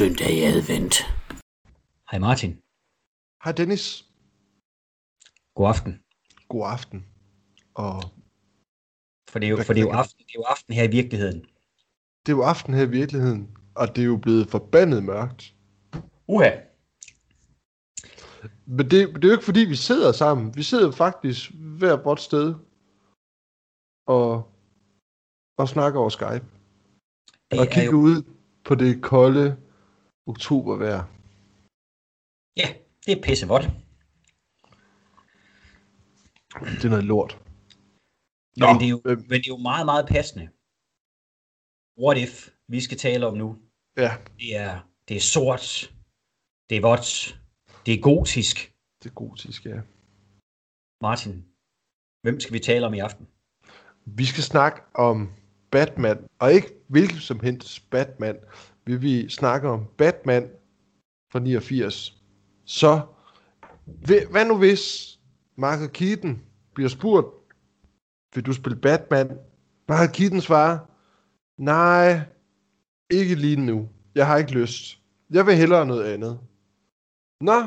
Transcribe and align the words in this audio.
søndag 0.00 0.30
i 0.30 0.42
advent. 0.42 0.94
Hej 2.10 2.18
Martin. 2.18 2.52
Hej 3.44 3.52
Dennis. 3.52 3.84
God 5.54 5.68
aften. 5.68 6.02
God 6.48 6.66
aften. 6.76 7.06
Og 7.74 8.02
For 9.30 9.38
det 9.38 9.46
er 9.46 9.50
jo, 9.50 9.56
for 9.56 9.72
det 9.72 9.80
er 9.80 9.86
jo, 9.86 9.90
aften, 9.90 10.18
det 10.18 10.34
er 10.34 10.38
jo 10.38 10.42
aften 10.42 10.74
her 10.74 10.84
i 10.84 10.90
virkeligheden. 10.90 11.40
det 12.26 12.32
er 12.32 12.36
jo 12.36 12.42
aften 12.42 12.74
her 12.74 12.82
i 12.82 12.90
virkeligheden, 12.90 13.58
og 13.74 13.96
det 13.96 14.02
er 14.02 14.06
jo 14.06 14.16
blevet 14.16 14.50
forbandet 14.50 15.04
mørkt. 15.04 15.54
Uha. 16.26 16.50
Men 18.66 18.90
det, 18.90 18.92
det 19.14 19.24
er 19.24 19.28
jo 19.28 19.32
ikke 19.32 19.44
fordi, 19.44 19.60
vi 19.60 19.76
sidder 19.76 20.12
sammen. 20.12 20.56
Vi 20.56 20.62
sidder 20.62 20.92
faktisk 20.92 21.50
hver 21.50 21.96
vort 22.02 22.20
sted 22.20 22.54
og, 24.06 24.52
og 25.56 25.68
snakker 25.68 26.00
over 26.00 26.08
Skype. 26.08 26.46
Det 27.50 27.58
og 27.60 27.66
er 27.66 27.70
kigger 27.70 27.90
jo, 27.90 27.96
ud 27.96 28.22
på 28.64 28.74
det 28.74 29.02
kolde 29.02 29.69
oktobervejr. 30.30 31.02
ja, 32.60 32.68
det 33.06 33.12
er 33.18 33.22
pisse 33.22 33.46
vådt. 33.52 33.66
Det 36.78 36.84
er 36.84 36.88
noget 36.96 37.04
lort. 37.04 37.32
Men, 38.56 38.68
Nå, 38.68 38.78
det 38.80 38.86
er 38.88 38.94
jo, 38.96 39.00
øh. 39.04 39.18
men 39.18 39.36
det 39.40 39.46
er 39.50 39.54
jo 39.56 39.62
meget, 39.70 39.86
meget 39.86 40.06
passende. 40.14 40.46
What 42.04 42.16
if, 42.24 42.34
vi 42.68 42.80
skal 42.80 42.98
tale 42.98 43.26
om 43.26 43.36
nu, 43.36 43.48
Ja, 43.96 44.10
det 44.38 44.56
er, 44.56 44.80
det 45.08 45.16
er 45.16 45.20
sort, 45.20 45.94
det 46.70 46.76
er 46.76 46.80
vådt, 46.80 47.40
det 47.86 47.94
er 47.94 48.00
gotisk. 48.00 48.56
det 49.02 49.08
er 49.10 49.14
gotisk, 49.14 49.66
ja. 49.66 49.80
Martin, 51.02 51.34
hvem 52.22 52.40
skal 52.40 52.52
vi 52.52 52.58
tale 52.58 52.86
om 52.86 52.94
i 52.94 52.98
aften? 52.98 53.26
Vi 54.04 54.24
skal 54.24 54.42
snakke 54.42 54.80
om 54.94 55.32
Batman, 55.70 56.18
og 56.38 56.52
ikke 56.52 56.70
hvilket 56.88 57.22
som 57.22 57.40
helst 57.40 57.90
Batman. 57.90 58.36
Vi 58.90 58.96
vil 58.96 59.30
snakke 59.30 59.68
om 59.68 59.84
Batman 59.98 60.50
fra 61.32 61.38
89. 61.38 62.22
Så, 62.64 63.00
hva- 63.86 64.30
hvad 64.30 64.44
nu 64.46 64.58
hvis 64.58 65.18
Michael 65.56 65.88
Keaton 65.88 66.42
bliver 66.74 66.88
spurgt, 66.88 67.26
vil 68.34 68.46
du 68.46 68.52
spille 68.52 68.78
Batman? 68.80 69.38
Michael 69.88 70.10
Keaton 70.12 70.40
svarer, 70.40 70.78
nej, 71.58 72.20
ikke 73.10 73.34
lige 73.34 73.56
nu. 73.56 73.88
Jeg 74.14 74.26
har 74.26 74.36
ikke 74.36 74.52
lyst. 74.52 74.98
Jeg 75.30 75.46
vil 75.46 75.56
hellere 75.56 75.86
noget 75.86 76.04
andet. 76.04 76.40
Nå, 77.40 77.62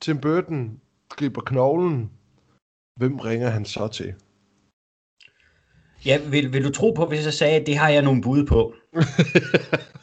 Tim 0.00 0.20
Burton 0.20 0.80
griber 1.08 1.40
knoglen. 1.40 2.10
Hvem 2.98 3.16
ringer 3.20 3.48
han 3.48 3.64
så 3.64 3.88
til? 3.88 4.14
Ja, 6.06 6.28
vil, 6.30 6.52
vil 6.52 6.64
du 6.64 6.70
tro 6.72 6.90
på, 6.90 7.06
hvis 7.06 7.24
jeg 7.24 7.32
sagde, 7.32 7.60
at 7.60 7.66
det 7.66 7.76
har 7.76 7.88
jeg 7.88 8.02
nogle 8.02 8.22
bud 8.22 8.46
på? 8.46 8.74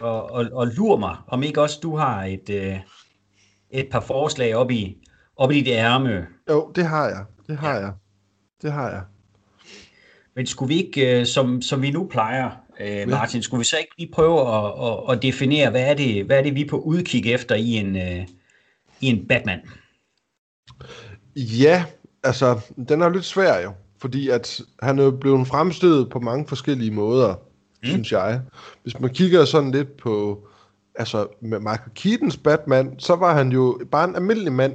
og, 0.00 0.30
og, 0.30 0.46
og 0.52 0.66
lur 0.66 0.96
mig, 0.96 1.16
om 1.26 1.42
ikke 1.42 1.62
også 1.62 1.78
du 1.82 1.96
har 1.96 2.24
et, 2.24 2.50
øh, 2.50 2.76
et 3.70 3.88
par 3.90 4.00
forslag 4.00 4.54
op 4.54 4.70
i, 4.70 4.96
op 5.36 5.50
i 5.50 5.54
dit 5.54 5.68
ærme. 5.68 6.26
Jo, 6.50 6.72
det 6.74 6.86
har 6.86 7.08
jeg. 7.08 7.24
Det 7.46 7.58
har 7.58 7.74
jeg. 7.74 7.92
Det 8.62 8.72
har 8.72 8.90
jeg. 8.90 9.02
Men 10.36 10.46
skulle 10.46 10.68
vi 10.68 10.82
ikke, 10.82 11.20
øh, 11.20 11.26
som, 11.26 11.62
som 11.62 11.82
vi 11.82 11.90
nu 11.90 12.06
plejer, 12.06 12.50
øh, 12.80 13.08
Martin, 13.08 13.42
skulle 13.42 13.58
vi 13.58 13.64
så 13.64 13.76
ikke 13.76 13.94
lige 13.98 14.12
prøve 14.12 14.40
at, 14.40 14.72
at, 14.86 15.16
at 15.16 15.22
definere, 15.22 15.70
hvad 15.70 15.90
er, 15.90 15.94
det, 15.94 16.24
hvad 16.24 16.38
er 16.38 16.42
det, 16.42 16.54
vi 16.54 16.60
er 16.60 16.68
på 16.68 16.78
udkig 16.78 17.32
efter 17.32 17.54
i 17.54 17.70
en, 17.70 17.96
øh, 17.96 18.26
i 19.00 19.06
en 19.06 19.26
Batman? 19.26 19.60
Ja, 21.36 21.84
altså, 22.24 22.60
den 22.88 23.02
er 23.02 23.08
lidt 23.08 23.24
svær 23.24 23.60
jo. 23.60 23.72
Fordi 24.00 24.28
at 24.28 24.60
han 24.82 24.98
er 24.98 25.10
blevet 25.10 25.46
fremstillet 25.46 26.10
på 26.10 26.18
mange 26.18 26.46
forskellige 26.46 26.90
måder, 26.90 27.34
mm. 27.82 27.88
synes 27.88 28.12
jeg. 28.12 28.40
Hvis 28.82 29.00
man 29.00 29.10
kigger 29.10 29.44
sådan 29.44 29.70
lidt 29.70 29.96
på, 29.96 30.46
altså 30.94 31.26
med 31.40 31.58
Michael 31.58 31.90
Keatons 31.94 32.36
Batman, 32.36 32.94
så 32.98 33.16
var 33.16 33.34
han 33.34 33.52
jo 33.52 33.80
bare 33.90 34.08
en 34.08 34.16
almindelig 34.16 34.52
mand, 34.52 34.74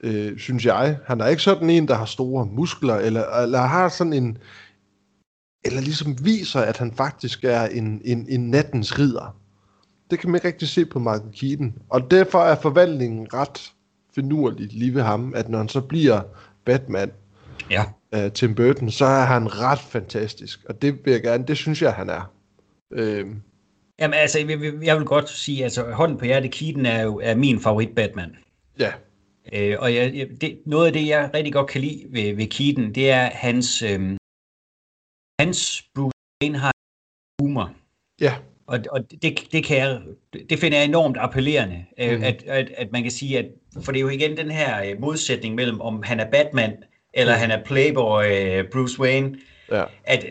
øh, 0.00 0.38
synes 0.38 0.66
jeg. 0.66 0.98
Han 1.04 1.20
er 1.20 1.26
ikke 1.26 1.42
sådan 1.42 1.70
en, 1.70 1.88
der 1.88 1.94
har 1.94 2.04
store 2.04 2.46
muskler, 2.46 2.94
eller, 2.94 3.42
eller 3.42 3.58
har 3.58 3.88
sådan 3.88 4.12
en, 4.12 4.38
eller 5.64 5.80
ligesom 5.80 6.24
viser, 6.24 6.60
at 6.60 6.78
han 6.78 6.92
faktisk 6.92 7.44
er 7.44 7.66
en, 7.66 8.00
en, 8.04 8.26
en 8.28 8.50
nattens 8.50 8.98
ridder. 8.98 9.36
Det 10.10 10.18
kan 10.18 10.30
man 10.30 10.38
ikke 10.38 10.48
rigtig 10.48 10.68
se 10.68 10.86
på 10.86 10.98
Michael 10.98 11.32
Keaton. 11.40 11.74
Og 11.88 12.10
derfor 12.10 12.38
er 12.38 12.60
forvandlingen 12.60 13.34
ret 13.34 13.72
finurligt 14.14 14.72
lige 14.72 14.94
ved 14.94 15.02
ham, 15.02 15.32
at 15.34 15.48
når 15.48 15.58
han 15.58 15.68
så 15.68 15.80
bliver 15.80 16.22
Batman 16.64 17.12
Ja. 17.70 17.84
af 18.12 18.32
Tim 18.32 18.54
Burton, 18.54 18.90
så 18.90 19.04
er 19.04 19.24
han 19.24 19.60
ret 19.60 19.78
fantastisk. 19.78 20.64
Og 20.64 20.82
det 20.82 21.04
vil 21.04 21.12
jeg 21.12 21.22
gerne, 21.22 21.46
det 21.46 21.56
synes 21.56 21.82
jeg, 21.82 21.92
han 21.92 22.10
er. 22.10 22.32
Øhm, 22.92 23.42
Jamen 24.00 24.14
altså, 24.14 24.38
jeg, 24.82 24.98
vil- 24.98 25.04
godt 25.06 25.28
sige, 25.28 25.64
altså 25.64 25.92
hånden 25.92 26.18
på 26.18 26.24
hjertet, 26.24 26.52
Keaton 26.52 26.86
er 26.86 27.02
jo 27.02 27.20
er 27.22 27.34
min 27.34 27.60
favorit 27.60 27.94
Batman. 27.94 28.36
ja, 28.78 28.92
Øh, 29.52 29.76
og 29.78 29.94
jeg, 29.94 30.28
det, 30.40 30.58
noget 30.66 30.86
af 30.86 30.92
det, 30.92 31.06
jeg 31.06 31.30
rigtig 31.34 31.52
godt 31.52 31.66
kan 31.70 31.80
lide 31.80 32.06
ved, 32.10 32.36
ved 32.36 32.46
Keaton, 32.46 32.94
det 32.94 33.10
er 33.10 33.30
hans, 33.32 33.82
øh, 33.82 34.16
hans 35.40 35.84
Bruce 35.94 36.12
Wayne 36.42 36.58
har 36.58 36.72
humor. 37.42 37.72
ja, 38.20 38.34
Og, 38.66 38.78
og 38.90 39.10
det, 39.22 39.48
det, 39.52 39.64
kan 39.64 39.76
jeg, 39.76 40.00
det 40.50 40.58
finder 40.58 40.78
jeg 40.78 40.84
enormt 40.88 41.16
appellerende, 41.20 41.84
mm. 41.98 42.04
Mhm. 42.14 42.22
at, 42.22 42.42
at, 42.42 42.70
at 42.76 42.92
man 42.92 43.02
kan 43.02 43.10
sige, 43.12 43.38
at 43.38 43.46
for 43.84 43.92
det 43.92 43.98
er 43.98 44.02
jo 44.02 44.08
igen 44.08 44.36
den 44.36 44.50
her 44.50 44.84
øh, 44.90 45.00
modsætning 45.00 45.54
mellem, 45.54 45.80
om 45.80 46.02
han 46.02 46.20
er 46.20 46.30
Batman, 46.30 46.72
eller 47.16 47.32
Mhm. 47.34 47.40
han 47.40 47.50
er 47.50 47.64
Playboy 47.64 48.24
øh, 48.24 48.64
Bruce 48.72 49.00
Wayne, 49.00 49.38
ja, 49.70 49.84
at 50.04 50.24
øh, 50.24 50.30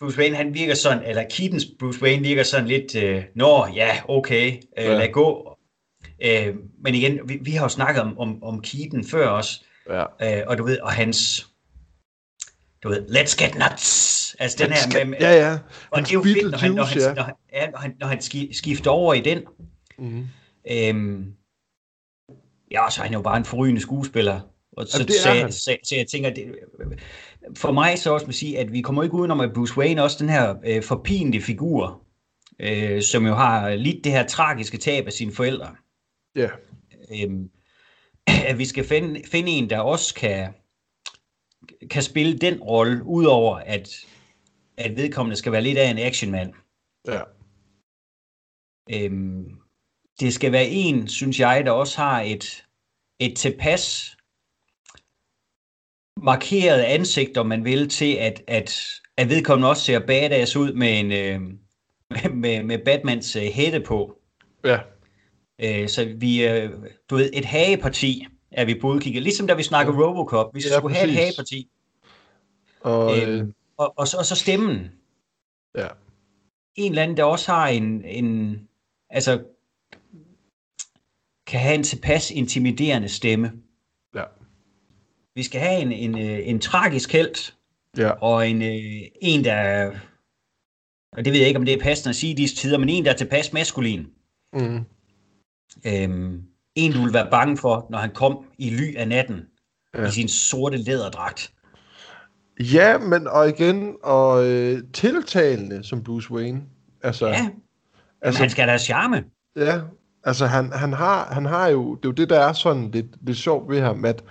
Bruce 0.00 0.18
Wayne, 0.18 0.36
han 0.36 0.54
virker 0.54 0.74
sådan, 0.74 1.02
eller 1.04 1.24
Keatons 1.30 1.66
Bruce 1.78 2.02
Wayne 2.02 2.22
virker 2.22 2.42
sådan 2.42 2.68
lidt, 2.68 2.94
øh, 2.96 3.24
nå, 3.34 3.66
ja, 3.74 4.00
okay, 4.08 4.52
øh, 4.78 4.84
Ja. 4.84 4.98
lad 4.98 5.08
gå. 5.12 5.56
Øh, 6.24 6.54
men 6.82 6.94
igen, 6.94 7.20
vi, 7.28 7.38
vi 7.42 7.50
har 7.50 7.64
jo 7.64 7.68
snakket 7.68 8.02
om, 8.02 8.18
om, 8.18 8.42
om 8.44 8.62
Keaton 8.62 9.04
før 9.04 9.28
også, 9.28 9.64
ja. 9.88 10.02
øh, 10.40 10.42
og 10.46 10.58
du 10.58 10.64
ved, 10.64 10.78
og 10.80 10.92
hans, 10.92 11.46
du 12.82 12.88
ved, 12.88 13.06
let's 13.08 13.44
get 13.44 13.54
nuts, 13.54 14.36
altså 14.38 14.58
den 14.64 14.72
her, 14.72 15.04
med, 15.04 15.18
ja, 15.20 15.32
ja. 15.50 15.58
og 15.90 16.00
det 16.00 16.08
er 16.08 16.12
jo 16.14 16.22
fedt, 16.22 16.50
når 16.50 16.58
han, 16.58 16.70
når 16.70 16.84
han, 16.84 17.14
når 17.16 17.22
han, 17.22 17.34
ja, 17.52 17.70
når 17.70 17.78
han, 17.78 17.96
når 18.00 18.06
han 18.06 18.20
ski- 18.20 18.52
skifter 18.52 18.90
over 18.90 19.14
i 19.14 19.20
den, 19.20 19.42
Mm-hmm. 19.98 20.26
Øhm, 20.70 21.32
ja, 22.70 22.90
så 22.90 23.00
er 23.00 23.04
han 23.04 23.12
jo 23.12 23.22
bare 23.22 23.36
en 23.36 23.44
forrygende 23.44 23.80
skuespiller. 23.80 24.40
Og 24.76 24.86
så, 24.86 24.98
Jamen, 24.98 25.08
det 25.08 25.16
så, 25.16 25.28
han. 25.28 25.52
så, 25.52 25.94
jeg 25.96 26.06
tænker, 26.06 26.30
det, 26.30 26.54
for 27.56 27.72
mig 27.72 27.98
så 27.98 28.12
også 28.14 28.26
vil 28.26 28.34
sige, 28.34 28.58
at 28.58 28.72
vi 28.72 28.80
kommer 28.80 29.02
ikke 29.02 29.14
udenom, 29.14 29.40
at 29.40 29.52
Bruce 29.54 29.78
Wayne 29.78 30.02
også 30.02 30.16
den 30.20 30.28
her 30.28 30.54
øh, 30.66 30.82
forpinte 30.82 31.40
figur, 31.40 32.02
øh, 32.58 33.02
som 33.02 33.26
jo 33.26 33.34
har 33.34 33.74
lidt 33.74 34.04
det 34.04 34.12
her 34.12 34.26
tragiske 34.26 34.78
tab 34.78 35.06
af 35.06 35.12
sine 35.12 35.32
forældre. 35.32 35.76
Ja, 36.36 36.48
Øhm, 37.10 37.50
at 38.50 38.58
vi 38.58 38.64
skal 38.64 38.84
finde, 38.84 39.22
finde 39.26 39.50
en, 39.50 39.70
der 39.70 39.78
også 39.80 40.14
kan, 40.14 40.52
kan 41.90 42.02
spille 42.02 42.38
den 42.38 42.60
rolle, 42.60 43.04
udover 43.04 43.56
at, 43.56 43.88
at 44.76 44.96
vedkommende 44.96 45.36
skal 45.36 45.52
være 45.52 45.62
lidt 45.62 45.78
af 45.78 45.90
en 45.90 45.98
actionmand. 45.98 46.52
ja, 47.08 47.20
Øhm, 48.90 49.44
det 50.20 50.34
skal 50.34 50.52
være 50.52 50.66
en, 50.68 51.08
synes 51.08 51.40
jeg, 51.40 51.62
der 51.66 51.70
også 51.70 51.98
har 51.98 52.20
et, 52.20 52.64
et 53.20 53.36
tilpas 53.36 54.13
markeret 56.24 56.80
ansigt, 56.80 57.36
om 57.36 57.46
man 57.46 57.64
vil, 57.64 57.88
til 57.88 58.14
at, 58.14 58.42
at, 58.48 58.80
at 59.16 59.28
vedkommende 59.28 59.68
også 59.68 59.82
ser 59.82 60.06
badass 60.06 60.56
ud 60.56 60.72
med, 60.72 61.00
en, 61.00 61.12
øh, 61.12 61.40
med, 62.42 62.62
med 62.62 62.78
Batmans 62.84 63.36
øh, 63.36 63.42
hætte 63.42 63.80
på. 63.80 64.18
ja, 64.64 64.78
Øh, 65.58 65.88
så 65.88 66.14
vi, 66.16 66.46
øh, 66.46 66.70
du 67.10 67.16
ved, 67.16 67.30
et 67.32 67.44
hageparti 67.44 68.26
er 68.52 68.64
vi 68.64 68.74
både 68.80 69.00
kigget, 69.00 69.22
ligesom 69.22 69.46
da 69.46 69.54
vi 69.54 69.62
snakker 69.62 69.92
Robocop, 69.92 70.52
hvis 70.52 70.64
vi 70.64 70.70
Ja, 70.70 70.78
skulle 70.78 70.94
have 70.94 71.04
et 71.04 71.08
præcis. 71.08 71.24
hageparti, 71.24 71.70
og 72.80 73.18
øh, 73.18 73.38
øh, 73.38 73.46
og, 73.76 73.94
og, 73.96 74.08
så, 74.08 74.16
og 74.18 74.24
så 74.24 74.34
stemmen. 74.36 74.92
ja, 75.74 75.86
en 76.74 76.92
eller 76.92 77.02
anden, 77.02 77.16
der 77.16 77.24
også 77.24 77.52
har 77.52 77.68
en, 77.68 78.04
en 78.04 78.60
altså, 79.10 79.42
kan 81.46 81.60
have 81.60 81.74
en 81.74 81.82
tilpas 81.82 82.30
intimiderende 82.30 83.08
stemme. 83.08 83.52
Vi 85.36 85.42
skal 85.42 85.60
have 85.60 85.80
en, 85.80 85.92
en, 85.92 86.18
øh, 86.18 86.48
en 86.48 86.58
tragisk 86.60 87.12
held, 87.12 87.52
ja, 87.96 88.10
og 88.10 88.48
en, 88.48 88.62
øh, 88.62 89.02
en, 89.22 89.44
der 89.44 89.52
er, 89.52 89.90
og 91.16 91.24
det 91.24 91.32
ved 91.32 91.38
jeg 91.40 91.48
ikke, 91.48 91.58
om 91.58 91.64
det 91.64 91.74
er 91.74 91.82
passende 91.82 92.10
at 92.10 92.16
sige 92.16 92.32
i 92.32 92.36
disse 92.36 92.56
tider, 92.56 92.78
men 92.78 92.88
en, 92.88 93.04
der 93.04 93.12
er 93.12 93.16
tilpas 93.16 93.52
maskulin. 93.52 94.06
mm, 94.52 94.84
Øhm, 95.86 96.42
en, 96.74 96.92
du 96.92 97.02
vil 97.02 97.12
være 97.12 97.30
bange 97.30 97.56
for, 97.56 97.86
når 97.90 97.98
han 97.98 98.10
kom 98.14 98.44
i 98.58 98.70
ly 98.70 98.96
af 98.96 99.08
natten, 99.08 99.40
Ja. 99.94 100.06
i 100.06 100.10
sin 100.10 100.28
sorte 100.28 100.76
læderdragt. 100.76 101.52
ja, 102.60 102.98
men 102.98 103.26
og 103.28 103.48
igen, 103.48 103.96
og 104.02 104.46
øh, 104.46 104.78
tiltalende 104.92 105.84
som 105.84 106.02
Bruce 106.04 106.30
Wayne. 106.30 106.62
Altså, 107.02 107.26
Ja, 107.26 107.32
altså, 107.34 107.50
altså, 108.22 108.40
han 108.40 108.50
skal 108.50 108.64
da 108.66 108.70
have 108.70 108.78
charme. 108.78 109.24
Ja, 109.56 109.80
altså 110.24 110.46
han, 110.46 110.72
han, 110.72 110.92
har, 110.92 111.34
han 111.34 111.44
har 111.44 111.68
jo, 111.68 111.94
det 111.94 112.04
er 112.04 112.08
jo 112.08 112.12
det, 112.12 112.30
der 112.30 112.40
er 112.40 112.52
sådan 112.52 112.90
lidt, 112.90 113.06
lidt 113.26 113.38
sjovt 113.38 113.70
ved 113.70 113.80
ham, 113.80 114.04
at, 114.04 114.24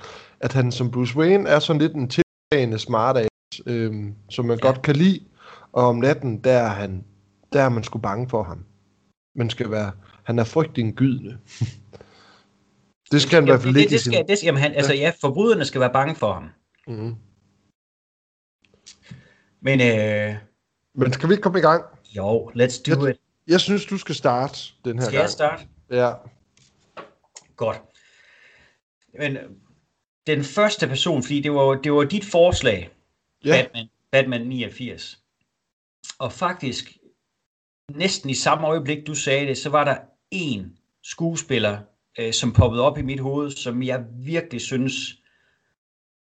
at 0.44 0.54
han 0.54 0.72
som 0.72 0.92
Bruce 0.92 1.18
Wayne 1.18 1.50
er 1.50 1.60
sådan 1.60 1.82
lidt 1.82 1.94
en 1.94 2.10
tiltagende 2.10 2.80
smartass, 2.80 3.30
øhm, 3.66 4.16
som 4.30 4.46
man 4.46 4.60
ja. 4.60 4.68
Ja. 4.68 4.72
godt 4.72 4.82
kan 4.82 4.96
lide, 4.96 5.20
og 5.72 5.84
om 5.88 5.96
natten, 5.96 6.44
der 6.44 6.52
er 6.54 6.68
han, 6.70 7.06
der 7.54 7.62
er 7.62 7.70
man 7.70 7.84
sgu 7.84 8.00
bange 8.00 8.30
for 8.30 8.44
ham. 8.44 8.66
men 9.36 9.50
skal 9.50 9.72
være, 9.72 9.92
han 10.24 10.40
er 10.40 10.44
frygtindgydende. 10.44 11.38
det 13.12 13.22
skal 13.22 13.36
han 13.36 13.44
i 13.44 13.50
hvert 13.52 13.62
fald 13.62 13.74
det, 13.74 13.80
ikke 13.80 13.90
det, 13.90 14.06
det 14.06 14.14
skal, 14.14 14.26
det, 14.28 14.44
jamen 14.44 14.62
han, 14.62 14.74
altså 14.74 14.94
ja, 14.94 15.12
forbryderne 15.22 15.66
skal 15.66 15.82
være 15.82 15.94
bange 15.94 16.16
for 16.16 16.34
ham. 16.34 16.50
Mm. 16.88 17.16
Men 19.62 19.82
øh, 19.82 20.36
Men 20.96 21.14
skal 21.14 21.30
vi 21.30 21.34
ikke 21.34 21.42
komme 21.42 21.60
i 21.60 21.62
gang? 21.62 21.84
jo, 22.16 22.50
let's 22.50 22.82
do 22.92 23.06
it. 23.06 23.18
Jeg 23.48 23.60
synes, 23.60 23.86
du 23.86 23.98
skal 23.98 24.16
starte 24.16 24.58
den 24.86 25.00
her 25.00 25.06
Skal 25.06 25.14
gang. 25.14 25.22
jeg 25.22 25.30
starte? 25.30 25.64
Ja. 25.90 26.14
Godt. 27.56 27.82
Men 29.20 29.38
den 30.28 30.44
første 30.44 30.88
person, 30.88 31.24
fordi 31.24 31.40
det 31.42 31.54
var, 31.54 31.76
det 31.76 31.94
var 31.94 32.04
dit 32.04 32.26
forslag, 32.26 32.90
Ja. 33.46 33.62
Batman, 33.64 33.88
Batman 34.12 34.42
89. 34.48 35.20
Og 36.20 36.32
faktisk, 36.34 36.98
næsten 37.92 38.30
i 38.30 38.34
samme 38.34 38.68
øjeblik, 38.68 39.08
du 39.08 39.16
sagde 39.16 39.48
det, 39.48 39.58
så 39.58 39.70
var 39.70 39.84
der 39.84 39.96
en 40.32 40.78
skuespiller, 41.04 41.78
øh, 42.20 42.34
som 42.34 42.54
poppede 42.54 42.84
op 42.84 42.98
i 42.98 43.02
mit 43.02 43.20
hoved, 43.20 43.52
som 43.52 43.84
jeg 43.84 44.06
virkelig 44.26 44.62
synes 44.62 44.94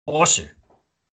også 0.06 0.42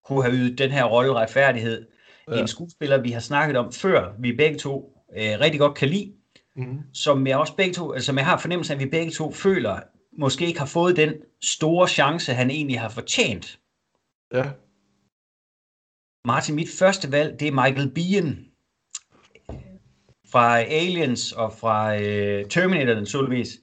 kunne 0.05 0.23
have 0.23 0.35
ydet 0.35 0.57
den 0.57 0.71
her 0.71 0.83
rolle 0.83 1.13
retfærdighed. 1.13 1.87
Ja. 2.31 2.41
En 2.41 2.47
skuespiller, 2.47 2.97
vi 3.01 3.11
har 3.11 3.19
snakket 3.19 3.57
om 3.57 3.71
før, 3.73 4.13
vi 4.19 4.35
begge 4.35 4.59
to 4.59 5.03
øh, 5.17 5.39
rigtig 5.39 5.59
godt 5.59 5.77
kan 5.77 5.89
lide, 5.89 6.13
Mm. 6.55 6.79
som 6.93 7.27
jeg 7.27 7.37
også 7.37 7.55
begge 7.55 7.73
to, 7.73 7.91
altså 7.93 8.13
jeg 8.13 8.25
har 8.25 8.37
fornemmelsen 8.37 8.71
af, 8.71 8.75
at 8.75 8.83
vi 8.85 8.89
begge 8.89 9.11
to 9.11 9.31
føler, 9.31 9.79
måske 10.17 10.45
ikke 10.45 10.59
har 10.59 10.65
fået 10.65 10.97
den 10.97 11.13
store 11.41 11.87
chance, 11.87 12.33
han 12.33 12.49
egentlig 12.49 12.79
har 12.79 12.89
fortjent. 12.89 13.59
Ja. 14.33 14.51
Martin, 16.25 16.55
mit 16.55 16.69
første 16.79 17.11
valg, 17.11 17.39
det 17.39 17.47
er 17.47 17.51
Michael 17.51 17.91
Biehn 17.91 18.47
fra 20.31 20.59
Aliens 20.59 21.31
og 21.31 21.53
fra 21.53 22.01
øh, 22.01 22.45
Terminator, 22.49 22.93
naturligvis. 22.93 23.59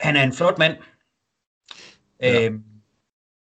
Han 0.00 0.16
er 0.16 0.22
en 0.22 0.32
flot 0.32 0.58
mand. 0.58 0.76
Ja. 2.20 2.44
Øhm, 2.44 2.64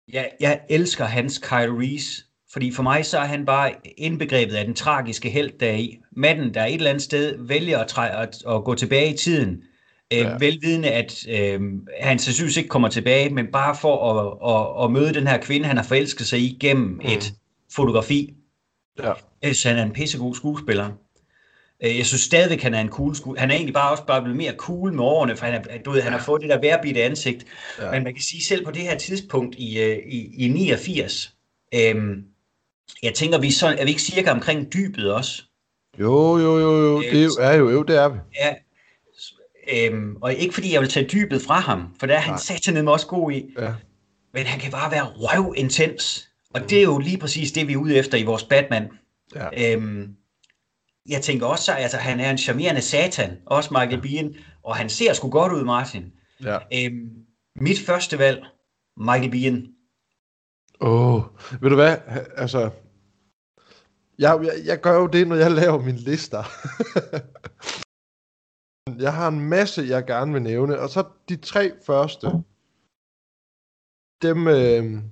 jeg, 0.08 0.32
jeg 0.40 0.60
elsker 0.70 1.04
hans 1.04 1.38
Kyle 1.38 1.78
Reese, 1.78 2.24
fordi 2.52 2.72
for 2.72 2.82
mig 2.82 3.06
så 3.06 3.18
er 3.18 3.24
han 3.24 3.46
bare 3.46 3.74
indbegrebet 3.96 4.54
af 4.54 4.64
den 4.64 4.74
tragiske 4.74 5.30
held 5.30 5.58
der 5.58 5.72
i. 5.72 5.98
Manden, 6.12 6.54
der 6.54 6.64
et 6.64 6.74
eller 6.74 6.90
andet 6.90 7.02
sted 7.02 7.46
vælger 7.46 7.78
at, 7.78 7.88
træ, 7.88 8.22
at, 8.22 8.44
at 8.48 8.64
gå 8.64 8.74
tilbage 8.74 9.14
i 9.14 9.16
tiden, 9.16 9.64
øh, 10.12 10.18
Ja. 10.18 10.36
velvidende, 10.38 10.88
at 10.90 11.26
øh, 11.28 11.60
han 12.00 12.18
sandsynligvis 12.18 12.56
ikke 12.56 12.68
kommer 12.68 12.88
tilbage, 12.88 13.30
men 13.34 13.46
bare 13.52 13.76
for 13.80 14.12
at, 14.12 14.38
at, 14.80 14.84
at 14.84 14.90
møde 14.90 15.14
den 15.14 15.26
her 15.26 15.38
kvinde, 15.38 15.66
han 15.66 15.76
har 15.76 15.84
forelsket 15.84 16.26
sig 16.26 16.38
i 16.40 16.56
gennem 16.60 16.86
Mm. 16.88 17.00
et 17.00 17.32
fotografi. 17.74 18.34
Ja. 18.98 19.12
Jeg 19.42 19.54
synes, 19.54 19.62
han 19.62 19.76
er 19.78 19.82
en 19.82 19.92
pissegod 19.92 20.34
skuespiller. 20.34 20.90
Øh, 21.84 21.96
Jeg 21.98 22.06
synes 22.06 22.20
stadigvæk, 22.22 22.62
han 22.62 22.74
er 22.74 22.80
en 22.80 22.88
cool 22.88 23.14
skuespiller. 23.16 23.40
Han 23.40 23.50
er 23.50 23.54
egentlig 23.54 23.74
bare 23.74 23.90
også 23.90 24.06
bare 24.06 24.22
blevet 24.22 24.36
mere 24.36 24.52
cool 24.56 24.92
med 24.92 25.04
årene, 25.04 25.36
for 25.36 25.46
han, 25.46 25.54
er, 25.54 25.78
du 25.84 25.90
ved, 25.90 26.02
han 26.02 26.12
har 26.12 26.20
fået 26.20 26.42
det 26.42 26.50
der 26.50 26.60
værbitte 26.60 27.02
ansigt. 27.02 27.46
Ja. 27.80 27.90
Men 27.90 28.02
man 28.04 28.14
kan 28.14 28.22
sige 28.22 28.44
selv 28.44 28.64
på 28.64 28.70
det 28.70 28.82
her 28.82 28.98
tidspunkt 28.98 29.54
i, 29.58 29.80
øh, 29.80 29.98
i, 30.06 30.44
i 30.44 30.48
89, 30.48 31.34
øhm, 31.74 32.24
jeg 33.02 33.14
tænker, 33.14 33.38
vi 33.38 33.46
er, 33.46 33.52
så, 33.52 33.66
er 33.66 33.84
vi 33.84 33.90
ikke 33.90 34.02
cirka 34.02 34.30
omkring 34.30 34.72
dybet 34.72 35.12
også? 35.12 35.42
Jo, 36.00 36.38
jo, 36.38 36.58
jo, 36.58 36.76
jo. 36.76 37.00
Det 37.00 37.20
er 37.20 37.24
jo, 37.24 37.30
er 37.40 37.52
jo, 37.54 37.70
jo, 37.70 37.82
det 37.82 37.96
er 37.96 38.08
vi. 38.08 38.18
Ja. 38.40 38.54
Øhm, 39.72 40.16
og 40.20 40.34
ikke 40.34 40.54
fordi 40.54 40.72
jeg 40.72 40.80
vil 40.80 40.88
tage 40.88 41.08
dybet 41.08 41.42
fra 41.42 41.60
ham, 41.60 41.94
for 41.98 42.06
der 42.06 42.14
er 42.14 42.20
han 42.20 42.38
satanede 42.38 42.92
også 42.92 43.06
god 43.06 43.32
i. 43.32 43.54
Ja. 43.58 43.74
Men 44.34 44.46
han 44.46 44.60
kan 44.60 44.72
bare 44.72 44.90
være 44.90 45.04
røv 45.04 45.54
intens. 45.56 46.28
Og 46.54 46.70
det 46.70 46.78
er 46.78 46.82
jo 46.82 46.98
lige 46.98 47.18
præcis 47.18 47.52
det, 47.52 47.68
vi 47.68 47.72
er 47.72 47.76
ude 47.76 47.96
efter 47.96 48.18
i 48.18 48.22
vores 48.22 48.44
Batman. 48.44 48.88
Ja. 49.34 49.74
Øhm, 49.74 50.14
jeg 51.08 51.22
tænker 51.22 51.46
også, 51.46 51.72
at 51.72 51.82
altså, 51.82 51.96
han 51.96 52.20
er 52.20 52.30
en 52.30 52.38
charmerende 52.38 52.80
satan, 52.80 53.36
også 53.46 53.70
Michael 53.72 54.00
Biehn, 54.00 54.36
og 54.64 54.76
han 54.76 54.88
ser 54.88 55.12
sgu 55.12 55.30
godt 55.30 55.52
ud, 55.52 55.64
Martin. 55.64 56.12
ja. 56.44 56.58
Øhm, 56.74 57.10
mit 57.60 57.78
første 57.86 58.18
valg, 58.18 58.44
Michael 58.96 59.30
Biehn. 59.30 59.66
Åh, 60.80 61.14
oh, 61.14 61.22
ved 61.60 61.70
du 61.70 61.76
hvad? 61.76 61.96
Altså, 62.36 62.70
jeg, 64.18 64.38
jeg, 64.42 64.52
jeg 64.64 64.80
gør 64.80 64.94
jo 64.94 65.06
det, 65.06 65.28
når 65.28 65.36
jeg 65.36 65.50
laver 65.50 65.82
mine 65.82 65.98
lister. 65.98 66.42
jeg 68.98 69.14
har 69.14 69.28
en 69.28 69.40
masse, 69.40 69.82
jeg 69.88 70.06
gerne 70.06 70.32
vil 70.32 70.42
nævne, 70.42 70.78
og 70.78 70.88
så 70.88 71.04
de 71.28 71.36
tre 71.36 71.72
første, 71.86 72.26
dem, 74.22 74.48
øh, 74.48 75.02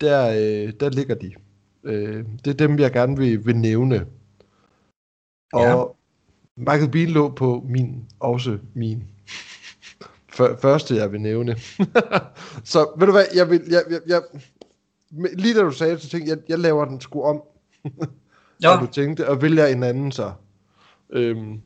der, 0.00 0.28
øh, 0.28 0.72
der 0.80 0.90
ligger 0.90 1.14
de. 1.14 1.34
Øh, 1.84 2.24
det 2.44 2.50
er 2.50 2.66
dem, 2.66 2.78
jeg 2.78 2.92
gerne 2.92 3.16
vil, 3.16 3.46
vil 3.46 3.56
nævne. 3.56 4.06
Og 5.52 5.60
Ja. 5.60 5.84
Michael 6.56 6.90
Bean 6.90 7.08
lå 7.08 7.34
på 7.34 7.64
min, 7.68 8.08
også 8.20 8.58
min 8.74 9.04
Før, 10.28 10.56
første, 10.56 10.96
jeg 10.96 11.12
vil 11.12 11.20
nævne. 11.20 11.56
så 12.72 12.94
ved 12.98 13.06
du 13.06 13.12
hvad, 13.12 13.24
jeg 13.34 13.50
vil, 13.50 13.62
jeg, 13.70 13.82
jeg, 13.90 14.00
jeg, 14.06 14.22
lige 15.38 15.54
da 15.54 15.60
du 15.60 15.70
sagde 15.70 15.92
det, 15.92 16.02
så 16.02 16.08
tænkte 16.08 16.30
jeg, 16.30 16.38
jeg, 16.48 16.58
laver 16.58 16.84
den 16.84 17.00
sgu 17.00 17.22
om. 17.22 17.42
Nå, 18.62 18.68
Og 18.70 18.80
du 18.80 18.86
tænkte, 18.86 19.28
og 19.28 19.42
vælger 19.42 19.66
en 19.66 19.82
anden 19.82 20.12
så. 20.12 20.32
Øhm, 21.10 21.62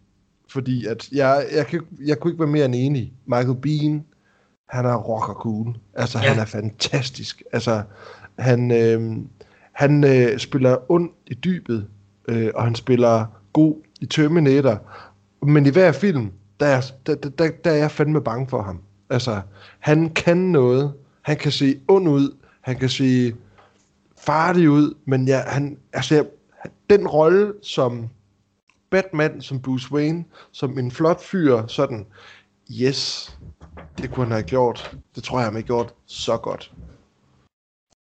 fordi 0.51 0.87
at 0.87 1.09
jeg, 1.13 1.47
jeg, 1.55 1.67
kan, 1.67 1.81
jeg 2.07 2.19
kunne 2.19 2.31
ikke 2.31 2.41
være 2.41 2.51
mere 2.51 2.65
end 2.65 2.75
enig. 2.75 3.13
Michael 3.27 3.57
Bean, 3.63 4.05
han 4.69 4.85
er 4.85 4.97
rocker 4.97 5.35
cool. 5.35 5.77
Altså, 5.95 6.19
ja. 6.19 6.29
Han 6.29 6.39
er 6.39 6.45
fantastisk. 6.45 7.43
Altså, 7.53 7.83
han, 8.39 8.71
øhm, 8.71 9.29
han 9.73 10.05
øh, 10.05 10.39
spiller 10.39 10.91
ond 10.93 11.11
i 11.27 11.35
dybet, 11.35 11.87
øh, 12.29 12.51
og 12.55 12.65
han 12.65 12.75
spiller 12.75 13.27
god 13.53 13.75
i 14.01 14.07
Terminator. 14.07 14.83
Men 15.43 15.67
i 15.67 15.71
hver 15.71 15.93
film, 15.93 16.33
der 16.61 16.67
er, 16.67 16.81
der, 17.07 17.15
der, 17.15 17.29
der, 17.29 17.51
der 17.65 17.71
er 17.71 17.77
jeg 17.77 17.91
fandme 17.91 18.21
bange 18.21 18.49
for 18.49 18.63
ham. 18.63 18.81
Altså, 19.11 19.41
han 19.79 20.11
kan 20.11 20.37
noget. 20.37 20.93
Han 21.23 21.37
kan 21.37 21.53
se 21.53 21.81
ond 21.89 22.09
ud. 22.09 22.37
Han 22.61 22.77
kan 22.77 22.89
se 22.89 23.35
farlig 24.19 24.71
ud. 24.71 24.95
Men 25.05 25.29
ja, 25.29 25.43
han, 25.47 25.79
altså, 25.93 26.15
jeg, 26.15 26.25
den 26.91 27.09
rolle 27.09 27.53
som 27.63 28.09
Batman, 28.91 29.41
som 29.43 29.63
Bruce 29.63 29.93
Wayne, 29.93 30.25
som 30.53 30.79
en 30.79 30.91
flot 30.91 31.21
fyr, 31.23 31.67
sådan, 31.67 32.07
yes, 32.81 33.31
det 33.99 34.11
kunne 34.11 34.25
han 34.27 34.33
have 34.33 34.43
gjort. 34.43 34.97
Det 35.15 35.23
tror 35.25 35.39
jeg, 35.39 35.47
han 35.47 35.55
har 35.55 35.63
gjort 35.63 35.95
så 36.07 36.37
godt. 36.37 36.73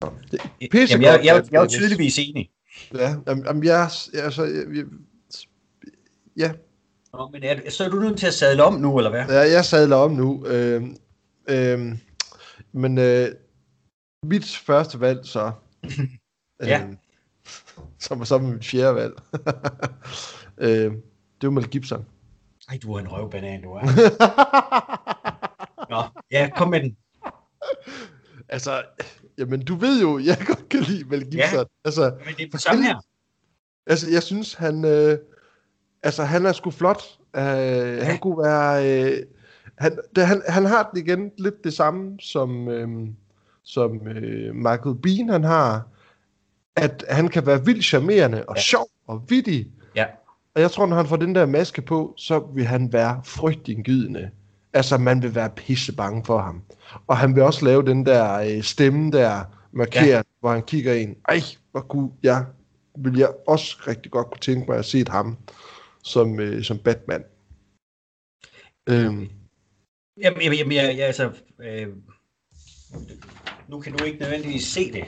Så, 0.04 0.12
Det 0.32 0.40
er 0.62 0.68
pisse 0.72 0.94
jamen, 0.94 1.06
jeg, 1.06 1.14
godt, 1.18 1.26
jeg, 1.26 1.36
at- 1.38 1.52
jeg 1.52 1.64
er 1.64 1.68
tydeligvis 1.68 2.18
enig. 2.20 2.50
Ja, 2.94 3.16
jamen, 3.28 3.64
jeg, 3.64 3.90
altså, 4.14 4.44
jeg, 4.44 4.66
jeg, 4.76 4.86
ja, 6.38 6.52
Nå, 7.14 7.30
men 7.32 7.44
er, 7.44 7.70
så 7.70 7.86
er 7.86 7.90
du 7.90 8.00
nødt 8.00 8.20
til 8.20 8.28
at 8.28 8.34
sadle 8.34 8.64
om 8.64 8.74
nu, 8.74 8.98
eller 8.98 9.10
hvad? 9.10 9.26
ja, 9.30 9.52
jeg 9.52 9.66
sadler 9.66 9.96
om 9.96 10.12
nu. 10.12 10.46
Øhm, 10.46 10.98
øhm, 11.50 11.98
men 12.72 12.98
øh, 12.98 13.28
mit 14.24 14.46
første 14.66 15.00
valg 15.00 15.20
så, 15.26 15.52
Ja. 16.64 16.82
øhm, 16.84 16.98
som, 18.00 18.26
som 18.26 18.42
mit 18.44 18.66
fjerde 18.66 18.96
valg, 18.96 19.14
øhm, 20.58 21.02
det 21.42 21.48
var 21.48 21.50
Mel 21.50 21.68
Gibson. 21.70 22.06
Ej, 22.70 22.80
du 22.84 22.94
er 22.94 23.00
en 23.00 23.08
røvbanan, 23.12 23.62
du 23.62 23.72
er. 23.74 23.82
Nå, 25.90 26.04
ja, 26.32 26.50
kom 26.56 26.68
med 26.70 26.80
den. 26.84 26.98
altså, 28.50 28.84
jamen 29.38 29.66
du 29.66 29.76
ved 29.76 30.02
jo, 30.02 30.20
jeg 30.20 30.38
godt 30.48 30.70
kan 30.70 30.80
lide 30.80 31.10
Mel 31.10 31.22
Gibson. 31.32 31.60
Ja. 31.60 31.64
Altså, 31.86 32.16
Men 32.26 32.34
det 32.38 32.46
er 32.46 32.52
på 32.52 32.58
samme 32.58 32.84
her. 32.84 33.00
altså, 33.88 34.12
jeg 34.12 34.24
synes, 34.24 34.54
han, 34.54 34.86
øh, 34.86 35.18
altså, 36.04 36.24
han 36.24 36.46
er 36.46 36.52
sgu 36.52 36.72
flot. 36.72 37.02
Øh, 37.36 37.42
ja. 37.44 38.04
Han 38.04 38.18
kunne 38.20 38.38
være... 38.38 39.04
Øh, 39.14 39.24
han, 39.78 40.00
det, 40.16 40.28
han, 40.28 40.42
han 40.48 40.66
har 40.66 40.90
det 40.94 41.00
igen 41.02 41.32
lidt 41.38 41.64
det 41.64 41.74
samme, 41.74 42.20
som, 42.20 42.68
øh, 42.68 43.08
som 43.64 44.08
øh, 44.08 44.56
Michael 44.56 44.96
Bean 45.04 45.30
han 45.30 45.44
har. 45.44 45.88
At 46.76 47.06
han 47.10 47.28
kan 47.28 47.46
være 47.46 47.66
vildt 47.66 47.86
charmerende 47.86 48.46
og. 48.46 48.56
Ja. 48.56 48.62
sjov 48.62 48.88
og 49.08 49.26
vittig. 49.30 49.72
Ja. 49.96 50.06
Og 50.56 50.62
jeg 50.62 50.72
tror, 50.72 50.86
når 50.86 50.96
han 50.96 51.08
får 51.08 51.16
den 51.16 51.36
der 51.36 51.46
maske 51.46 51.82
på, 51.82 52.14
så 52.18 52.40
vil 52.56 52.66
han 52.66 52.94
være 52.94 53.22
frygtindgydende. 53.26 54.32
Altså, 54.74 54.98
man 54.98 55.22
vil 55.22 55.36
være 55.36 55.50
pisse 55.50 55.96
bange 55.96 56.26
for 56.26 56.38
ham. 56.38 56.64
Og 57.08 57.18
han 57.18 57.36
vil 57.36 57.44
også 57.44 57.66
lave 57.66 57.86
den 57.86 58.06
der 58.06 58.34
øh, 58.34 58.64
stemme 58.64 59.12
der, 59.12 59.44
markeret, 59.72 60.08
ja. 60.08 60.22
hvor 60.40 60.52
han 60.52 60.64
kigger 60.64 60.94
ind. 60.94 61.16
Ej, 61.30 61.40
hvor 61.72 61.82
kunne 61.82 62.12
jeg, 62.24 62.46
vil 62.98 63.18
jeg 63.18 63.30
også 63.48 63.78
rigtig 63.88 64.12
godt 64.12 64.28
kunne 64.28 64.40
tænke 64.40 64.66
mig 64.72 64.78
at 64.78 64.86
se 64.86 65.06
ham 65.10 65.38
som, 66.04 66.40
øh, 66.40 66.64
som 66.64 66.78
Batman. 66.78 67.24
Øhm, 68.90 69.30
Jamen, 70.22 70.42
jamen, 70.42 70.58
jamen 70.58 70.74
jeg, 70.74 70.98
jeg, 70.98 71.08
altså, 71.08 71.32
øh, 71.64 71.88
nu 73.68 73.80
kan 73.80 73.94
du 73.94 74.04
ikke 74.04 74.20
nødvendigvis 74.20 74.64
se 74.64 74.92
det, 74.92 75.04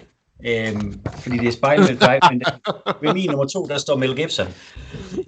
øh, 0.47 0.75
fordi 1.19 1.37
det 1.37 1.47
er 1.47 1.51
spejlet 1.51 2.01
dig, 2.01 2.19
men 2.31 2.39
der, 2.39 2.51
ved 3.01 3.13
min 3.13 3.29
nummer 3.29 3.45
to, 3.45 3.65
der 3.65 3.77
står 3.77 3.95
Mel 3.95 4.15
Gibson. 4.15 4.47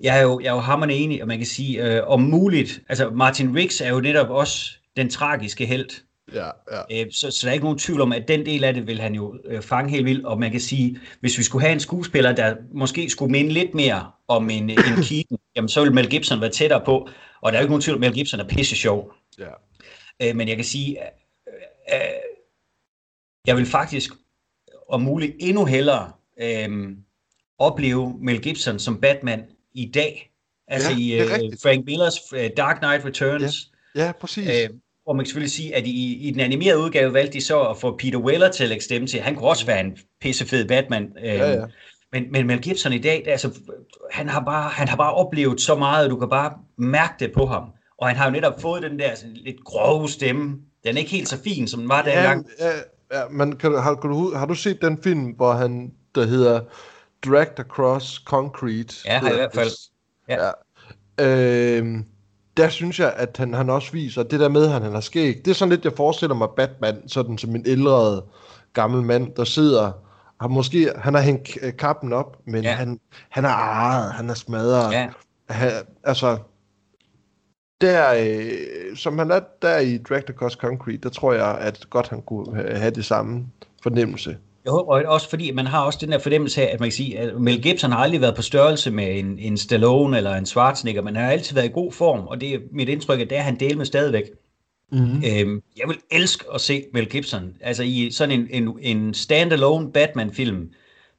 Jeg 0.02 0.18
er 0.18 0.22
jo, 0.22 0.40
jeg 0.40 0.50
er 0.50 0.54
jo 0.54 0.60
hammerende 0.60 0.96
enig, 0.96 1.22
og 1.22 1.28
man 1.28 1.38
kan 1.38 1.48
sige, 1.48 1.84
øh, 1.84 2.08
om 2.08 2.22
muligt, 2.22 2.82
altså 2.90 3.10
Martin 3.10 3.56
Riggs 3.56 3.82
er 3.82 3.90
jo 3.90 4.00
netop 4.00 4.30
også 4.30 4.72
den 4.98 5.10
tragiske 5.10 5.66
held, 5.66 5.90
Ja, 6.34 6.50
ja. 6.72 7.06
Øh, 7.06 7.12
så, 7.12 7.32
så 7.32 7.40
der 7.42 7.50
er 7.50 7.54
ikke 7.54 7.66
nogen 7.66 7.80
tvivl 7.80 8.02
om, 8.02 8.12
at 8.12 8.28
den 8.28 8.46
del 8.46 8.64
af 8.64 8.74
det 8.74 8.88
vil 8.88 9.00
han 9.00 9.16
jo 9.16 9.36
øh, 9.46 9.62
fange 9.62 9.92
helt 9.92 10.06
vildt, 10.06 10.26
og 10.26 10.40
man 10.40 10.52
kan 10.52 10.60
sige, 10.60 11.00
hvis 11.20 11.38
vi 11.38 11.44
skulle 11.44 11.62
have 11.62 11.74
en 11.74 11.80
skuespiller, 11.80 12.36
der 12.36 12.56
måske 12.74 13.10
skulle 13.10 13.32
minde 13.32 13.52
lidt 13.52 13.74
mere 13.74 14.12
om 14.28 14.50
en, 14.50 14.70
en 14.70 14.78
Keaton, 15.10 15.38
jamen 15.56 15.70
så 15.70 15.84
vil 15.84 15.94
Mel 15.94 16.10
Gibson 16.10 16.42
være 16.42 16.50
tættere 16.50 16.82
på, 16.86 17.10
og 17.42 17.52
der 17.52 17.58
er 17.58 17.62
jo 17.62 17.64
ikke 17.64 17.72
nogen 17.72 17.82
tvivl 17.82 17.98
om, 17.98 18.04
at 18.04 18.10
Mel 18.10 18.16
Gibson 18.16 18.40
er 18.40 18.48
pisse 18.48 18.76
sjov. 18.76 19.14
ja. 19.40 19.50
Øh, 20.22 20.36
men 20.36 20.48
jeg 20.48 20.56
kan 20.56 20.66
sige, 20.66 20.98
øh, 21.00 21.54
øh, 21.94 22.00
jeg 23.48 23.58
vil 23.58 23.66
faktisk 23.66 24.12
om 24.90 25.02
muligt 25.02 25.36
endnu 25.40 25.66
hellere 25.66 26.12
øh, 26.42 26.90
opleve 27.60 28.16
Mel 28.22 28.42
Gibson 28.42 28.80
som 28.80 29.02
Batman 29.02 29.44
i 29.74 29.92
dag. 29.94 30.32
Altså 30.68 30.92
Ja, 30.92 30.98
i 30.98 31.22
øh. 31.22 31.28
Frank 31.64 31.86
Millers 31.86 32.20
øh, 32.36 32.50
Dark 32.58 32.78
Knight 32.80 33.06
Returns. 33.06 33.72
Ja, 33.96 34.12
præcis. 34.22 34.48
Øh, 34.48 34.70
hvor 35.04 35.14
man 35.14 35.26
kan 35.26 35.28
selvfølgelig 35.28 35.52
sige, 35.52 35.76
at 35.76 35.88
i, 35.88 36.28
i 36.28 36.32
den 36.32 36.40
animerede 36.40 36.80
udgave 36.80 37.14
valgte 37.14 37.34
de 37.34 37.42
så 37.42 37.62
at 37.62 37.78
få 37.78 37.98
Peter 37.98 38.20
Weller 38.20 38.52
til 38.52 38.64
at 38.64 38.70
lægge 38.70 38.84
stemme 38.84 39.08
til. 39.08 39.22
Han 39.22 39.36
kunne 39.36 39.50
også 39.50 39.66
være 39.66 39.80
en 39.80 39.98
pissefed 40.22 40.68
Batman. 40.68 41.12
Øh, 41.20 41.26
Ja, 41.26 41.52
ja. 41.52 41.66
Men, 42.12 42.32
men 42.32 42.48
Mel 42.48 42.62
Gibson 42.62 42.94
i 42.94 42.98
dag, 42.98 43.28
altså, 43.28 43.60
han, 44.12 44.30
har 44.30 44.44
bare, 44.44 44.70
han 44.70 44.88
har 44.88 44.96
bare 44.98 45.14
oplevet 45.14 45.62
så 45.62 45.76
meget, 45.76 46.06
at 46.06 46.12
du 46.12 46.16
kan 46.20 46.30
bare 46.30 46.54
mærke 46.78 47.14
det 47.20 47.32
på 47.32 47.46
ham. 47.46 47.64
Og 47.98 48.08
han 48.08 48.18
har 48.18 48.26
jo 48.26 48.32
netop 48.32 48.62
fået 48.62 48.84
den 48.84 49.00
der 49.00 49.16
sådan, 49.16 49.34
lidt 49.34 49.64
grove 49.66 50.10
stemme. 50.10 50.58
Den 50.84 50.96
er 50.96 51.00
ikke 51.00 51.12
helt 51.12 51.30
så 51.30 51.38
fin, 51.44 51.68
som 51.68 51.80
den 51.80 51.90
var 51.90 52.04
ja, 52.08 52.16
dengang. 52.16 52.46
ja, 52.60 52.68
ja, 52.68 52.74
men 53.32 53.56
kan, 53.56 53.78
har, 53.82 53.96
kan 53.96 54.10
du, 54.10 54.36
har 54.36 54.46
du 54.46 54.54
set 54.56 54.82
den 54.82 54.98
film, 55.04 55.26
hvor 55.26 55.54
han, 55.54 55.92
der 56.16 56.26
hedder 56.26 56.62
Dragged 57.26 57.60
Across 57.60 58.24
Concrete? 58.26 58.96
Ja, 59.06 59.20
har 59.20 59.30
i 59.30 59.34
hvert 59.36 59.54
fald. 59.54 59.70
Ja. 60.30 60.46
ja. 60.46 60.52
Øhm, 61.20 62.06
der 62.58 62.70
synes 62.70 63.00
jeg, 63.00 63.14
at 63.16 63.38
han, 63.38 63.54
han 63.54 63.70
også 63.70 63.92
viser, 63.92 64.22
at 64.22 64.32
det 64.32 64.40
der 64.40 64.50
med, 64.50 64.66
at 64.66 64.72
han, 64.72 64.82
han 64.82 64.94
har 64.94 65.02
skæg, 65.02 65.42
det 65.46 65.52
er 65.52 65.56
sådan 65.56 65.70
lidt, 65.70 65.86
jeg 65.86 65.94
forestiller 65.98 66.36
mig 66.36 66.48
Batman, 66.58 67.08
sådan 67.10 67.38
som 67.38 67.56
en 67.56 67.64
ældre 67.66 68.22
gammel 68.74 69.02
mand, 69.04 69.36
der 69.36 69.44
sidder, 69.44 69.92
har 70.42 70.48
måske, 70.48 70.92
han 70.96 71.14
har 71.14 71.22
hængt 71.22 71.50
k- 71.50 71.70
kappen 71.72 72.14
op, 72.14 72.38
men 72.46 72.64
Ja. 72.64 72.70
ja. 72.70 72.76
han, 72.76 73.00
han 73.30 73.46
er 73.46 73.50
arret, 73.50 74.12
han 74.14 74.30
er 74.30 74.34
smadret. 74.34 74.94
Ja, 74.94 75.10
Han, 75.50 75.72
altså, 76.04 76.38
der, 77.82 78.14
øh, 78.20 78.98
som 78.98 79.18
han 79.18 79.32
er 79.32 79.40
der 79.62 79.78
i 79.80 79.98
Dragged 79.98 80.30
Across 80.30 80.54
Concrete, 80.56 80.98
der 80.98 81.10
tror 81.10 81.34
jeg, 81.34 81.58
at 81.60 81.86
godt 81.90 82.08
han 82.08 82.22
kunne 82.22 82.56
ha- 82.56 82.78
have 82.78 82.92
det 82.92 83.06
samme 83.06 83.46
fornemmelse. 83.84 84.38
jeg 84.64 84.72
håber 84.72 84.94
og 84.94 85.04
også 85.14 85.30
fordi, 85.30 85.52
man 85.52 85.66
har 85.68 85.82
også 85.86 86.00
den 86.02 86.12
der 86.12 86.20
fornemmelse 86.20 86.62
af, 86.62 86.74
at 86.74 86.80
man 86.80 86.88
kan 86.90 86.94
sige, 86.94 87.20
at 87.20 87.42
Mel 87.42 87.62
Gibson 87.64 87.92
har 87.92 88.00
aldrig 88.00 88.22
været 88.22 88.36
på 88.36 88.42
størrelse 88.42 88.92
med 88.92 89.20
en, 89.20 89.40
en 89.40 89.58
Stallone 89.58 90.18
eller 90.18 90.36
en 90.36 90.46
Schwarzenegger, 90.46 91.02
men 91.02 91.16
han 91.16 91.26
har 91.26 91.32
altid 91.32 91.56
været 91.56 91.66
i 91.66 91.72
god 91.74 91.92
form, 91.92 92.28
og 92.28 92.42
det 92.42 92.54
er 92.54 92.60
mit 92.72 92.90
indtryk, 92.90 93.20
at 93.20 93.30
det 93.30 93.38
er 93.38 93.42
han 93.42 93.60
del 93.60 93.78
med 93.78 93.86
stadigvæk. 93.86 94.24
Mm-hmm. 94.92 95.24
Øhm, 95.32 95.62
jeg 95.78 95.88
vil 95.88 95.98
elske 96.12 96.46
at 96.54 96.62
se 96.62 96.86
Mel 96.94 97.10
Gibson, 97.10 97.54
altså 97.62 97.84
i 97.84 98.10
sådan 98.12 98.40
en, 98.40 98.48
en, 98.64 98.78
en 98.82 99.14
standalone 99.14 99.92
Batman-film 99.92 100.70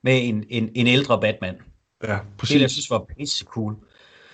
med 0.04 0.28
en, 0.28 0.44
en, 0.48 0.68
en 0.74 0.86
ældre 0.86 1.20
Batman. 1.20 1.54
Ja, 2.02 2.06
Det, 2.06 2.12
jeg 2.12 2.20
præcis. 2.38 2.72
synes 2.72 2.90
var 2.90 3.04
pisse 3.18 3.44
cool. 3.44 3.74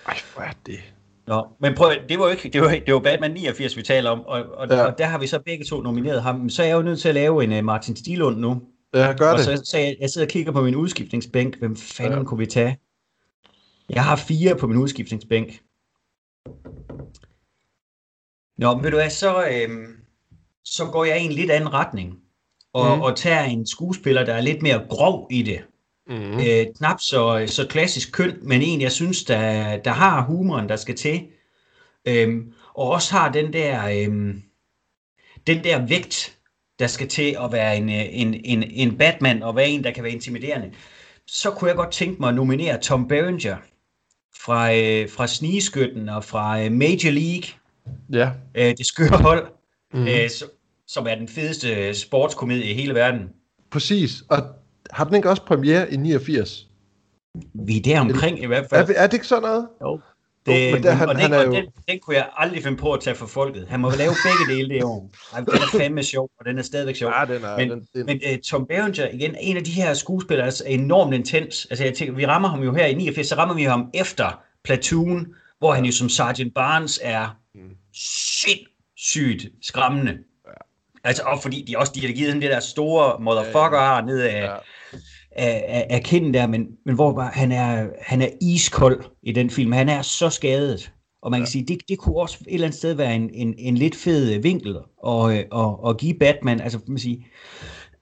Ej, 0.07 0.17
hvor 0.35 0.43
er 0.43 0.51
det? 0.65 0.79
Nå, 1.27 1.47
men 1.59 1.75
prøv, 1.75 1.91
det 2.09 2.19
var 2.19 2.25
jo 2.25 2.31
ikke, 2.31 2.49
det 2.49 2.61
var, 2.61 2.67
det 2.85 2.93
var 2.93 2.99
Batman 2.99 3.31
89, 3.31 3.77
vi 3.77 3.81
taler 3.81 4.09
om, 4.09 4.19
og, 4.25 4.43
og, 4.53 4.67
Ja. 4.69 4.85
og 4.85 4.97
der 4.97 5.05
har 5.05 5.17
vi 5.17 5.27
så 5.27 5.39
begge 5.39 5.65
to 5.65 5.81
nomineret 5.81 6.21
ham. 6.23 6.49
Så 6.49 6.63
er 6.63 6.67
jeg 6.67 6.75
jo 6.75 6.81
nødt 6.81 6.99
til 6.99 7.09
at 7.09 7.15
lave 7.15 7.43
en 7.43 7.51
uh, 7.51 7.63
Martin 7.63 7.95
Stilund 7.95 8.37
nu. 8.39 8.61
Ja, 8.93 9.13
gør 9.17 9.31
og 9.31 9.37
det. 9.37 9.45
så, 9.45 9.61
så 9.65 9.77
jeg, 9.77 9.95
jeg 10.01 10.09
sidder 10.09 10.27
og 10.27 10.31
kigger 10.31 10.51
på 10.51 10.61
min 10.61 10.75
udskiftningsbænk. 10.75 11.59
Hvem 11.59 11.75
fanden 11.75 12.19
Ja. 12.19 12.23
kunne 12.23 12.37
vi 12.37 12.45
tage? 12.45 12.77
Jeg 13.89 14.03
har 14.03 14.15
fire 14.15 14.55
på 14.55 14.67
min 14.67 14.77
udskiftningsbænk. 14.77 15.59
Nå, 18.57 18.75
men 18.75 18.83
ved 18.83 18.91
du 18.91 18.97
hvad, 18.97 19.09
så, 19.09 19.45
øhm, 19.47 19.85
så 20.63 20.85
går 20.85 21.05
jeg 21.05 21.21
i 21.21 21.25
en 21.25 21.31
lidt 21.31 21.51
anden 21.51 21.73
retning. 21.73 22.15
Og, 22.73 22.95
mm. 22.95 23.01
og 23.01 23.15
tager 23.15 23.43
en 23.43 23.67
skuespiller, 23.67 24.25
der 24.25 24.33
er 24.33 24.41
lidt 24.41 24.61
mere 24.61 24.85
grov 24.89 25.27
i 25.31 25.41
det. 25.43 25.61
Mm-hmm. 26.09 26.39
Øh, 26.39 26.65
knap 26.77 26.99
så, 27.01 27.43
så 27.47 27.67
klassisk 27.69 28.11
køn, 28.11 28.37
men 28.41 28.61
en, 28.61 28.81
jeg 28.81 28.91
synes, 28.91 29.23
der, 29.23 29.77
der 29.77 29.91
har 29.91 30.21
humoren, 30.21 30.69
der 30.69 30.75
skal 30.75 30.95
til. 30.95 31.21
Øhm, 32.07 32.53
og 32.73 32.89
også 32.89 33.13
har 33.15 33.31
den 33.31 33.53
der, 33.53 33.87
øhm, 34.05 34.41
den 35.47 35.63
der 35.63 35.85
vægt, 35.87 36.37
der 36.79 36.87
skal 36.87 37.07
til 37.07 37.37
at 37.43 37.51
være 37.51 37.77
en, 37.77 37.89
øh, 37.89 38.05
en, 38.09 38.33
en, 38.33 38.63
en 38.63 38.97
Batman, 38.97 39.43
og 39.43 39.55
være 39.55 39.67
en, 39.67 39.83
der 39.83 39.91
kan 39.91 40.03
være 40.03 40.13
intimiderende. 40.13 40.71
Så 41.27 41.51
kunne 41.51 41.67
jeg 41.67 41.75
godt 41.75 41.91
tænke 41.91 42.19
mig 42.19 42.29
at 42.29 42.35
nominere 42.35 42.77
Tom 42.81 43.07
Berenger 43.07 43.57
fra, 44.43 44.73
øh, 44.75 45.09
fra 45.09 45.27
Snigeskytten 45.27 46.09
og 46.09 46.23
fra 46.23 46.61
øh, 46.63 46.71
Major 46.71 47.11
League, 47.11 47.49
Ja. 48.13 48.29
øh, 48.55 48.77
det 48.77 48.85
skøre 48.85 49.17
hold, 49.21 49.47
Mm. 49.93 49.99
mm. 49.99 50.07
øh, 50.07 50.29
som, 50.29 50.49
som 50.87 51.07
er 51.07 51.15
den 51.15 51.27
fedeste 51.27 51.93
sportskomedie 51.93 52.65
i 52.65 52.73
hele 52.73 52.93
verden. 52.93 53.29
Præcis. 53.71 54.23
Og 54.29 54.37
har 54.91 55.03
den 55.03 55.15
ikke 55.15 55.29
også 55.29 55.41
premiere 55.45 55.93
i 55.93 55.97
89? 55.97 56.67
Vi 57.53 57.77
er 57.77 57.81
der 57.81 57.99
omkring 57.99 58.43
i 58.43 58.45
hvert 58.45 58.63
Er, 58.63 58.67
fald. 58.67 58.87
vi- 58.87 58.93
er 58.97 59.07
det 59.07 59.13
ikke 59.13 59.27
sådan 59.27 59.41
noget? 59.43 59.67
Jo. 59.81 59.99
Det, 60.45 60.73
men 60.73 60.83
der- 60.83 60.91
han- 60.91 61.09
og 61.09 61.15
den, 61.15 61.21
han 61.21 61.33
er 61.33 61.43
jo- 61.43 61.51
den, 61.51 61.65
den 61.87 61.99
kunne 61.99 62.15
jeg 62.15 62.29
aldrig 62.37 62.63
finde 62.63 62.77
på 62.77 62.93
at 62.93 63.01
tage 63.01 63.15
for 63.15 63.25
folket. 63.27 63.67
Han 63.67 63.79
må 63.79 63.89
lave 63.89 64.13
begge 64.25 64.55
dele 64.55 64.69
det 64.75 64.83
år. 64.83 65.11
Ej, 65.33 65.39
den 65.39 65.49
er 65.53 65.77
fandme 65.79 66.03
sjov, 66.03 66.29
og 66.39 66.45
den 66.45 66.57
er 66.57 66.61
stadigvæk 66.61 66.95
sjov. 66.95 67.11
Ja, 67.19 67.33
den 67.33 67.43
er... 67.43 67.57
Men- 67.57 67.69
den, 67.69 67.87
den, 67.93 68.05
Men 68.05 68.21
uh, 68.33 68.39
Tom 68.39 68.65
Berenger, 68.67 69.07
igen, 69.13 69.35
en 69.39 69.57
af 69.57 69.63
de 69.63 69.71
her 69.71 69.93
skuespillere, 69.93 70.47
er 70.47 70.61
enormt 70.65 71.13
intens. 71.13 71.67
Altså, 71.69 71.83
jeg 71.85 71.93
tænker, 71.93 72.13
vi 72.15 72.25
rammer 72.25 72.49
ham 72.49 72.63
jo 72.63 72.73
her 72.73 72.85
i 72.85 72.93
89, 72.93 73.27
så 73.27 73.35
rammer 73.35 73.55
vi 73.55 73.63
ham 73.63 73.89
efter 73.93 74.41
Platoon, 74.63 75.27
hvor 75.59 75.73
han 75.73 75.85
jo 75.85 75.91
som 75.91 76.09
Sergeant 76.09 76.53
Barnes 76.53 76.99
er 77.03 77.37
Mm. 77.55 77.61
sindssygt 77.93 79.45
skræmmende. 79.61 80.17
Altså, 81.05 81.23
og 81.23 81.41
fordi 81.41 81.65
de 81.67 81.77
også 81.77 81.91
de 81.95 82.05
har 82.05 82.13
givet 82.13 82.31
ham 82.31 82.41
det 82.41 82.51
der 82.51 82.59
store 82.59 83.23
motherfucker 83.23 83.79
har 83.79 84.01
ned 84.01 84.19
af, 84.19 84.41
ja. 84.43 84.53
af, 85.31 85.65
af, 85.67 85.87
af 85.89 86.03
kinden 86.03 86.33
der, 86.33 86.47
men, 86.47 86.67
men 86.85 86.95
hvor 86.95 87.13
bare, 87.13 87.31
han, 87.33 87.51
er, 87.51 87.87
han 88.01 88.21
er 88.21 88.27
iskold 88.41 89.03
i 89.23 89.31
den 89.31 89.49
film. 89.49 89.71
Han 89.71 89.89
er 89.89 90.01
så 90.01 90.29
skadet. 90.29 90.91
Og 91.21 91.31
man 91.31 91.39
kan 91.39 91.45
ja. 91.45 91.51
sige, 91.51 91.65
det, 91.65 91.77
det 91.89 91.97
kunne 91.97 92.15
også 92.15 92.37
et 92.47 92.53
eller 92.53 92.67
andet 92.67 92.77
sted 92.77 92.93
være 92.93 93.15
en, 93.15 93.29
en, 93.33 93.53
en 93.57 93.77
lidt 93.77 93.95
fed 93.95 94.33
øh, 94.33 94.43
vinkel 94.43 94.77
og, 94.97 95.33
og, 95.51 95.83
og 95.83 95.97
give 95.97 96.13
Batman, 96.19 96.61
altså 96.61 96.79
man 96.87 96.97
sige, 96.97 97.27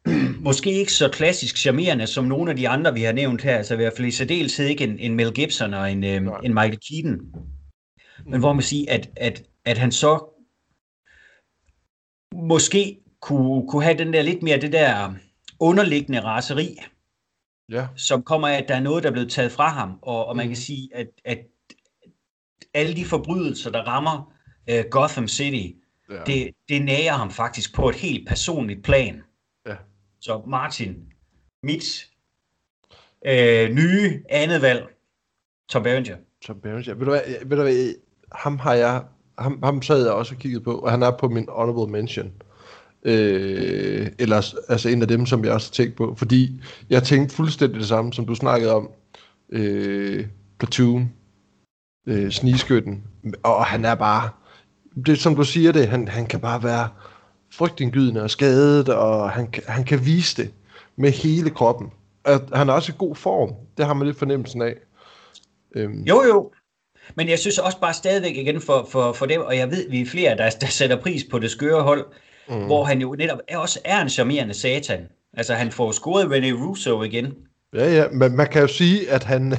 måske 0.47 0.71
ikke 0.71 0.93
så 0.93 1.09
klassisk 1.09 1.57
charmerende 1.57 2.07
som 2.07 2.25
nogle 2.25 2.51
af 2.51 2.57
de 2.57 2.69
andre, 2.69 2.93
vi 2.93 3.03
har 3.03 3.11
nævnt 3.11 3.41
her, 3.41 3.57
altså 3.57 3.73
i 3.73 3.77
hvert 3.77 3.93
fald 3.97 4.07
i 4.07 4.11
særdeleshed 4.11 4.65
ikke 4.65 4.83
en, 4.83 4.99
en 4.99 5.15
Mel 5.15 5.33
Gibson 5.33 5.73
og 5.73 5.91
en, 5.91 6.03
øhm, 6.03 6.25
Nej. 6.25 6.39
en 6.43 6.53
Michael 6.53 6.79
Keaton. 6.89 7.19
Men 8.27 8.39
hvor 8.39 8.53
man 8.53 8.63
siger, 8.63 8.85
at, 8.89 9.09
at, 9.15 9.43
at 9.65 9.77
han 9.77 9.91
så 9.91 10.32
måske 12.33 12.99
kunne, 13.21 13.67
kunne 13.69 13.83
have 13.83 13.97
den 13.97 14.13
der 14.13 14.21
lidt 14.21 14.43
mere 14.43 14.61
det 14.61 14.71
der 14.73 15.13
underliggende 15.59 16.23
raseri, 16.23 16.77
ja. 17.69 17.87
som 17.95 18.23
kommer 18.23 18.47
af, 18.47 18.57
at 18.57 18.65
der 18.67 18.75
er 18.75 18.79
noget, 18.79 19.03
der 19.03 19.09
er 19.09 19.13
blevet 19.13 19.31
taget 19.31 19.51
fra 19.51 19.69
ham, 19.69 19.99
og, 20.01 20.25
og 20.25 20.35
man 20.35 20.45
kan 20.45 20.49
Mhm. 20.49 20.55
sige, 20.55 20.89
at, 20.93 21.07
at 21.25 21.39
alle 22.73 22.95
de 22.95 23.05
forbrydelser, 23.05 23.71
der 23.71 23.81
rammer 23.81 24.33
uh, 24.71 24.89
Gotham 24.91 25.27
City, 25.27 25.77
ja. 26.09 26.23
det, 26.25 26.51
det 26.69 26.81
nærer 26.85 27.13
ham 27.13 27.31
faktisk 27.31 27.75
på 27.75 27.89
et 27.89 27.95
helt 27.95 28.27
personligt 28.27 28.83
plan. 28.83 29.21
Ja. 29.67 29.75
Så 30.21 30.41
Martin, 30.47 30.95
mit 31.63 32.09
øh, 33.25 33.69
nye 33.69 34.23
andet 34.29 34.61
valg, 34.61 34.87
Tom 35.69 35.83
Berenger. 35.83 36.17
Tom 36.41 36.61
Berenger. 36.61 36.93
Ved 36.93 37.05
du 37.05 37.11
hvad, 37.11 37.21
ved 37.45 37.57
du 37.57 37.63
hvad, 37.63 37.93
ham 38.31 38.59
har 38.59 38.73
jeg, 38.73 39.03
ham, 39.39 39.59
ham 39.63 39.81
sad 39.81 40.03
jeg 40.03 40.11
også 40.11 40.35
og 40.35 40.39
kiggede 40.39 40.63
på, 40.63 40.73
og 40.73 40.91
han 40.91 41.03
er 41.03 41.11
på 41.11 41.27
min 41.27 41.47
honorable 41.49 41.91
mention. 41.91 42.31
Øh, 43.05 44.07
eller 44.19 44.55
altså 44.69 44.89
en 44.89 45.01
af 45.01 45.07
dem, 45.07 45.25
som 45.25 45.45
jeg 45.45 45.53
også 45.53 45.69
har 45.69 45.73
tænkt 45.73 45.95
på, 45.95 46.15
fordi 46.17 46.61
jeg 46.89 47.03
tænkte 47.03 47.35
fuldstændig 47.35 47.79
det 47.79 47.87
samme, 47.87 48.13
som 48.13 48.25
du 48.25 48.35
snakkede 48.35 48.73
om. 48.73 48.89
Øh, 49.49 50.27
Platoon, 50.59 51.13
øh, 52.07 52.31
Snigskytten, 52.31 53.03
og 53.43 53.65
han 53.65 53.85
er 53.85 53.95
bare, 53.95 54.29
det 55.05 55.19
som 55.19 55.35
du 55.35 55.43
siger 55.43 55.71
det, 55.71 55.87
han, 55.87 56.07
han 56.07 56.25
kan 56.25 56.39
bare 56.39 56.63
være 56.63 56.89
frygtindgydende 57.51 58.23
og 58.23 58.29
skadet, 58.29 58.89
og 58.89 59.31
han, 59.31 59.53
han 59.67 59.83
kan 59.83 60.05
vise 60.05 60.43
det 60.43 60.53
med 60.95 61.11
hele 61.11 61.49
kroppen. 61.49 61.91
Og 62.23 62.41
han 62.53 62.69
er 62.69 62.73
også 62.73 62.91
i 62.91 62.95
god 62.97 63.15
form, 63.15 63.53
det 63.77 63.85
har 63.85 63.93
man 63.93 64.07
lidt 64.07 64.19
fornemmelsen 64.19 64.61
af. 64.61 64.75
Øhm, 65.75 66.03
Jo, 66.03 66.23
jo. 66.23 66.51
Men 67.15 67.29
jeg 67.29 67.39
synes 67.39 67.57
også 67.57 67.79
bare 67.79 67.93
stadigvæk 67.93 68.35
igen 68.35 68.61
for, 68.61 68.87
for, 68.91 69.13
for 69.13 69.25
dem, 69.25 69.41
og 69.41 69.57
jeg 69.57 69.71
ved, 69.71 69.89
vi 69.89 70.01
er 70.01 70.05
flere, 70.05 70.37
der, 70.37 70.49
der 70.49 70.67
sætter 70.67 71.01
pris 71.01 71.23
på 71.31 71.39
det 71.39 71.51
skøre 71.51 71.81
hold, 71.81 72.05
mm. 72.49 72.65
hvor 72.65 72.83
han 72.83 73.01
jo 73.01 73.15
netop 73.19 73.39
er, 73.47 73.57
også 73.57 73.79
er 73.85 74.01
en 74.01 74.09
charmerende 74.09 74.53
satan. 74.53 75.07
Altså, 75.33 75.53
han 75.53 75.71
får 75.71 75.91
scoret 75.91 76.25
René 76.25 76.65
Russo 76.65 77.03
igen. 77.03 77.33
Ja, 77.73 77.93
ja, 77.93 78.09
men 78.09 78.35
man 78.35 78.47
kan 78.47 78.61
jo 78.61 78.67
sige, 78.67 79.11
at 79.11 79.23
han... 79.23 79.53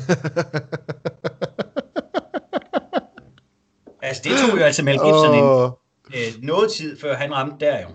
Altså, 4.05 4.23
det 4.25 4.33
tog 4.39 4.59
jo 4.59 4.65
altså 4.65 4.83
Mel 4.85 4.93
Gibson 4.95 5.35
en, 5.35 5.45
Åh, 5.45 5.71
øh, 6.15 6.43
noget 6.43 6.73
tid, 6.73 6.99
før 7.01 7.17
han 7.17 7.35
ramte 7.35 7.67
der 7.67 7.81
jo. 7.81 7.89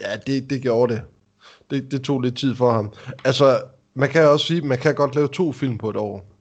ja, 0.00 0.16
det, 0.26 0.50
det 0.50 0.62
gjorde 0.62 0.94
det. 0.94 1.02
det. 1.70 1.90
Det 1.90 2.02
tog 2.02 2.20
lidt 2.20 2.36
tid 2.36 2.56
for 2.56 2.70
ham. 2.70 2.92
Altså, 3.24 3.62
man 3.94 4.08
kan 4.08 4.28
også 4.28 4.46
sige, 4.46 4.60
man 4.60 4.78
kan 4.78 4.94
godt 4.94 5.14
lave 5.14 5.28
to 5.28 5.52
film 5.52 5.78
på 5.78 5.90
et 5.90 5.96
år. 5.96 6.31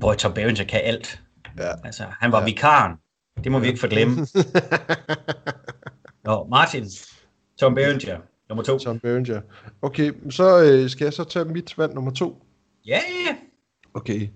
Boy, 0.00 0.14
Tom 0.14 0.34
Berenger 0.34 0.64
kan 0.64 0.80
alt. 0.84 1.20
Ja. 1.58 1.70
Altså, 1.84 2.04
han 2.20 2.32
var 2.32 2.38
ja. 2.38 2.44
vikaren. 2.44 2.92
Det 3.44 3.52
må 3.52 3.58
vi 3.58 3.66
ikke 3.66 3.80
forglemme. 3.80 4.16
Nå, 6.24 6.46
Martin. 6.50 6.84
Tom 7.58 7.74
Berenger, 7.74 8.18
nummer 8.48 8.64
to. 8.64 8.78
Tom 8.78 9.00
Berenger. 9.00 9.40
Okay, 9.82 10.12
så 10.30 10.62
øh, 10.62 10.90
skal 10.90 11.04
jeg 11.04 11.12
så 11.12 11.24
tage 11.24 11.44
mit 11.44 11.78
valg 11.78 11.94
nummer 11.94 12.10
to. 12.10 12.42
Ja, 12.86 13.00
ja. 13.26 13.36
Okay. 13.94 14.28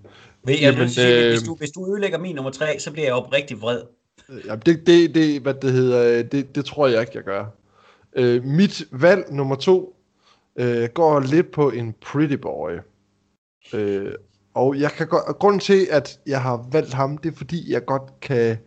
Ved, 0.45 0.55
jeg 0.61 0.73
Jamen, 0.73 0.89
sige, 0.89 1.25
øh, 1.25 1.29
hvis, 1.29 1.43
du, 1.43 1.55
hvis 1.55 1.71
du 1.71 1.91
ødelægger 1.91 2.17
min 2.17 2.35
nummer 2.35 2.51
tre, 2.51 2.79
så 2.79 2.91
bliver 2.91 3.05
jeg 3.05 3.13
oprigtig 3.13 3.61
vred. 3.61 3.81
Jamen, 4.45 4.61
det, 4.65 4.87
det, 4.87 5.15
det, 5.15 5.41
hvad 5.41 5.53
det 5.53 5.71
hedder, 5.71 6.23
det, 6.23 6.55
det 6.55 6.65
tror 6.65 6.87
jeg 6.87 7.01
ikke, 7.01 7.11
jeg 7.15 7.23
gør. 7.23 7.45
Øh, 8.15 8.43
mit 8.43 8.83
valg 8.91 9.33
nummer 9.33 9.55
to 9.55 9.95
øh, 10.55 10.89
går 10.93 11.19
lidt 11.19 11.51
på 11.51 11.69
en 11.69 11.93
pretty 12.01 12.35
boy. 12.35 12.71
Øh, 13.73 14.13
og 14.53 14.79
jeg 14.79 14.91
kan 14.91 15.07
godt, 15.07 15.39
grunden 15.39 15.59
til, 15.59 15.87
at 15.91 16.19
jeg 16.27 16.41
har 16.41 16.67
valgt 16.71 16.93
ham, 16.93 17.17
det 17.17 17.31
er 17.31 17.35
fordi, 17.35 17.71
jeg 17.71 17.85
godt 17.85 18.19
kan 18.21 18.57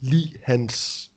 lide 0.00 0.32
hans... 0.42 1.08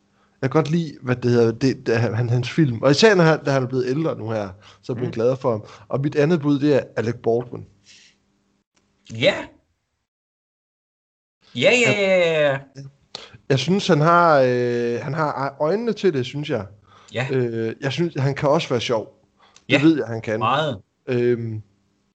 Jeg 0.41 0.51
kan 0.51 0.61
godt 0.61 0.71
lide, 0.71 0.97
hvad 1.01 1.15
det 1.15 1.31
hedder, 1.31 1.51
det, 1.51 1.87
det, 1.87 1.97
han, 1.97 2.29
hans 2.29 2.51
film. 2.51 2.81
Og 2.81 2.91
især 2.91 3.15
når 3.15 3.23
han, 3.23 3.43
da 3.43 3.51
han 3.51 3.63
er 3.63 3.67
blevet 3.67 3.87
ældre 3.87 4.17
nu 4.17 4.29
her, 4.29 4.49
så 4.81 4.91
er 4.93 4.97
jeg 4.97 5.05
mm. 5.05 5.11
glad 5.11 5.35
for 5.35 5.51
ham. 5.51 5.63
Og 5.87 6.01
mit 6.01 6.15
andet 6.15 6.41
bud, 6.41 6.59
det 6.59 6.75
er 6.75 6.81
Alec 6.95 7.15
Baldwin. 7.15 7.65
Ja. 9.13 9.35
Ja, 11.55 11.71
ja, 11.71 11.91
ja, 11.91 12.49
ja. 12.49 12.59
Jeg 13.49 13.59
synes, 13.59 13.87
han 13.87 14.01
har, 14.01 14.41
øh, 14.47 14.99
han 15.01 15.13
har 15.13 15.55
øjnene 15.59 15.93
til 15.93 16.13
det, 16.13 16.25
synes 16.25 16.49
jeg. 16.49 16.65
Ja. 17.13 17.27
Øh, 17.31 17.75
jeg 17.81 17.91
synes, 17.91 18.15
han 18.15 18.35
kan 18.35 18.49
også 18.49 18.69
være 18.69 18.81
sjov. 18.81 19.25
Det 19.69 19.73
ja, 19.73 19.81
ved 19.81 19.97
jeg, 19.97 20.07
han 20.07 20.21
kan. 20.21 20.39
meget. 20.39 20.81
Øhm, 21.07 21.61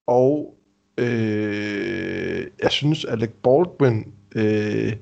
og 0.07 0.57
øh, 0.99 1.89
jeg 2.62 2.71
synes, 2.71 3.05
Alec 3.05 3.31
Baldwin 3.31 4.14
øh, 4.35 4.93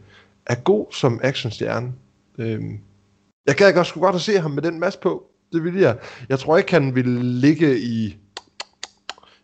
er 0.46 0.54
god 0.54 0.86
som 0.92 1.20
actionstjerne. 1.22 1.92
Øhm, 2.38 2.80
jeg 3.46 3.54
gad 3.54 3.74
godt, 3.74 3.86
skulle 3.86 4.04
godt 4.04 4.16
at 4.16 4.22
se 4.22 4.38
ham 4.38 4.50
med 4.50 4.62
den 4.62 4.80
maske 4.80 5.02
på. 5.02 5.24
Det 5.52 5.64
vil 5.64 5.74
jeg. 5.74 5.98
Jeg 6.28 6.38
tror 6.38 6.58
ikke, 6.58 6.72
han 6.72 6.94
ville 6.94 7.22
ligge 7.22 7.80
i 7.80 8.16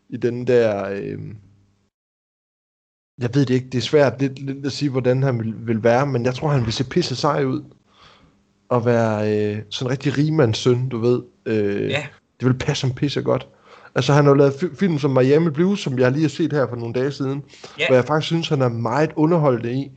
i 0.08 0.16
den 0.16 0.46
der... 0.46 0.88
Øh, 0.90 1.18
jeg 3.20 3.34
ved 3.34 3.46
det 3.46 3.54
ikke, 3.54 3.68
det 3.68 3.78
er 3.78 3.82
svært 3.82 4.20
lidt, 4.20 4.38
lidt 4.38 4.66
at 4.66 4.72
sige, 4.72 4.90
hvordan 4.90 5.22
han 5.22 5.38
vil, 5.38 5.66
vil 5.66 5.82
være, 5.82 6.06
men 6.06 6.24
jeg 6.24 6.34
tror, 6.34 6.48
han 6.48 6.64
vil 6.64 6.72
se 6.72 6.88
pisse 6.88 7.16
sej 7.16 7.44
ud. 7.44 7.64
Og 8.68 8.86
være 8.86 9.32
øh, 9.32 9.62
sådan 9.70 9.86
en 9.86 9.90
rigtig 9.90 10.18
rigmands 10.18 10.58
søn, 10.58 10.88
du 10.88 10.98
ved. 10.98 11.22
Øh, 11.46 11.90
ja. 11.90 12.06
Det 12.40 12.48
vil 12.48 12.58
passe 12.58 12.86
ham 12.86 12.94
pisse 12.94 13.22
godt. 13.22 13.48
Altså 13.94 14.12
han 14.12 14.26
har 14.26 14.34
lavet 14.34 14.54
film 14.78 14.98
som 14.98 15.10
Miami 15.10 15.50
Blues, 15.50 15.80
som 15.80 15.98
jeg 15.98 16.12
lige 16.12 16.22
har 16.22 16.28
set 16.28 16.52
her 16.52 16.66
for 16.68 16.76
nogle 16.76 16.94
dage 16.94 17.12
siden, 17.12 17.42
ja. 17.78 17.86
hvor 17.86 17.94
jeg 17.94 18.04
faktisk 18.04 18.26
synes, 18.26 18.48
han 18.48 18.62
er 18.62 18.68
meget 18.68 19.10
underholdende 19.16 19.72
i. 19.72 19.90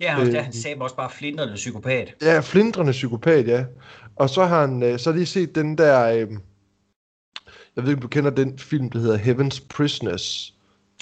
Ja, 0.00 0.10
han, 0.10 0.28
øh, 0.28 0.34
han 0.34 0.52
sagde 0.52 0.76
også 0.80 0.96
bare 0.96 1.10
flindrende 1.10 1.54
psykopat. 1.54 2.14
Ja, 2.22 2.40
flindrende 2.40 2.92
psykopat, 2.92 3.48
ja. 3.48 3.64
Og 4.16 4.30
så 4.30 4.44
har 4.44 4.66
han 4.66 4.82
øh, 4.82 4.98
så 4.98 5.12
lige 5.12 5.26
set 5.26 5.54
den 5.54 5.78
der, 5.78 6.08
øh, 6.08 6.18
jeg 7.76 7.84
ved 7.84 7.88
ikke, 7.88 7.94
om 7.94 8.00
du 8.00 8.08
kender 8.08 8.30
den 8.30 8.58
film, 8.58 8.90
der 8.90 8.98
hedder 8.98 9.18
Heaven's 9.18 9.66
Prisoners. 9.68 10.54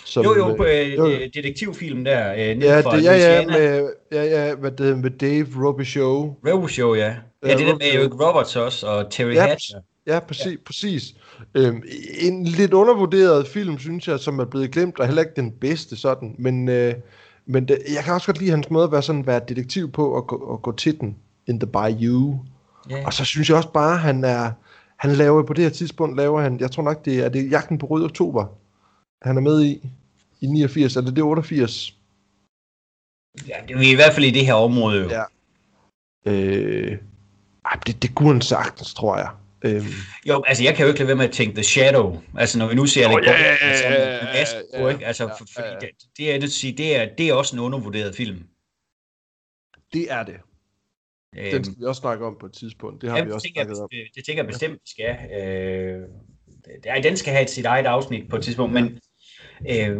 Som, 0.04 0.24
jo, 0.24 0.36
jo, 0.36 0.64
øh, 0.64 0.96
jo, 0.96 1.06
detektivfilm 1.34 2.04
der, 2.04 2.32
øh, 2.32 2.38
ja, 2.38 2.52
det, 2.82 3.04
ja, 3.04 3.16
ja, 3.16 3.46
med, 3.46 3.90
ja, 4.12 4.24
ja, 4.24 4.54
hvad 4.54 4.70
det 4.70 4.98
med 4.98 5.10
Dave 5.10 5.46
Robichaux. 5.66 6.34
Robichaux, 6.46 6.98
ja. 6.98 7.16
Ja, 7.42 7.56
det 7.56 7.62
er 7.62 7.66
den 7.66 7.78
med 7.78 7.94
Eric 7.94 8.12
Roberts 8.12 8.56
også, 8.56 8.86
og 8.86 9.10
Terry 9.10 9.34
ja, 9.34 9.46
Hatcher. 9.46 9.78
Ja, 10.06 10.20
præcis. 10.20 10.46
Ja. 10.46 10.56
præcis. 10.66 11.14
Øhm, 11.54 11.82
en 12.20 12.44
lidt 12.44 12.72
undervurderet 12.72 13.48
film, 13.48 13.78
synes 13.78 14.08
jeg, 14.08 14.20
som 14.20 14.38
er 14.38 14.44
blevet 14.44 14.70
glemt, 14.70 14.98
og 14.98 15.06
heller 15.06 15.22
ikke 15.22 15.36
den 15.36 15.52
bedste 15.52 15.96
sådan, 15.96 16.34
men, 16.38 16.68
øh, 16.68 16.94
men 17.46 17.68
det, 17.68 17.78
jeg 17.94 18.04
kan 18.04 18.14
også 18.14 18.26
godt 18.26 18.38
lide 18.38 18.50
hans 18.50 18.70
måde 18.70 18.84
at 18.84 18.92
være 18.92 19.02
sådan 19.02 19.26
være 19.26 19.40
detektiv 19.48 19.92
på 19.92 20.10
og 20.14 20.26
gå, 20.26 20.36
og 20.36 20.62
gå 20.62 20.72
til 20.72 21.00
den 21.00 21.16
in 21.46 21.60
the 21.60 21.66
bayou. 21.66 22.40
Yeah. 22.92 23.06
Og 23.06 23.12
så 23.12 23.24
synes 23.24 23.48
jeg 23.48 23.56
også 23.56 23.72
bare, 23.72 23.96
han 23.96 24.24
er, 24.24 24.50
han 24.96 25.12
laver 25.12 25.42
på 25.42 25.52
det 25.52 25.64
her 25.64 25.70
tidspunkt, 25.70 26.16
laver 26.16 26.40
han, 26.40 26.60
jeg 26.60 26.70
tror 26.70 26.82
nok, 26.82 27.04
det 27.04 27.24
er, 27.24 27.28
det 27.28 27.50
Jagten 27.50 27.78
på 27.78 27.86
Rød 27.86 28.04
Oktober, 28.04 28.46
han 29.22 29.36
er 29.36 29.40
med 29.40 29.64
i, 29.64 29.90
i 30.40 30.46
89, 30.46 30.96
eller 30.96 31.10
det 31.10 31.18
er 31.18 31.26
88. 31.26 31.96
Ja, 33.48 33.54
det 33.68 33.76
er 33.76 33.92
i 33.92 33.94
hvert 33.94 34.14
fald 34.14 34.24
i 34.24 34.30
det 34.30 34.46
her 34.46 34.54
område 34.54 35.02
jo. 35.02 35.08
Ja. 35.08 35.22
Øh, 36.26 36.98
det, 37.86 38.02
det 38.02 38.14
kunne 38.14 38.32
han 38.32 38.40
sagtens, 38.40 38.94
tror 38.94 39.16
jeg. 39.16 39.30
Øhm. 39.64 39.84
Jo, 40.28 40.42
altså 40.46 40.64
jeg 40.64 40.74
kan 40.74 40.82
jo 40.84 40.88
ikke 40.88 40.98
lade 40.98 41.08
være 41.08 41.16
med 41.16 41.24
at 41.24 41.32
tænke 41.32 41.54
The 41.54 41.64
Shadow. 41.64 42.22
Altså 42.38 42.58
når 42.58 42.68
vi 42.68 42.74
nu 42.74 42.86
ser 42.86 43.08
oh, 43.08 43.20
det, 43.20 43.26
ja, 43.26 43.32
ja, 43.32 43.56
altså, 43.60 43.84
ja, 43.84 44.80
ja, 44.82 44.88
ikke? 44.88 45.06
Altså, 45.06 45.28
for, 45.38 45.46
fordi 45.54 45.68
det, 45.80 45.88
det 46.18 46.34
er 46.34 46.40
det 46.40 46.52
sige, 46.52 46.72
det 46.72 46.96
er, 46.96 47.08
det 47.18 47.28
er 47.28 47.34
også 47.34 47.56
en 47.56 47.60
undervurderet 47.62 48.14
film. 48.14 48.42
Det 49.92 50.12
er 50.12 50.22
det. 50.22 50.36
Øhm, 51.38 51.50
Den 51.50 51.64
skal 51.64 51.76
vi 51.78 51.84
også 51.84 52.00
snakke 52.00 52.26
om 52.26 52.36
på 52.40 52.46
et 52.46 52.52
tidspunkt. 52.52 53.02
Det 53.02 53.10
har 53.10 53.24
vi 53.24 53.30
også 53.30 53.48
snakket 53.54 53.80
om. 53.80 53.88
Det, 53.90 53.98
det 54.14 54.24
tænker 54.24 54.42
jeg 54.42 54.46
bestemt, 54.46 54.74
vi 54.74 54.86
skal. 54.86 55.16
Øh, 55.40 56.02
det, 56.84 57.04
den 57.04 57.16
skal 57.16 57.32
have 57.32 57.46
sit 57.46 57.64
eget 57.64 57.86
afsnit 57.86 58.28
på 58.28 58.36
et 58.36 58.42
tidspunkt, 58.42 58.74
men 58.74 58.98
øh, 59.70 59.96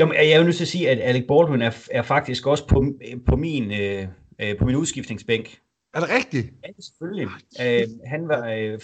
jo, 0.00 0.12
jeg 0.12 0.30
er 0.30 0.38
jo 0.38 0.44
nødt 0.44 0.56
til 0.56 0.64
at 0.64 0.68
sige, 0.68 0.90
at 0.90 1.00
Alec 1.00 1.24
Baldwin 1.28 1.62
er, 1.62 1.86
er 1.90 2.02
faktisk 2.02 2.46
også 2.46 2.66
på, 2.66 2.84
på 3.26 3.36
min 3.36 3.72
øh, 3.72 4.06
øh 4.40 4.58
på 4.58 4.64
min 4.64 4.76
udskiftningsbænk. 4.76 5.58
Er 5.94 6.00
det 6.00 6.08
rigtigt? 6.10 6.50
Ja, 6.64 6.68
selvfølgelig. 6.80 7.28
Øh, 7.60 7.88
han 8.06 8.28
var... 8.28 8.48
Øh, 8.48 8.78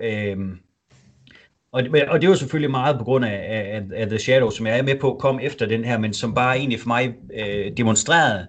øh, 0.00 0.38
og, 1.72 1.82
det, 1.82 2.08
og 2.08 2.20
det 2.20 2.28
var 2.28 2.34
selvfølgelig 2.34 2.70
meget 2.70 2.98
på 2.98 3.04
grund 3.04 3.24
af, 3.24 3.46
af, 3.74 3.82
af 3.94 4.06
The 4.08 4.18
Shadow, 4.18 4.50
som 4.50 4.66
jeg 4.66 4.78
er 4.78 4.82
med 4.82 5.00
på, 5.00 5.16
kom 5.20 5.40
efter 5.42 5.66
den 5.66 5.84
her, 5.84 5.98
men 5.98 6.14
som 6.14 6.34
bare 6.34 6.58
egentlig 6.58 6.80
for 6.80 6.88
mig 6.88 7.14
øh, 7.34 7.76
demonstrerede, 7.76 8.46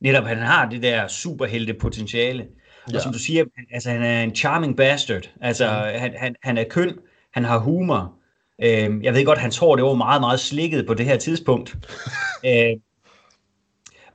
netop 0.00 0.24
at 0.24 0.36
han 0.36 0.46
har 0.46 0.68
det 0.68 0.82
der 0.82 1.08
superhelte 1.08 1.74
potentiale. 1.74 2.46
Ja. 2.90 2.96
Og 2.96 3.02
som 3.02 3.12
du 3.12 3.18
siger, 3.18 3.44
altså 3.72 3.90
han 3.90 4.02
er 4.02 4.22
en 4.22 4.34
charming 4.34 4.76
bastard. 4.76 5.30
Altså 5.40 5.64
ja. 5.64 5.98
han, 5.98 6.14
han, 6.16 6.36
han 6.42 6.58
er 6.58 6.64
køn, 6.64 6.98
han 7.34 7.44
har 7.44 7.58
humor. 7.58 8.14
Øh, 8.62 9.04
jeg 9.04 9.14
ved 9.14 9.24
godt, 9.24 9.38
hans 9.38 9.58
hår 9.58 9.76
det 9.76 9.84
var 9.84 9.94
meget, 9.94 10.20
meget 10.20 10.40
slikket 10.40 10.86
på 10.86 10.94
det 10.94 11.06
her 11.06 11.16
tidspunkt. 11.16 11.76
øh, 12.46 12.76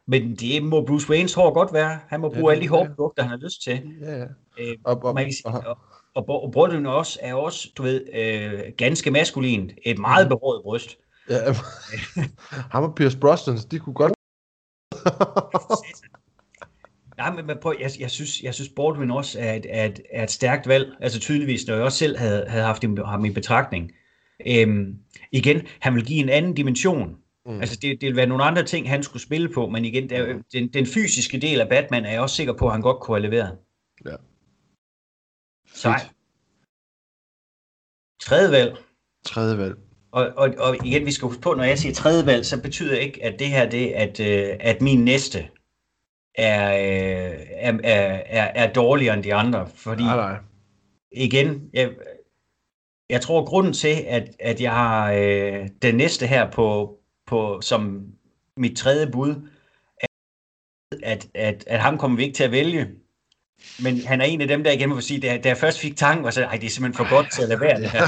men 0.08 0.36
det 0.36 0.64
må 0.64 0.86
Bruce 0.86 1.10
Waynes 1.10 1.34
hår 1.34 1.54
godt 1.54 1.74
være. 1.74 2.00
Han 2.08 2.20
må 2.20 2.30
bruge 2.30 2.50
ja, 2.50 2.52
alle 2.52 2.64
de 2.64 2.70
hårprodukter, 2.70 3.24
han 3.24 3.30
har 3.30 3.38
lyst 3.38 3.64
til. 3.64 3.82
Ja, 4.02 4.18
ja. 4.18 4.26
Øh, 4.60 4.78
og, 4.84 5.04
og, 5.04 5.16
man 5.16 5.24
kan 5.24 5.34
sige, 5.34 5.48
og, 5.48 5.78
og, 6.16 6.44
og 6.44 6.52
brødrene 6.52 6.94
også 6.94 7.20
er 7.22 7.34
også, 7.34 7.70
du 7.78 7.84
ved, 7.84 8.06
øh, 8.14 8.62
ganske 8.78 9.12
maskulint. 9.12 9.72
Et 9.86 10.00
meget 10.00 10.26
mhm. 10.26 10.30
behåret 10.30 10.62
bryst. 10.64 10.98
Ja, 11.30 11.40
ham 12.74 12.84
og 12.84 12.96
Pierce 12.96 13.18
Brosnan, 13.18 13.58
de 13.72 13.80
kunne 13.80 13.94
godt... 13.94 14.14
Nej, 17.18 17.32
men 17.32 17.58
prøv, 17.62 17.76
jeg, 17.80 17.92
jeg, 18.00 18.12
synes, 18.12 18.42
jeg 18.42 18.54
synes 18.54 18.70
Baldwin 18.76 19.12
også 19.12 19.40
er 19.40 19.54
et, 19.54 19.66
er, 19.70 19.86
et, 19.86 20.02
er 20.12 20.24
et 20.24 20.32
stærkt 20.32 20.68
valg. 20.68 20.96
Altså 21.00 21.20
tydeligvis, 21.20 21.68
når 21.68 21.76
jeg 21.76 21.84
også 21.84 21.98
selv 21.98 22.18
havde, 22.18 22.46
havde 22.48 22.66
haft 22.66 22.84
ham 23.06 23.26
i 23.26 23.30
betragtning. 23.30 23.92
Øhm, 24.48 24.98
igen, 25.32 25.62
han 25.80 25.96
vil 25.96 26.06
give 26.06 26.20
en 26.20 26.30
anden 26.30 26.54
dimension 26.54 27.18
Mm. 27.46 27.62
Altså 27.62 27.76
det, 27.82 28.02
det 28.02 28.08
vil 28.08 28.16
være 28.16 28.26
nogle 28.26 28.44
andre 28.44 28.64
ting, 28.64 28.90
han 28.90 29.04
skulle 29.04 29.24
spille 29.24 29.50
på, 29.54 29.70
men 29.70 29.86
igen, 29.86 30.10
der, 30.10 30.34
mm. 30.34 30.44
den, 30.54 30.74
den 30.74 30.86
fysiske 30.86 31.40
del 31.40 31.62
af 31.62 31.70
Batman 31.70 32.06
er 32.06 32.12
jeg 32.12 32.22
også 32.22 32.36
sikker 32.36 32.54
på, 32.54 32.66
at 32.66 32.72
han 32.72 32.82
godt 32.82 33.00
kunne 33.00 33.18
have 33.18 33.30
leveret. 33.30 33.58
Ja. 34.06 34.16
Så 35.68 35.94
tredje 38.22 38.52
valg. 38.52 38.78
Tredje 39.26 39.58
valg. 39.58 39.76
Og, 40.12 40.32
og, 40.38 40.54
og 40.58 40.86
igen, 40.86 41.06
vi 41.06 41.12
skal 41.12 41.28
huske 41.28 41.42
på, 41.42 41.54
når 41.54 41.64
jeg 41.64 41.80
siger 41.80 41.94
tredje 41.94 42.26
valg, 42.26 42.46
så 42.46 42.62
betyder 42.62 42.98
ikke, 42.98 43.24
at 43.24 43.40
det 43.40 43.48
her 43.48 43.70
det, 43.70 43.92
at, 43.92 44.20
øh, 44.20 44.58
at 44.60 44.82
min 44.82 45.06
næste 45.06 45.50
er, 46.36 46.74
øh, 46.74 47.40
er, 47.50 47.80
er, 47.84 48.64
er 48.64 48.74
dårligere 48.74 49.14
end 49.14 49.24
de 49.24 49.34
andre. 49.34 49.68
Fordi 49.68 50.04
nej, 50.04 50.16
nej. 50.16 50.40
igen, 51.12 51.70
jeg, 51.74 51.90
jeg 53.10 53.22
tror, 53.22 53.46
grunden 53.46 53.74
til, 53.74 54.04
at, 54.08 54.36
at 54.40 54.62
jeg 54.62 54.72
har 54.72 55.12
øh, 55.12 55.70
den 55.82 55.96
næste 55.96 56.28
her 56.28 56.52
på, 56.52 57.00
på, 57.28 57.62
som 57.62 58.08
mit 58.58 58.78
tredje 58.78 59.08
bud, 59.08 59.50
at, 61.04 61.28
at, 61.34 61.64
at 61.68 61.80
ham 61.80 61.98
kommer 61.98 62.18
vi 62.18 62.24
ikke 62.24 62.36
til 62.36 62.44
at 62.44 62.52
vælge. 62.52 62.90
Men 63.84 64.02
han 64.06 64.22
er 64.22 64.26
en 64.26 64.42
af 64.42 64.48
dem, 64.48 64.64
der 64.64 64.72
igen 64.72 64.90
må 64.90 65.02
sige, 65.02 65.20
da, 65.20 65.38
da 65.38 65.50
jeg 65.50 65.58
først 65.58 65.80
fik 65.80 65.98
tanken, 65.98 66.24
var 66.24 66.32
så, 66.32 66.44
ej, 66.44 66.58
det 66.58 66.66
er 66.66 66.70
simpelthen 66.70 67.06
for 67.06 67.16
godt 67.16 67.32
til 67.32 67.42
at 67.42 67.50
lade 67.50 67.60
være 67.60 67.82
det 67.82 67.90
her. 67.92 68.06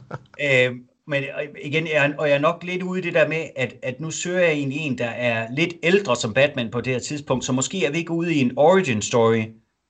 øh, 0.68 0.76
men 1.06 1.24
igen, 1.62 1.86
jeg, 1.86 2.14
og 2.18 2.28
jeg 2.28 2.34
er 2.34 2.40
nok 2.40 2.64
lidt 2.64 2.82
ude 2.82 3.00
i 3.00 3.02
det 3.02 3.14
der 3.14 3.28
med, 3.28 3.50
at, 3.56 3.74
at 3.82 4.00
nu 4.00 4.10
søger 4.10 4.40
jeg 4.40 4.52
egentlig 4.52 4.78
en, 4.78 4.98
der 4.98 5.08
er 5.08 5.50
lidt 5.50 5.74
ældre 5.82 6.16
som 6.16 6.34
Batman 6.34 6.70
på 6.70 6.80
det 6.80 6.92
her 6.92 7.00
tidspunkt, 7.00 7.44
så 7.44 7.52
måske 7.52 7.84
er 7.84 7.90
vi 7.90 7.98
ikke 7.98 8.12
ude 8.12 8.34
i 8.34 8.40
en 8.40 8.52
origin 8.56 9.02
story 9.02 9.44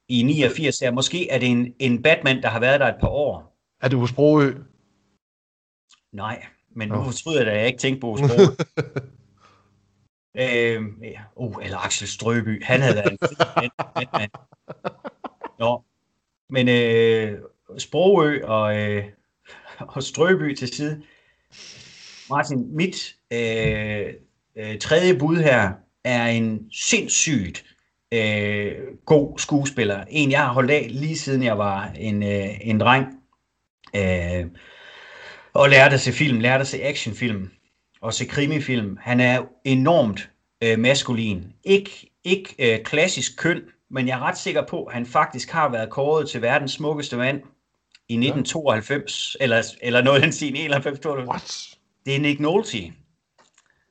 i 0.08 0.22
89 0.22 0.78
her. 0.78 0.90
Måske 0.90 1.30
er 1.30 1.38
det 1.38 1.48
en, 1.48 1.74
en 1.78 2.02
Batman, 2.02 2.42
der 2.42 2.48
har 2.48 2.60
været 2.60 2.80
der 2.80 2.86
et 2.86 3.00
par 3.00 3.08
år. 3.08 3.56
Er 3.82 3.88
det 3.88 3.98
hos 3.98 4.12
Broø? 4.12 4.52
Nej. 6.12 6.46
Men 6.76 6.88
nu 6.88 7.04
fortryder 7.04 7.42
jeg, 7.42 7.52
at 7.52 7.58
jeg 7.58 7.66
ikke 7.66 7.78
tænkte 7.78 8.00
på 8.00 8.16
sprog. 8.16 8.38
øhm, 10.42 11.02
ja. 11.02 11.20
oh, 11.36 11.54
eller 11.62 11.78
Axel 11.78 12.08
Strøby. 12.08 12.64
Han 12.64 12.80
havde 12.80 12.96
været 12.96 13.12
en 13.12 13.18
fed 13.18 14.06
mand. 14.12 14.30
Nå. 15.58 15.84
Men 16.50 16.68
øh, 16.68 17.38
Sprogø 17.78 18.44
og, 18.44 18.78
øh, 18.78 19.04
og 19.78 20.02
Strøby 20.02 20.54
til 20.54 20.68
side. 20.68 21.02
Martin, 22.30 22.76
mit 22.76 23.16
øh, 23.32 24.14
øh, 24.56 24.78
tredje 24.78 25.18
bud 25.18 25.36
her 25.36 25.72
er 26.04 26.26
en 26.26 26.70
sindssygt 26.72 27.64
øh, 28.14 28.74
god 29.04 29.38
skuespiller. 29.38 30.04
En, 30.10 30.30
jeg 30.30 30.40
har 30.40 30.52
holdt 30.52 30.70
af 30.70 30.86
lige 30.90 31.18
siden 31.18 31.42
jeg 31.42 31.58
var 31.58 31.92
en, 31.96 32.22
øh, 32.22 32.48
en 32.60 32.80
dreng. 32.80 33.06
Øh, 33.96 34.46
og 35.56 35.68
lærte 35.68 35.94
at 35.94 36.00
se 36.00 36.12
film, 36.12 36.40
lærte 36.40 36.60
at 36.60 36.66
se 36.66 36.82
actionfilm 36.82 37.50
og 38.00 38.14
se 38.14 38.24
krimifilm. 38.24 38.98
Han 39.00 39.20
er 39.20 39.42
enormt 39.64 40.30
øh, 40.62 40.78
maskulin. 40.78 41.44
Ik, 41.64 42.04
ikke 42.24 42.54
øh, 42.58 42.84
klassisk 42.84 43.38
køn, 43.38 43.62
men 43.90 44.08
jeg 44.08 44.18
er 44.18 44.22
ret 44.22 44.38
sikker 44.38 44.66
på, 44.66 44.84
at 44.84 44.94
han 44.94 45.06
faktisk 45.06 45.50
har 45.50 45.68
været 45.68 45.90
kåret 45.90 46.28
til 46.28 46.42
verdens 46.42 46.72
smukkeste 46.72 47.16
mand 47.16 47.36
i 48.08 48.14
1992, 48.14 49.36
ja. 49.40 49.44
eller, 49.44 49.62
eller 49.82 50.02
noget 50.02 50.22
den 50.22 50.32
sin 50.32 50.56
91 50.56 50.98
92. 50.98 51.28
What? 51.28 51.78
Det 52.06 52.16
er 52.16 52.20
Nick 52.20 52.40
Nolte, 52.40 52.92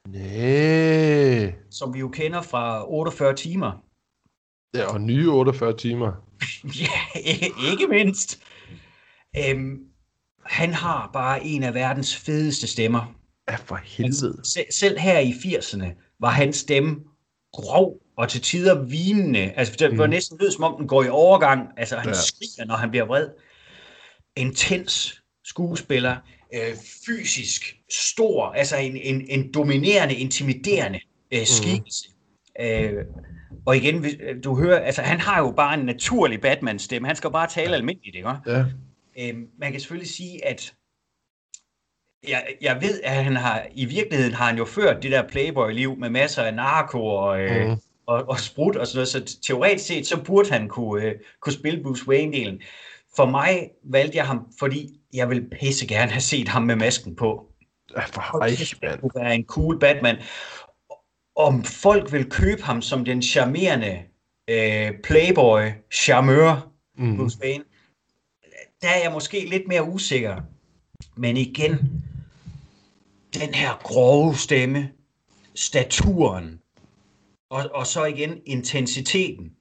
Nej. 0.07 1.53
som 1.71 1.93
vi 1.93 1.99
jo 1.99 2.07
kender 2.07 2.41
fra 2.41 2.91
48 2.91 3.35
timer. 3.35 3.71
Ja, 4.75 4.93
og 4.93 5.01
nye 5.01 5.29
48 5.29 5.77
timer. 5.77 6.11
ja, 6.81 7.19
ikke, 7.19 7.51
ikke 7.71 7.87
mindst. 7.87 8.41
Øhm, 9.37 9.79
han 10.45 10.73
har 10.73 11.09
bare 11.13 11.43
en 11.45 11.63
af 11.63 11.73
verdens 11.73 12.15
fedeste 12.15 12.67
stemmer. 12.67 13.15
Ja, 13.49 13.55
for 13.55 13.79
helvede. 13.83 14.41
Sel- 14.43 14.73
selv 14.73 14.99
her 14.99 15.19
i 15.19 15.31
80'erne 15.31 16.15
var 16.19 16.29
hans 16.29 16.55
stemme 16.57 16.95
grov 17.53 17.93
og 18.17 18.29
til 18.29 18.41
tider 18.41 18.83
vinende. 18.83 19.39
Altså, 19.55 19.75
det 19.79 19.97
var 19.97 20.05
Mm. 20.05 20.09
næsten 20.09 20.37
lød, 20.41 20.51
som 20.51 20.63
om 20.63 20.75
den 20.79 20.87
går 20.87 21.03
i 21.03 21.09
overgang. 21.09 21.67
Altså, 21.77 21.97
han 21.97 22.09
Ja. 22.09 22.13
skriger, 22.13 22.65
når 22.65 22.75
han 22.75 22.89
bliver 22.89 23.05
vred. 23.05 23.27
Intens 24.35 25.21
skuespiller. 25.45 26.15
Øh, 26.55 26.75
fysisk 27.05 27.75
stor. 27.91 28.45
Altså, 28.45 28.77
en, 28.77 28.97
en, 28.97 29.25
en 29.29 29.53
dominerende, 29.53 30.15
intimiderende 30.15 30.99
øh, 31.31 31.45
skikkelse. 31.45 32.09
Øh, 32.61 32.93
og 33.65 33.77
igen, 33.77 34.05
øh, 34.05 34.43
du 34.43 34.55
hører, 34.61 34.79
altså, 34.79 35.01
han 35.01 35.19
har 35.19 35.39
jo 35.41 35.53
bare 35.57 35.73
en 35.79 35.85
naturlig 35.85 36.41
Batman-stemme. 36.41 37.07
Han 37.07 37.15
skal 37.15 37.31
bare 37.31 37.47
tale 37.49 37.69
ja. 37.69 37.75
almindeligt, 37.75 38.15
ikke? 38.15 38.29
Ja. 38.47 38.65
Øhm, 39.19 39.47
man 39.59 39.71
kan 39.71 39.81
selvfølgelig 39.81 40.09
sige, 40.09 40.45
at 40.45 40.73
jeg, 42.27 42.47
jeg 42.61 42.77
ved, 42.81 43.01
at 43.03 43.23
han 43.23 43.35
har 43.35 43.65
i 43.73 43.85
virkeligheden 43.85 44.33
har 44.33 44.45
han 44.45 44.57
jo 44.57 44.65
ført 44.65 45.03
det 45.03 45.11
der 45.11 45.27
playboy-liv 45.27 45.97
med 45.97 46.09
masser 46.09 46.43
af 46.43 46.53
narko 46.53 47.05
og, 47.05 47.41
øh, 47.41 47.67
Mhm. 47.67 47.77
og, 48.07 48.29
og 48.29 48.39
sprut 48.39 48.75
og 48.75 48.87
sådan 48.87 48.97
noget, 48.97 49.07
så 49.07 49.39
teoretisk 49.47 49.85
set, 49.87 50.07
så 50.07 50.23
burde 50.23 50.49
han 50.51 50.67
kunne, 50.67 51.03
øh, 51.03 51.15
kunne 51.41 51.53
spille 51.53 51.83
Bruce 51.83 52.03
Wayne-delen. 52.07 52.63
For 53.15 53.25
mig 53.25 53.69
valgte 53.83 54.17
jeg 54.17 54.27
ham, 54.27 54.47
fordi 54.59 54.99
jeg 55.13 55.29
vil 55.29 55.49
pisse 55.49 55.87
gerne 55.87 56.11
have 56.11 56.21
set 56.21 56.47
ham 56.47 56.63
med 56.63 56.75
masken 56.75 57.15
på. 57.15 57.47
Ej, 58.41 58.49
mand. 58.81 58.99
kunne 58.99 59.11
være 59.15 59.35
en 59.35 59.45
cool 59.45 59.79
Batman. 59.79 60.15
Om 61.35 61.63
folk 61.63 62.11
vil 62.11 62.29
købe 62.29 62.63
ham 62.63 62.81
som 62.81 63.05
den 63.05 63.21
charmerende 63.21 64.01
øh, 64.49 64.91
playboy, 65.03 65.61
charmeur, 65.93 66.71
Mm. 66.97 67.17
Bruce 67.17 67.37
Wayne, 67.43 67.63
der 68.81 68.89
er 68.89 69.01
jeg 69.03 69.11
måske 69.11 69.45
lidt 69.49 69.67
mere 69.67 69.83
usikker. 69.83 70.41
Men 71.17 71.37
igen, 71.37 72.03
den 73.33 73.53
her 73.53 73.81
grove 73.83 74.35
stemme, 74.35 74.91
staturen, 75.55 76.61
og, 77.49 77.69
og 77.73 77.87
så 77.87 78.05
igen 78.05 78.41
intensiteten. 78.45 79.51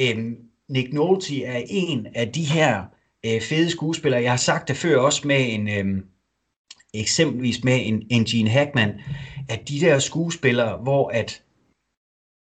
Øhm, 0.00 0.36
Nick 0.68 0.92
Nolte 0.92 1.44
er 1.44 1.62
en 1.66 2.06
af 2.14 2.32
de 2.32 2.44
her 2.44 2.84
øh, 3.26 3.42
fede 3.42 3.70
skuespillere. 3.70 4.22
Jeg 4.22 4.32
har 4.32 4.36
sagt 4.36 4.68
det 4.68 4.76
før 4.76 4.98
også 4.98 5.26
med 5.26 5.54
en, 5.54 5.68
øhm, 5.68 6.06
eksempelvis 6.94 7.64
med 7.64 7.86
en, 7.86 8.06
en 8.10 8.24
Gene 8.24 8.50
Hackman, 8.50 9.00
at 9.48 9.68
de 9.68 9.80
der 9.80 9.98
skuespillere, 9.98 10.76
hvor 10.76 11.08
at, 11.08 11.42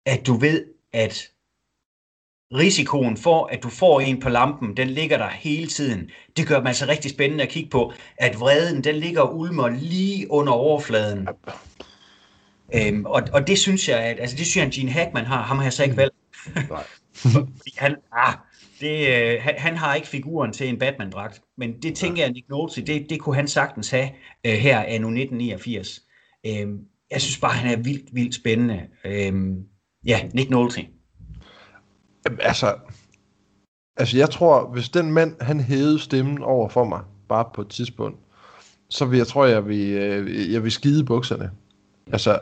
at 0.07 0.27
du 0.27 0.35
ved, 0.35 0.65
at 0.93 1.33
risikoen 2.55 3.17
for, 3.17 3.47
at 3.47 3.63
du 3.63 3.69
får 3.69 4.01
en 4.01 4.21
på 4.21 4.29
lampen, 4.29 4.77
den 4.77 4.89
ligger 4.89 5.19
der 5.19 5.29
hele 5.29 5.67
tiden. 5.67 6.11
Det 6.37 6.47
gør 6.47 6.59
man 6.59 6.67
altså 6.67 6.87
rigtig 6.87 7.11
spændende 7.11 7.45
at 7.45 7.51
kigge 7.51 7.71
på, 7.71 7.93
at 8.17 8.41
vreden, 8.41 8.85
den 8.85 8.95
ligger 8.95 9.21
og 9.21 9.39
ulmer 9.39 9.69
lige 9.69 10.31
under 10.31 10.53
overfladen. 10.53 11.29
Øhm, 12.75 13.05
og, 13.05 13.23
og 13.33 13.47
det 13.47 13.59
synes 13.59 13.89
jeg, 13.89 13.99
at, 13.99 14.21
altså 14.21 14.37
det 14.37 14.47
synes 14.47 14.57
jeg, 14.57 14.67
at 14.67 14.73
Gene 14.73 14.91
Hackman 14.91 15.25
har. 15.25 15.43
Ham 15.43 15.57
har 15.57 15.65
jeg 15.65 15.73
så 15.73 15.85
ikke 15.85 15.97
valgt. 15.97 16.15
Nej. 16.71 16.85
Han, 17.77 17.97
ah, 18.13 18.35
det, 18.81 19.09
øh, 19.09 19.43
han, 19.43 19.55
han 19.59 19.77
har 19.77 19.95
ikke 19.95 20.09
figuren 20.09 20.53
til 20.53 20.69
en 20.69 20.79
Batman-dragt. 20.79 21.43
Men 21.57 21.83
det 21.83 21.97
tænker 21.97 22.23
jeg, 22.23 22.33
Nick 22.33 22.49
Nolte, 22.49 22.83
det, 22.83 23.11
det 23.11 23.21
kunne 23.21 23.35
han 23.35 23.49
sagtens 23.49 23.91
have 23.91 24.09
øh, 24.47 24.53
her 24.53 24.79
anno 24.79 25.09
1989. 25.09 26.01
Øhm, 26.47 26.79
jeg 27.11 27.21
synes 27.21 27.39
bare, 27.39 27.53
han 27.53 27.79
er 27.79 27.83
vildt, 27.83 28.15
vildt 28.15 28.35
spændende. 28.35 28.87
Øhm, 29.05 29.57
ja, 30.07 30.29
Nick 30.35 30.51
Nolte. 30.51 30.87
Jamen, 32.29 32.41
Altså, 32.41 32.75
altså 33.97 34.17
jeg 34.17 34.31
tror, 34.31 34.69
hvis 34.73 34.89
den 34.89 35.13
mand, 35.13 35.37
han 35.41 35.61
hævede 35.61 35.99
stemmen 35.99 36.43
over 36.43 36.69
for 36.69 36.85
mig, 36.85 37.01
bare 37.29 37.45
på 37.55 37.61
et 37.61 37.69
tidspunkt, 37.69 38.19
så 38.89 39.05
vil 39.05 39.17
jeg 39.17 39.27
tror, 39.27 39.45
jeg 39.45 39.67
vil, 39.67 39.91
øh, 39.93 40.53
jeg 40.53 40.63
vil 40.63 40.73
skide 40.73 41.05
bukserne. 41.05 41.51
Altså, 42.13 42.39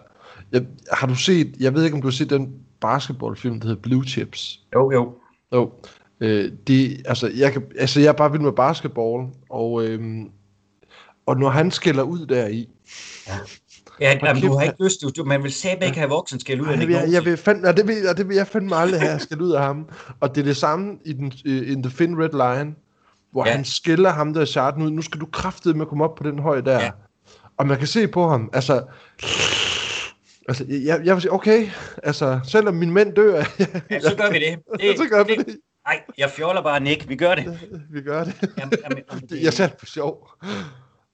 jeg, 0.53 0.67
har 0.93 1.07
du 1.07 1.15
set, 1.15 1.57
jeg 1.61 1.75
ved 1.75 1.85
ikke, 1.85 1.95
om 1.95 2.03
du 2.03 2.07
har 2.07 2.13
set 2.13 2.31
den 2.31 2.55
basketballfilm, 2.81 3.61
der 3.61 3.69
hedder 3.69 3.83
Blue 3.83 4.05
Chips? 4.05 4.61
Jo, 4.75 4.93
jo. 4.93 5.15
Jo. 5.53 5.73
Øh, 6.21 6.53
det, 6.67 7.03
altså, 7.07 7.33
jeg 7.37 7.53
kan, 7.53 7.63
altså, 7.79 8.01
jeg 8.01 8.09
er 8.09 8.13
bare 8.13 8.33
vild 8.33 8.43
med 8.43 8.53
basketball, 8.53 9.29
og, 9.51 9.85
øhm, 9.85 10.31
og 11.27 11.37
når 11.37 11.49
han 11.49 11.71
skælder 11.71 12.03
ud 12.03 12.27
der 12.27 12.47
i, 12.47 12.69
Ja, 14.01 14.19
jamen, 14.25 14.43
du 14.43 14.53
har 14.57 14.63
ikke 14.65 14.85
lyst, 14.85 15.03
du, 15.03 15.11
du, 15.17 15.25
man 15.25 15.43
vil 15.43 15.53
sæbe 15.53 15.85
ikke 15.87 15.99
have 15.99 16.11
voksen 16.11 16.41
skal 16.41 16.61
ud 16.61 16.67
af 16.67 16.77
det 16.77 16.91
jeg, 16.91 17.09
jeg 17.13 17.25
vil 17.25 17.37
fandme, 17.37 17.69
og 17.69 17.77
det 17.77 17.89
vil, 17.89 18.09
og 18.09 18.17
det 18.17 18.29
vil 18.29 18.37
jeg 18.37 18.47
fandme 18.47 18.77
aldrig 18.77 19.01
have, 19.01 19.19
skal 19.19 19.41
ud 19.41 19.53
af 19.53 19.63
ham. 19.63 19.89
Og 20.21 20.35
det 20.35 20.41
er 20.41 20.45
det 20.45 20.57
samme 20.57 20.99
i 21.05 21.13
den, 21.13 21.33
øh, 21.47 21.73
in 21.73 21.83
The 21.83 21.93
Thin 21.97 22.19
Red 22.23 22.29
Line, 22.59 22.75
hvor 23.33 23.47
ja. 23.47 23.53
Han 23.53 23.65
skiller 23.65 24.11
ham 24.11 24.35
der 24.35 24.45
charten 24.45 24.83
ud. 24.83 24.91
Nu 24.91 25.03
skal 25.03 25.21
du 25.21 25.27
kraftedeme 25.27 25.79
med 25.79 25.85
at 25.87 25.89
komme 25.89 26.05
op 26.05 26.15
på 26.15 26.23
den 26.23 26.39
høj 26.39 26.61
der. 26.61 26.81
Ja. 26.81 26.91
Og 27.57 27.67
man 27.67 27.79
kan 27.79 27.87
se 27.87 28.09
på 28.09 28.29
ham, 28.29 28.51
altså... 28.53 28.83
Altså, 30.49 30.65
jeg, 30.69 31.01
jeg 31.05 31.15
vil 31.15 31.23
sige, 31.23 31.33
okay, 31.33 31.69
altså, 32.03 32.41
selvom 32.45 32.75
min 32.75 32.91
mænd 32.93 33.15
dør, 33.15 33.35
Ja, 33.91 34.01
så 34.01 34.15
gør 34.17 34.31
vi 34.31 34.39
det. 34.39 34.59
det 34.81 34.99
så 34.99 35.09
gør 35.11 35.25
vi 35.25 35.35
det. 35.37 35.57
Nej, 35.87 36.01
jeg 36.19 36.31
fjoller 36.31 36.63
bare, 36.63 36.81
Nick. 36.81 37.09
Vi 37.09 37.17
gør 37.17 37.35
det. 37.35 37.59
Vi 37.95 38.03
gør 38.03 38.25
det. 38.25 38.35
Jamen, 38.59 38.73
jamen, 38.85 39.03
jamen, 39.13 39.27
det 39.29 39.43
jeg 39.43 39.53
selv 39.53 39.71
for 39.79 39.87
sjov. 39.87 40.29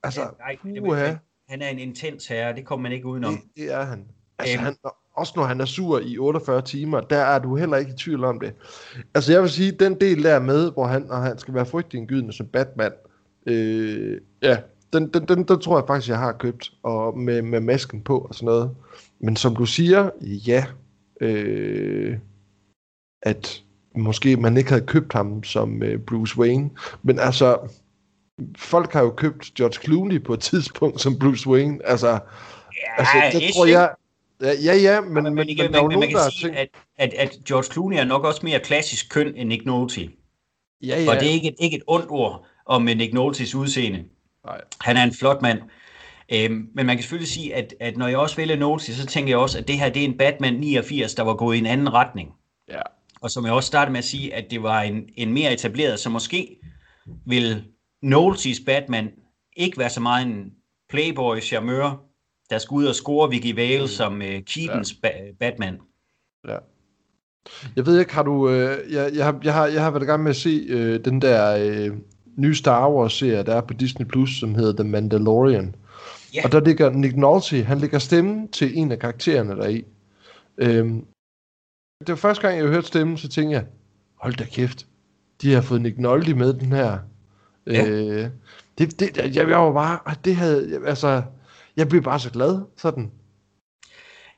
Altså, 0.03 0.21
Ja, 0.21 0.27
nej, 0.39 0.57
det- 1.05 1.19
Han 1.53 1.63
er 1.63 1.69
en 1.69 1.79
intens 1.79 2.27
herre, 2.27 2.57
det 2.57 2.65
kommer 2.65 2.83
man 2.83 2.93
ikke 2.93 3.07
udenom. 3.07 3.33
det, 3.35 3.43
det 3.57 3.73
er 3.73 3.83
han. 3.85 4.05
Altså, 4.39 4.55
Øhm. 4.57 4.65
han, 4.65 4.77
også 5.17 5.33
når 5.37 5.45
han 5.45 5.61
er 5.61 5.65
sur 5.65 6.01
i 6.01 6.19
48 6.19 6.63
timer, 6.63 7.01
der 7.01 7.17
er 7.19 7.39
du 7.39 7.57
heller 7.57 7.77
ikke 7.77 7.93
i 7.93 7.97
tvivl 7.97 8.25
om 8.25 8.41
det. 8.41 8.53
Altså, 9.15 9.33
jeg 9.33 9.43
vil 9.43 9.51
sige, 9.51 9.73
den 9.73 10.01
del 10.01 10.23
der 10.23 10.41
med, 10.41 10.73
hvor 10.73 10.87
han, 10.87 11.03
når 11.03 11.17
han 11.17 11.39
skal 11.39 11.55
være 11.55 11.67
frygtindgydende 11.67 12.33
som 12.33 12.47
Batman, 12.47 12.93
øh, 13.47 14.21
ja, 14.43 14.57
den, 14.93 15.09
den, 15.09 15.29
den, 15.29 15.45
den 15.49 15.61
tror 15.61 15.79
jeg 15.79 15.87
faktisk, 15.87 16.09
jeg 16.09 16.19
har 16.19 16.33
købt, 16.33 16.73
og 16.83 17.19
med, 17.19 17.43
med 17.43 17.61
masken 17.61 18.01
på 18.03 18.19
og 18.19 18.35
sådan 18.35 18.47
noget. 18.47 18.71
Men 19.21 19.37
som 19.37 19.57
du 19.57 19.67
siger, 19.67 20.11
ja, 20.23 20.65
øh, 21.21 22.19
at 23.23 23.63
måske 23.97 24.37
man 24.37 24.57
ikke 24.57 24.71
havde 24.71 24.87
købt 24.87 25.13
ham 25.13 25.45
som 25.45 25.83
øh, 25.83 25.99
Bruce 25.99 26.39
Wayne, 26.39 26.71
men 27.03 27.19
altså, 27.19 27.59
folk 28.57 28.93
har 28.93 29.03
jo 29.03 29.11
købt 29.11 29.55
George 29.55 29.83
Clooney 29.85 30.25
på 30.25 30.35
et 30.35 30.41
tidspunkt 30.41 31.01
som 31.01 31.19
Bruce 31.19 31.49
Wayne, 31.49 31.79
altså, 31.85 32.09
Ja, 32.09 32.99
altså 32.99 33.39
det 33.39 33.55
tror 33.55 33.67
jeg, 33.67 33.91
ja, 34.41 34.53
ja, 34.53 34.75
ja 34.75 35.01
men, 35.01 35.13
Men, 35.15 35.25
men, 35.25 35.35
men, 35.35 35.49
igen, 35.49 35.73
men 35.73 35.81
men, 35.81 35.89
men 35.89 36.01
man 36.01 36.09
kan 36.09 36.19
sige, 36.31 36.49
tænkt, 36.49 36.59
at, 36.59 36.69
at, 36.97 37.15
at 37.15 37.39
George 37.49 37.73
Clooney 37.73 37.97
er 37.97 38.05
nok 38.05 38.25
også 38.25 38.41
mere 38.45 38.61
klassisk 38.61 39.11
køn 39.11 39.35
end 39.37 39.49
Nick 39.49 39.67
Nolte. 39.67 40.01
ja, 40.83 41.03
Ja. 41.03 41.11
Og 41.11 41.21
det 41.21 41.29
er 41.29 41.33
ikke 41.33 41.49
et, 41.49 41.55
ikke 41.59 41.77
et 41.77 41.83
ondt 41.87 42.07
ord 42.11 42.47
om 42.67 42.89
øh, 42.89 42.97
Nick 42.97 43.13
Noltes 43.15 43.55
udseende. 43.55 44.05
Nej. 44.45 44.61
Han 44.81 44.97
er 44.97 45.03
en 45.03 45.15
flot 45.15 45.43
mand. 45.43 45.59
Øhm, 46.33 46.69
men 46.75 46.87
man 46.87 46.97
kan 46.97 47.03
selvfølgelig 47.03 47.29
sige, 47.29 47.55
at, 47.55 47.75
at 47.81 47.97
når 47.97 48.07
jeg 48.07 48.19
også 48.19 48.37
vælger 48.37 48.57
Nolte, 48.57 48.95
så 48.95 49.07
tænker 49.07 49.31
jeg 49.31 49.39
også, 49.39 49.59
at 49.59 49.69
det 49.69 49.79
her 49.79 49.91
det 49.91 50.01
er 50.01 50.05
en 50.05 50.19
Batman 50.19 50.55
89, 50.55 51.15
der 51.15 51.23
var 51.23 51.35
gået 51.35 51.57
i 51.57 51.59
en 51.59 51.67
anden 51.67 51.93
retning. 51.93 52.31
ja. 52.69 52.81
Og 53.21 53.31
som 53.31 53.45
jeg 53.45 53.53
også 53.53 53.67
startede 53.67 53.93
med 53.93 53.99
at 53.99 54.05
sige, 54.05 54.35
at 54.35 54.51
det 54.51 54.63
var 54.63 54.81
en, 54.81 55.09
en 55.15 55.33
mere 55.33 55.53
etableret, 55.53 56.01
så 56.01 56.11
måske 56.11 56.57
vil 57.27 57.65
Noltes 58.03 58.61
Batman 58.67 59.11
ikke 59.57 59.79
være 59.79 59.91
så 59.91 60.01
meget 60.01 60.27
en 60.27 60.53
playboy 60.89 61.41
charmeur, 61.41 62.03
der 62.51 62.59
skal 62.59 62.75
ud 62.75 62.85
og 62.85 62.95
score 62.95 63.31
Vicky 63.31 63.55
Vale 63.55 63.81
mm. 63.81 63.87
som 63.87 64.15
uh, 64.15 64.21
Keatons 64.21 64.95
ja. 65.03 65.09
ba- 65.09 65.37
Batman. 65.41 65.79
Ja. 66.49 66.59
Jeg 67.77 67.87
ved 67.87 68.01
ikke, 68.01 68.15
har 68.15 68.23
du... 68.23 68.49
Øh, 68.49 68.93
jeg, 68.93 69.11
jeg, 69.15 69.25
har, 69.25 69.41
jeg, 69.45 69.55
har, 69.55 69.67
jeg 69.67 69.83
har 69.83 69.91
været 69.91 70.03
i 70.03 70.07
gang 70.07 70.23
med 70.23 70.31
at 70.31 70.37
se 70.37 70.67
øh, 70.69 71.05
den 71.05 71.23
der 71.23 71.57
øh, 71.57 71.97
nye 72.37 72.55
Star 72.55 72.91
Wars-serie, 72.91 73.43
der 73.43 73.55
er 73.55 73.61
på 73.61 73.75
Disney+, 73.75 74.07
Plus, 74.07 74.41
som 74.41 74.55
hedder 74.55 74.83
The 74.83 74.91
Mandalorian. 74.91 75.75
Ja. 76.35 76.41
Og 76.45 76.53
der 76.53 76.61
ligger 76.61 76.91
Nick 76.91 77.17
Nolte, 77.17 77.63
han 77.63 77.79
lægger 77.79 77.99
stemmen 77.99 78.49
til 78.49 78.79
en 78.79 78.93
af 78.93 78.99
karaktererne 78.99 79.57
deri. 79.57 79.85
Øhm, 80.59 81.07
det 82.01 82.09
var 82.09 82.15
første 82.15 82.43
gang, 82.43 82.59
jeg 82.59 82.67
hørte 82.67 82.87
stemmen, 82.87 83.17
så 83.17 83.29
tænkte 83.29 83.55
jeg, 83.55 83.67
hold 84.15 84.35
da 84.35 84.45
kæft, 84.45 84.87
de 85.43 85.53
har 85.53 85.61
fået 85.61 85.83
Nick 85.83 85.99
Nolte 85.99 86.35
med 86.35 86.55
den 86.55 86.73
her. 86.73 86.99
Ja. 87.67 87.87
Øh, 87.87 88.29
det, 88.79 89.01
det, 89.01 89.17
jeg, 89.17 89.35
jeg 89.37 89.47
var 89.59 89.73
bare, 89.73 89.99
det 90.25 90.37
havde, 90.37 90.81
altså, 90.87 91.23
jeg 91.77 91.89
blev 91.89 92.03
bare 92.03 92.21
så 92.21 92.31
glad, 92.31 92.61
sådan. 92.77 93.11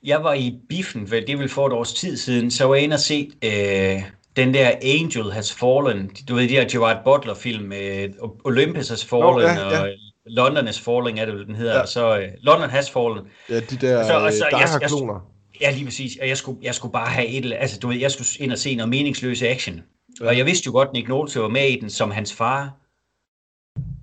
jeg 0.05 0.25
var 0.25 0.35
i 0.35 0.59
biffen, 0.69 1.11
vel, 1.11 1.27
det 1.27 1.39
vel 1.39 1.49
for 1.49 1.67
et 1.67 1.73
års 1.73 1.93
tid 1.93 2.17
siden, 2.17 2.51
så 2.51 2.65
var 2.65 2.75
jeg 2.75 2.85
inde 2.85 2.95
og 2.95 3.01
se 3.01 3.31
øh, 3.45 4.03
den 4.37 4.55
der 4.55 4.71
Angel 4.83 5.33
Has 5.33 5.53
Fallen, 5.55 6.11
du 6.29 6.35
ved, 6.35 6.43
de 6.49 6.55
her 6.55 6.69
Gerard 6.69 7.05
Butler-film, 7.05 7.73
øh, 7.73 8.09
Olympus 8.45 8.89
Has 8.89 9.05
Fallen, 9.05 9.25
Nå, 9.35 9.41
ja, 9.41 9.69
ja. 9.71 9.81
og 9.83 9.89
London 10.27 10.67
Has 10.67 10.81
Fallen, 10.81 11.19
er 11.19 11.25
det 11.25 11.35
vel, 11.35 11.47
den 11.47 11.55
hedder, 11.55 11.75
Ja. 11.75 11.81
og 11.81 11.89
så 11.89 12.19
øh, 12.19 12.29
London 12.43 12.71
Has 12.71 12.91
Fallen. 12.91 13.25
Ja, 13.51 13.55
de 13.61 13.77
der 13.77 14.07
så- 14.07 14.15
og 14.15 14.33
så- 14.33 14.47
øh, 14.47 14.61
jeg- 14.61 14.81
jeg-. 14.81 15.21
Ja, 15.61 15.71
lige 15.71 15.85
præcis. 15.85 16.17
Og 16.23 16.29
jeg 16.29 16.37
skulle, 16.37 16.59
jeg 16.63 16.75
skulle 16.75 16.93
bare 16.93 17.07
have 17.07 17.27
et 17.29 17.45
eller 17.45 17.57
altså 17.57 17.79
du 17.79 17.89
ved, 17.89 17.97
jeg 17.97 18.11
skulle 18.11 18.27
ind 18.41 18.53
og 18.53 18.59
se 18.59 18.75
noget 18.75 18.89
meningsløs 18.89 19.43
action. 19.43 19.81
Ja. 20.21 20.27
Og 20.27 20.39
jeg 20.39 20.47
vidste 20.47 20.67
jo 20.67 20.73
godt, 20.73 20.93
Nick 20.93 21.09
Nolte 21.09 21.41
var 21.41 21.49
med 21.49 21.69
i 21.69 21.81
den 21.81 21.91
som 21.91 22.11
hans 22.11 22.33
far. 22.33 22.77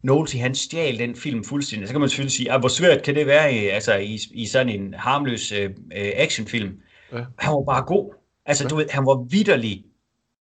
Nolte, 0.03 0.37
han 0.37 0.55
stjal 0.55 0.99
den 0.99 1.15
film 1.15 1.43
fuldstændig. 1.43 1.87
Så 1.87 1.93
kan 1.93 1.99
man 1.99 2.09
selvfølgelig 2.09 2.31
sige, 2.31 2.51
ah, 2.51 2.59
hvor 2.59 2.69
svært 2.69 3.03
kan 3.03 3.15
det 3.15 3.27
være 3.27 3.53
i, 3.53 3.67
altså, 3.67 3.95
i, 3.95 4.19
i 4.31 4.45
sådan 4.45 4.69
en 4.69 4.93
harmløs 4.93 5.51
øh, 5.51 5.69
øh, 5.69 6.11
actionfilm. 6.15 6.79
Ja. 7.11 7.23
Han 7.37 7.53
var 7.53 7.63
bare 7.63 7.83
god. 7.85 8.13
Altså, 8.45 8.67
du 8.67 8.75
ved, 8.75 8.89
han 8.89 9.05
var 9.05 9.23
vidderlig 9.29 9.85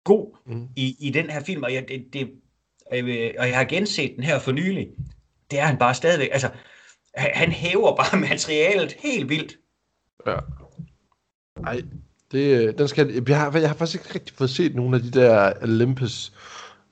god 0.04 0.36
Mm. 0.46 0.68
i, 0.76 0.96
i 1.00 1.10
den 1.10 1.30
her 1.30 1.42
film, 1.44 1.62
og 1.62 1.74
jeg, 1.74 1.84
det, 1.88 2.06
det, 2.12 2.30
øh, 2.92 3.30
og 3.38 3.48
jeg 3.48 3.56
har 3.56 3.64
genset 3.64 4.12
den 4.16 4.24
her 4.24 4.38
for 4.38 4.52
nylig. 4.52 4.88
Det 5.50 5.58
er 5.58 5.64
han 5.64 5.78
bare 5.78 5.94
stadigvæk. 5.94 6.28
Altså, 6.32 6.50
han, 7.14 7.30
han 7.34 7.52
hæver 7.52 7.96
bare 7.96 8.20
materialet 8.30 8.96
helt 9.02 9.28
vildt. 9.28 9.58
Ja. 10.26 10.36
Ej, 11.66 11.82
det, 12.32 12.60
øh, 12.68 12.78
den 12.78 12.88
skal, 12.88 13.24
jeg, 13.28 13.40
har, 13.40 13.58
jeg 13.58 13.68
har 13.68 13.76
faktisk 13.76 14.02
ikke 14.04 14.14
rigtig 14.14 14.36
fået 14.36 14.50
set 14.50 14.74
nogle 14.74 14.96
af 14.96 15.02
de 15.02 15.10
der 15.10 15.52
Olympus 15.62 16.32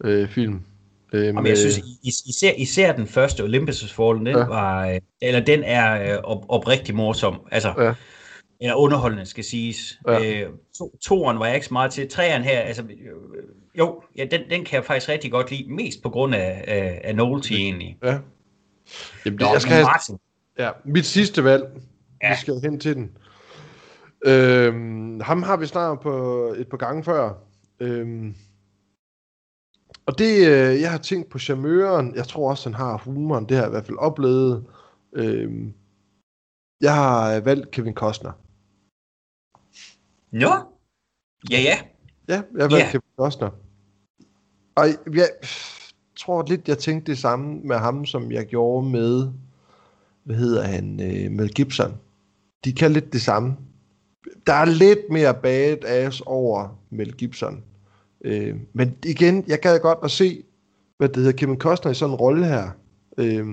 øh, 0.05 0.29
film. 0.29 0.63
Øh, 1.13 1.25
Jamen, 1.27 1.47
jeg 1.47 1.59
synes 1.59 1.79
is- 2.03 2.23
især, 2.27 2.53
især 2.57 2.93
den 2.93 3.07
første 3.07 3.43
Olympus 3.45 3.93
Fallen, 3.93 4.27
den 4.27 4.37
Ja. 4.37 4.47
var, 4.47 4.89
øh, 4.89 5.01
eller 5.23 5.41
den 5.41 5.63
er 5.65 6.13
øh, 6.17 6.23
op, 6.25 6.45
oprigtig 6.49 6.95
morsom. 6.95 7.41
Altså, 7.51 7.75
Ja. 7.79 7.95
eller 8.61 8.75
underholdende, 8.75 9.27
skal 9.27 9.45
siges. 9.45 10.01
Ja. 10.09 10.43
Øh, 10.43 10.49
to, 10.79 10.97
toeren 11.03 11.39
var 11.39 11.47
jeg 11.47 11.55
ikke 11.55 11.67
så 11.67 11.73
meget 11.75 11.93
til. 11.93 12.09
Treeren 12.09 12.43
her, 12.43 12.61
altså, 12.61 12.83
øh, 12.83 12.89
jo, 13.79 14.03
ja, 14.17 14.25
den, 14.31 14.41
den 14.51 14.65
kan 14.65 14.77
jeg 14.77 14.85
faktisk 14.85 15.09
rigtig 15.09 15.31
godt 15.31 15.51
lide, 15.51 15.73
mest 15.75 16.03
på 16.03 16.11
grund 16.11 16.35
af, 16.35 16.65
af, 16.67 17.01
af 17.05 17.17
Nolte 17.17 17.55
egentlig. 17.55 17.99
Ja. 18.03 18.09
Jamen, 18.09 19.39
det, 19.39 19.41
Nå, 19.41 19.53
jeg 19.53 19.61
skal 19.63 19.73
have, 19.75 19.89
ja, 20.59 20.71
mit 20.85 21.07
sidste 21.07 21.45
valg. 21.45 21.65
Ja. 22.23 22.31
Vi 22.31 22.37
skal 22.41 22.55
hen 22.63 22.81
til 22.81 22.95
den. 22.97 23.11
Øhm, 24.27 25.21
ham 25.21 25.43
har 25.43 25.57
vi 25.57 25.67
snart 25.67 26.01
på 26.01 26.47
et 26.59 26.69
par 26.69 26.77
gange 26.77 27.05
før. 27.05 27.33
Øhm, 27.81 28.35
og 30.07 30.19
det, 30.19 30.49
øh, 30.49 30.81
jeg 30.81 30.91
har 30.91 30.99
tænkt 30.99 31.29
på 31.29 31.39
charmøren. 31.39 32.15
Jeg 32.15 32.29
tror 32.29 32.51
også, 32.51 32.69
han 32.69 32.75
har 32.75 32.99
humoren. 32.99 33.49
Det 33.49 33.57
har 33.57 33.65
jeg 33.65 33.71
i 33.71 33.75
hvert 33.75 33.87
fald 33.87 33.99
oplevet. 33.99 34.65
Øhm, 35.13 35.75
jeg 36.81 36.95
har 36.95 37.37
øh, 37.37 37.45
valgt 37.45 37.71
Kevin 37.71 37.95
Costner. 37.95 38.33
Nå? 40.31 40.51
Ja, 41.51 41.61
ja. 41.61 41.79
Ja, 42.29 42.43
jeg 42.55 42.63
har 42.63 42.69
valgt 42.69 42.77
Ja. 42.77 42.91
Kevin 42.91 43.17
Costner. 43.19 43.51
Og 44.77 44.87
jeg 45.15 45.29
tror 46.17 46.45
lidt, 46.49 46.69
jeg 46.69 46.79
tænkte 46.79 47.13
det 47.13 47.19
samme 47.19 47.61
med 47.61 47.77
ham, 47.77 48.07
som 48.07 48.33
jeg 48.33 48.47
gjorde 48.47 48.89
med, 48.91 49.29
hvad 50.25 50.37
hedder 50.37 50.63
han, 50.63 51.01
øh, 51.01 51.31
Mel 51.31 51.55
Gibson. 51.55 51.95
De 52.65 52.73
kan 52.73 52.93
lidt 52.93 53.13
det 53.13 53.23
samme. 53.23 53.57
Der 54.47 54.53
er 54.53 54.65
lidt 54.65 55.11
mere 55.11 55.35
badass 55.35 56.23
over 56.27 56.79
Mel 56.91 57.13
Gibson. 57.13 57.65
Øh, 58.27 58.57
men 58.73 58.97
igen, 59.05 59.45
jeg 59.47 59.61
gad 59.61 59.81
godt 59.81 59.99
at 60.03 60.11
se, 60.11 60.45
hvad 60.99 61.09
det 61.09 61.17
hedder, 61.17 61.33
Kevin 61.33 61.59
Costner 61.59 61.91
i 61.91 61.95
sådan 61.95 62.13
en 62.13 62.17
rolle 62.17 62.47
her. 62.47 62.71
Øh, 63.19 63.47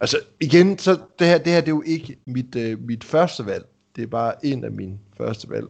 altså 0.00 0.18
igen, 0.40 0.78
så 0.78 1.00
det 1.18 1.26
her, 1.26 1.38
det 1.38 1.52
her 1.52 1.60
det 1.60 1.68
er 1.68 1.74
jo 1.74 1.82
ikke 1.86 2.16
mit, 2.26 2.56
øh, 2.56 2.80
mit 2.80 3.04
første 3.04 3.46
valg. 3.46 3.66
Det 3.96 4.02
er 4.02 4.06
bare 4.06 4.46
en 4.46 4.64
af 4.64 4.70
mine 4.70 4.98
første 5.16 5.50
valg. 5.50 5.66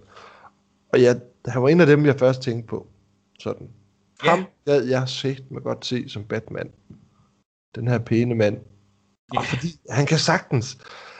Og 0.92 1.02
jeg, 1.02 1.20
han 1.46 1.62
var 1.62 1.68
en 1.68 1.80
af 1.80 1.86
dem, 1.86 2.06
jeg 2.06 2.18
først 2.18 2.42
tænkte 2.42 2.66
på. 2.66 2.86
Sådan. 3.40 3.68
Ja. 4.24 4.30
Ham 4.30 4.44
gad 4.64 4.82
jeg 4.82 5.08
set 5.08 5.50
mig 5.50 5.62
godt 5.62 5.86
se 5.86 6.08
som 6.08 6.24
Batman. 6.24 6.70
Den 7.74 7.88
her 7.88 7.98
pæne 7.98 8.34
mand. 8.34 8.58
Ja. 9.34 9.38
Og 9.38 9.44
fordi 9.46 9.68
han 9.90 10.06
kan 10.06 10.18
sagtens, 10.18 10.78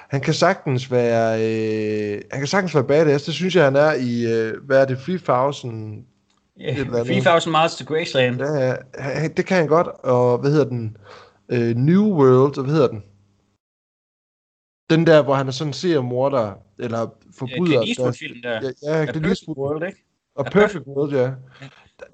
han 0.08 0.20
kan 0.20 0.34
sagtens 0.34 0.90
være, 0.90 1.34
øh, 1.42 2.22
han 2.30 2.40
kan 2.40 2.46
sagtens 2.46 2.74
være 2.74 2.84
badass. 2.84 3.24
Det 3.24 3.34
synes 3.34 3.56
jeg, 3.56 3.64
han 3.64 3.76
er 3.76 3.92
i, 3.92 4.26
øh, 4.26 4.64
hvad 4.64 4.80
er 4.80 4.84
det, 4.84 4.98
3000? 4.98 6.04
Ja. 6.60 6.66
Andet. 6.66 7.22
3000 7.22 7.52
Miles 7.56 7.76
to 7.76 7.84
Graceland. 7.94 8.40
Ja, 8.40 8.74
ja, 8.98 9.28
det 9.28 9.46
kan 9.46 9.56
han 9.56 9.66
godt. 9.66 9.86
Og 9.86 10.38
hvad 10.38 10.50
hedder 10.50 10.68
den? 10.68 10.96
Øh, 11.48 11.76
New 11.76 12.04
World, 12.04 12.62
hvad 12.64 12.74
hedder 12.74 12.88
den? 12.88 13.02
Den 14.90 15.06
der, 15.06 15.22
hvor 15.22 15.34
han 15.34 15.48
er 15.48 15.52
sådan 15.52 15.72
ser 15.72 16.00
morder 16.00 16.52
eller 16.78 17.14
forbryder. 17.38 17.66
Clint 17.66 17.88
Eastwood-film 17.88 18.42
der. 18.42 18.60
Ja, 18.62 18.70
ja, 18.82 19.02
A 19.02 19.06
Clint 19.06 19.22
Perfect. 19.26 19.48
World, 19.48 19.86
ikke? 19.86 20.04
Og 20.34 20.46
A 20.46 20.50
Perfect 20.50 20.84
World, 20.86 21.12
ja. 21.12 21.30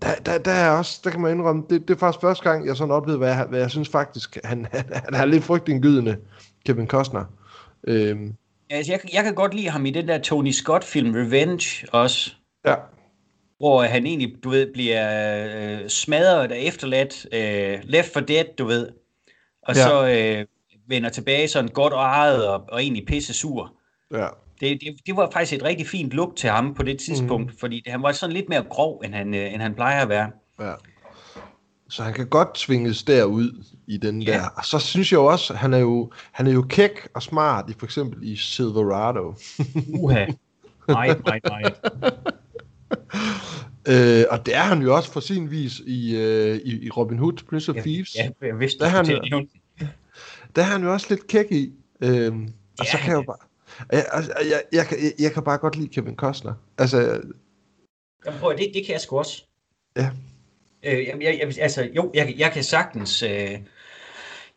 Der, 0.03 0.15
der, 0.27 0.39
der 0.39 0.51
er 0.53 0.71
også, 0.71 1.01
der 1.05 1.11
kan 1.11 1.21
man 1.21 1.31
indrømme, 1.37 1.65
det, 1.71 1.89
det 1.89 1.95
er 1.95 1.99
faktisk 1.99 2.21
første 2.21 2.51
gang, 2.51 2.67
jeg 2.67 2.77
sådan 2.77 2.91
oplevede, 2.91 3.19
hvad 3.19 3.29
jeg, 3.29 3.47
hvad 3.49 3.61
jeg 3.61 3.71
synes 3.71 3.89
faktisk, 3.89 4.39
han, 4.45 4.67
han, 4.73 4.85
han 4.93 5.15
er 5.15 5.25
lidt 5.25 5.45
frygtindgydende, 5.45 6.17
Kevin 6.67 6.87
Costner. 6.87 7.25
Øhm, 7.87 8.35
Altså, 8.71 8.93
jeg, 8.93 9.01
jeg 9.15 9.25
kan 9.25 9.35
godt 9.35 9.55
lide 9.55 9.69
ham 9.69 9.87
i 9.87 9.91
den 9.91 10.09
der 10.09 10.19
Tony 10.19 10.51
Scott-film 10.51 11.15
Revenge 11.15 11.87
også. 11.93 12.35
ja, 12.67 12.75
hvor 13.59 13.83
han 13.83 14.07
egentlig, 14.07 14.35
du 14.45 14.51
ved, 14.51 14.73
bliver 14.73 15.83
øh, 15.83 15.89
smadret 15.89 16.51
og 16.53 16.59
efterladt, 16.59 17.27
øh, 17.33 17.79
left 17.83 18.13
for 18.13 18.21
dead, 18.21 18.45
du 18.59 18.65
ved, 18.65 18.89
og 19.63 19.75
Ja. 19.77 19.83
så 19.83 20.07
øh, 20.09 20.47
vender 20.89 21.11
tilbage 21.11 21.49
sådan 21.49 21.69
godt 21.71 21.93
ejet 21.93 22.47
og, 22.49 22.65
og 22.69 22.83
egentlig 22.83 23.07
pisse 23.07 23.33
sur. 23.35 23.73
ja. 24.13 24.27
Det, 24.61 24.79
det, 24.81 24.97
det 25.07 25.17
var 25.17 25.31
faktisk 25.31 25.53
et 25.53 25.63
rigtig 25.65 25.87
fint 25.87 26.11
look 26.13 26.37
til 26.37 26.51
ham 26.51 26.75
på 26.75 26.83
det 26.83 26.99
tidspunkt, 26.99 27.53
mm. 27.53 27.59
fordi 27.59 27.83
han 27.87 28.03
var 28.03 28.13
sådan 28.13 28.33
lidt 28.33 28.49
mere 28.49 28.63
grov, 28.71 29.03
end 29.05 29.15
han, 29.15 29.35
øh, 29.35 29.53
end 29.55 29.63
han 29.63 29.75
plejer 29.75 30.03
at 30.03 30.09
være. 30.09 30.31
Ja. 30.61 30.73
Så 31.89 32.03
han 32.03 32.15
kan 32.15 32.27
godt 32.27 32.55
tvinges 32.55 33.03
derud 33.03 33.65
i 33.87 33.97
den 33.97 34.23
Ja. 34.23 34.33
der. 34.33 34.49
Og 34.57 34.65
så 34.65 34.79
synes 34.79 35.13
jeg 35.13 35.19
jo 35.19 35.25
også, 35.27 35.55
han 35.55 35.75
er 35.75 35.79
jo, 35.79 36.11
han 36.33 36.47
er 36.47 36.53
jo 36.53 36.63
kæk 36.69 37.09
og 37.15 37.23
smart, 37.23 37.71
i 37.71 37.73
for 37.79 37.87
eksempel 37.87 38.19
i 38.23 38.37
Silverado. 38.37 39.35
Uha. 39.99 40.27
Meget, 40.89 41.23
meget, 41.27 41.43
meget. 41.49 41.75
Øh, 43.89 44.25
og 44.31 44.47
det 44.47 44.55
er 44.57 44.61
han 44.63 44.83
jo 44.83 44.97
også 44.97 45.13
for 45.13 45.21
sin 45.21 45.51
vis 45.51 45.79
i, 45.87 46.17
øh, 46.17 46.57
i, 46.57 46.87
i 46.87 46.91
Robin 46.91 47.19
Hood, 47.19 47.45
Prince 47.49 47.71
of 47.71 47.77
Ja, 47.77 47.81
Thieves. 47.83 48.15
ja, 48.15 48.29
jeg 48.43 48.61
vidste, 48.61 48.79
Der 48.79 48.85
er 48.87 48.91
han 48.91 49.05
den. 49.07 49.49
Der 50.57 50.63
er 50.63 50.67
han 50.67 50.83
jo 50.83 50.93
også 50.93 51.07
lidt 51.11 51.27
kæk 51.27 51.47
i. 51.53 51.73
Øhm, 52.01 52.43
og 52.79 52.85
Ja, 52.85 52.91
så 52.91 52.99
kan 52.99 53.09
jeg 53.11 53.17
jo 53.17 53.23
bare... 53.23 53.37
Jeg, 53.93 54.05
jeg, 54.13 54.25
jeg, 54.51 54.63
jeg, 54.73 54.87
kan- 54.87 54.99
jeg, 55.19 55.33
kan 55.33 55.43
bare 55.43 55.59
godt 55.59 55.77
lide 55.77 55.89
Kevin 55.89 56.17
Costner. 56.17 56.55
Altså, 56.79 57.01
Jamen, 58.27 58.41
prøv, 58.41 58.51
det, 58.59 58.71
det 58.75 58.87
kan 58.87 58.93
jeg 58.93 59.01
sgu 59.01 59.19
også. 59.19 59.45
Ja. 59.97 60.11
Øh, 60.85 61.07
jeg, 61.07 61.17
jeg, 61.23 61.53
altså, 61.61 61.89
jo, 61.97 62.11
jeg, 62.15 62.35
jeg 62.39 62.53
kan 62.53 62.65
sagtens... 62.65 63.23
Øh, 63.23 63.59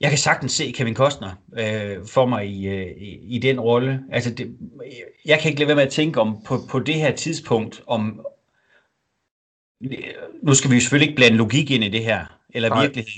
jeg 0.01 0.09
kan 0.09 0.17
sagtens 0.17 0.51
se 0.51 0.71
Kevin 0.71 0.95
Costner 0.95 1.31
øh, 1.57 2.05
for 2.05 2.25
mig 2.25 2.45
i, 2.47 2.67
øh, 2.67 2.87
i, 2.97 3.35
i 3.35 3.39
den 3.39 3.59
rolle. 3.59 3.99
Altså, 4.11 4.31
det, 4.31 4.57
jeg 5.25 5.39
kan 5.39 5.49
ikke 5.49 5.59
lade 5.59 5.67
være 5.67 5.75
med 5.75 5.83
at 5.83 5.91
tænke 5.91 6.21
om 6.21 6.41
på, 6.45 6.57
på 6.69 6.79
det 6.79 6.95
her 6.95 7.15
tidspunkt, 7.15 7.81
om... 7.87 8.25
Nu 10.43 10.53
skal 10.53 10.69
vi 10.71 10.75
jo 10.75 10.81
selvfølgelig 10.81 11.09
ikke 11.09 11.15
blande 11.15 11.37
logik 11.37 11.71
ind 11.71 11.83
i 11.83 11.89
det 11.89 12.03
her, 12.03 12.25
eller 12.49 12.69
Nej. 12.69 12.81
virkelighed. 12.81 13.11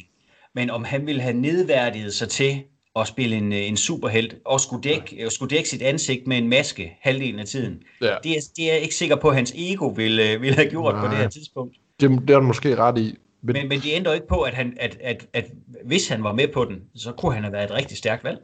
Men 0.55 0.69
om 0.69 0.83
han 0.83 1.05
ville 1.05 1.21
have 1.21 1.33
nedværdiget 1.33 2.13
sig 2.13 2.29
til 2.29 2.63
at 2.95 3.07
spille 3.07 3.35
en, 3.35 3.53
øh, 3.53 3.67
en 3.67 3.77
superhelt, 3.77 4.35
og 4.45 4.59
skulle 4.59 4.83
dække, 4.83 5.25
og 5.25 5.31
skulle 5.31 5.55
dække 5.55 5.69
sit 5.69 5.81
ansigt 5.81 6.27
med 6.27 6.37
en 6.37 6.47
maske 6.47 6.97
halvdelen 7.01 7.39
af 7.39 7.45
tiden. 7.45 7.83
ja, 8.01 8.15
Det 8.23 8.31
er, 8.31 8.41
det 8.57 8.69
er 8.69 8.73
jeg 8.73 8.81
ikke 8.81 8.95
sikker 8.95 9.15
på, 9.15 9.29
at 9.29 9.35
hans 9.35 9.53
ego 9.55 9.87
ville, 9.87 10.39
ville 10.39 10.55
have 10.55 10.69
gjort 10.69 10.95
Nej. 10.95 11.05
på 11.05 11.11
det 11.11 11.17
her 11.17 11.29
tidspunkt. 11.29 11.77
det, 11.99 12.09
det 12.09 12.29
er 12.29 12.39
du 12.39 12.45
måske 12.45 12.75
ret 12.75 12.97
i. 12.97 13.17
Men, 13.41 13.53
Men, 13.53 13.69
men 13.69 13.79
det 13.79 13.89
ændrer 13.93 14.13
ikke 14.13 14.27
på, 14.27 14.41
at, 14.41 14.53
han, 14.53 14.77
at, 14.79 14.97
at, 15.01 15.27
at 15.33 15.45
hvis 15.85 16.07
han 16.07 16.23
var 16.23 16.33
med 16.33 16.47
på 16.47 16.65
den, 16.65 16.81
så 16.95 17.11
kunne 17.11 17.33
han 17.33 17.43
have 17.43 17.53
været 17.53 17.63
et 17.63 17.71
rigtig 17.71 17.97
stærkt 17.97 18.23
valg. 18.23 18.39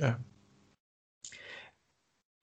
Ja. 0.00 0.12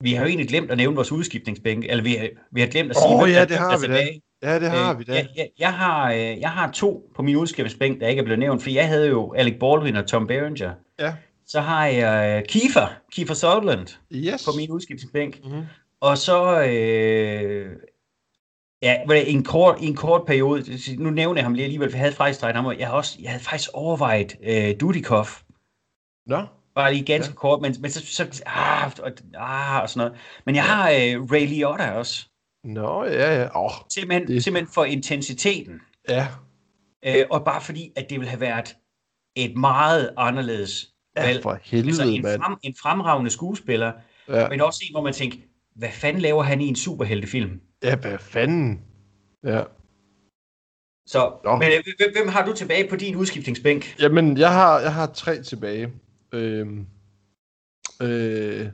Vi 0.00 0.12
har 0.12 0.22
jo 0.22 0.28
egentlig 0.28 0.48
glemt 0.48 0.70
at 0.70 0.76
nævne 0.76 0.96
vores 0.96 1.12
udskiftningsbænk, 1.12 1.84
eller 1.88 2.02
vi 2.04 2.14
har, 2.14 2.28
vi 2.52 2.60
har 2.60 2.68
glemt 2.68 2.90
at 2.90 2.96
sige, 2.96 3.14
Åh, 3.14 3.22
hvem 3.22 3.32
ja, 3.32 3.44
det 3.44 3.56
har 3.56 3.78
vi 3.78 3.82
tilbage. 3.82 4.20
Ja, 4.42 4.60
det 4.60 4.70
har 4.70 4.92
Øh, 4.92 4.98
vi 4.98 5.04
da. 5.04 5.12
Jeg, 5.14 5.28
jeg, 5.36 5.48
jeg, 5.58 5.72
har, 5.74 6.12
øh, 6.12 6.40
jeg 6.40 6.50
har 6.50 6.70
to 6.70 7.10
på 7.14 7.22
min 7.22 7.36
udskiftningsbænk, 7.36 8.00
der 8.00 8.08
ikke 8.08 8.20
er 8.20 8.24
blevet 8.24 8.38
nævnt, 8.38 8.62
for 8.62 8.70
jeg 8.70 8.88
havde 8.88 9.08
jo 9.08 9.32
Alec 9.32 9.58
Baldwin 9.60 9.96
og 9.96 10.06
Tom 10.06 10.26
Berenger. 10.26 10.74
Ja. 10.98 11.14
Så 11.46 11.60
har 11.60 11.86
jeg 11.86 12.38
øh, 12.38 12.48
Kiefer, 12.48 12.86
Kiefer 13.12 13.34
Sutherland 13.34 13.88
Yes. 14.14 14.44
på 14.44 14.50
min 14.56 14.70
udskiftningsbænk. 14.70 15.44
Mm-hmm. 15.44 15.62
Og 16.00 16.18
så, 16.18 16.62
øh, 16.62 17.76
ja, 18.82 18.96
en 19.26 19.44
kort, 19.44 19.78
en 19.80 19.96
kort 19.96 20.22
periode, 20.26 20.64
nu 20.98 21.10
nævner 21.10 21.38
jeg 21.40 21.44
ham 21.44 21.54
lige 21.54 21.64
alligevel, 21.64 21.90
for 21.90 21.96
jeg 21.96 22.02
havde 22.02 22.14
faktisk 22.14 22.42
ham, 22.42 22.66
og 22.66 22.78
jeg, 22.78 22.86
har 22.88 22.94
også, 22.94 23.18
jeg 23.22 23.30
havde 23.30 23.44
faktisk 23.44 23.70
overvejet 23.74 24.36
øh, 24.42 24.80
Dudikoff, 24.80 25.42
Nå, 26.26 26.46
bare 26.74 26.92
lige 26.92 27.04
ganske 27.04 27.30
ja. 27.30 27.34
kort, 27.34 27.60
men, 27.60 27.74
men 27.80 27.90
så, 27.90 28.06
så 28.06 28.42
ah, 28.46 28.90
og, 29.02 29.12
ah, 29.34 29.82
og 29.82 29.90
sådan 29.90 30.06
noget. 30.08 30.20
Men 30.46 30.54
jeg 30.54 30.64
har 30.64 30.90
øh, 30.90 31.32
Ray 31.32 31.46
Liotta 31.46 31.90
også, 31.90 32.28
Nå, 32.64 33.04
ja, 33.04 33.40
ja. 33.42 33.64
Åh, 33.64 33.70
simpelthen, 33.88 34.26
Det- 34.28 34.44
simpelthen 34.44 34.72
for 34.74 34.84
intensiteten, 34.84 35.80
ja. 36.08 36.26
øh, 37.06 37.24
og 37.30 37.44
bare 37.44 37.60
fordi, 37.60 37.92
at 37.96 38.10
det 38.10 38.18
ville 38.20 38.30
have 38.30 38.40
været 38.40 38.76
et 39.36 39.56
meget 39.56 40.10
anderledes 40.16 40.88
Ja, 41.16 41.22
valg. 41.26 41.42
for 41.42 41.50
Altså 41.50 41.70
helvede, 41.76 42.14
en, 42.14 42.22
mand. 42.22 42.42
frem, 42.42 42.56
en 42.62 42.74
fremragende 42.82 43.30
skuespiller, 43.30 43.92
Ja. 44.28 44.48
men 44.48 44.60
også 44.60 44.84
en, 44.88 44.94
hvor 44.94 45.02
man 45.02 45.12
tænker, 45.12 45.38
hvad 45.76 45.88
fanden 45.92 46.22
laver 46.22 46.42
han 46.42 46.60
i 46.60 46.66
en 46.66 46.76
superheltefilm? 46.76 47.60
Ja, 47.82 47.96
hvad 47.96 48.18
fanden? 48.18 48.80
Ja. 49.44 49.62
Så, 51.06 51.32
Nå. 51.44 51.56
men 51.56 51.68
øh, 51.68 51.84
hvem, 51.98 52.12
hvem 52.16 52.28
har 52.28 52.46
du 52.46 52.52
tilbage 52.52 52.88
på 52.90 52.96
din 52.96 53.16
udskiftningsbænk? 53.16 53.96
Jamen, 54.00 54.38
jeg 54.38 54.52
har, 54.52 54.80
jeg 54.80 54.94
har 54.94 55.06
tre 55.06 55.42
tilbage. 55.42 55.92
Øhm, 56.32 56.86
øh, 58.02 58.66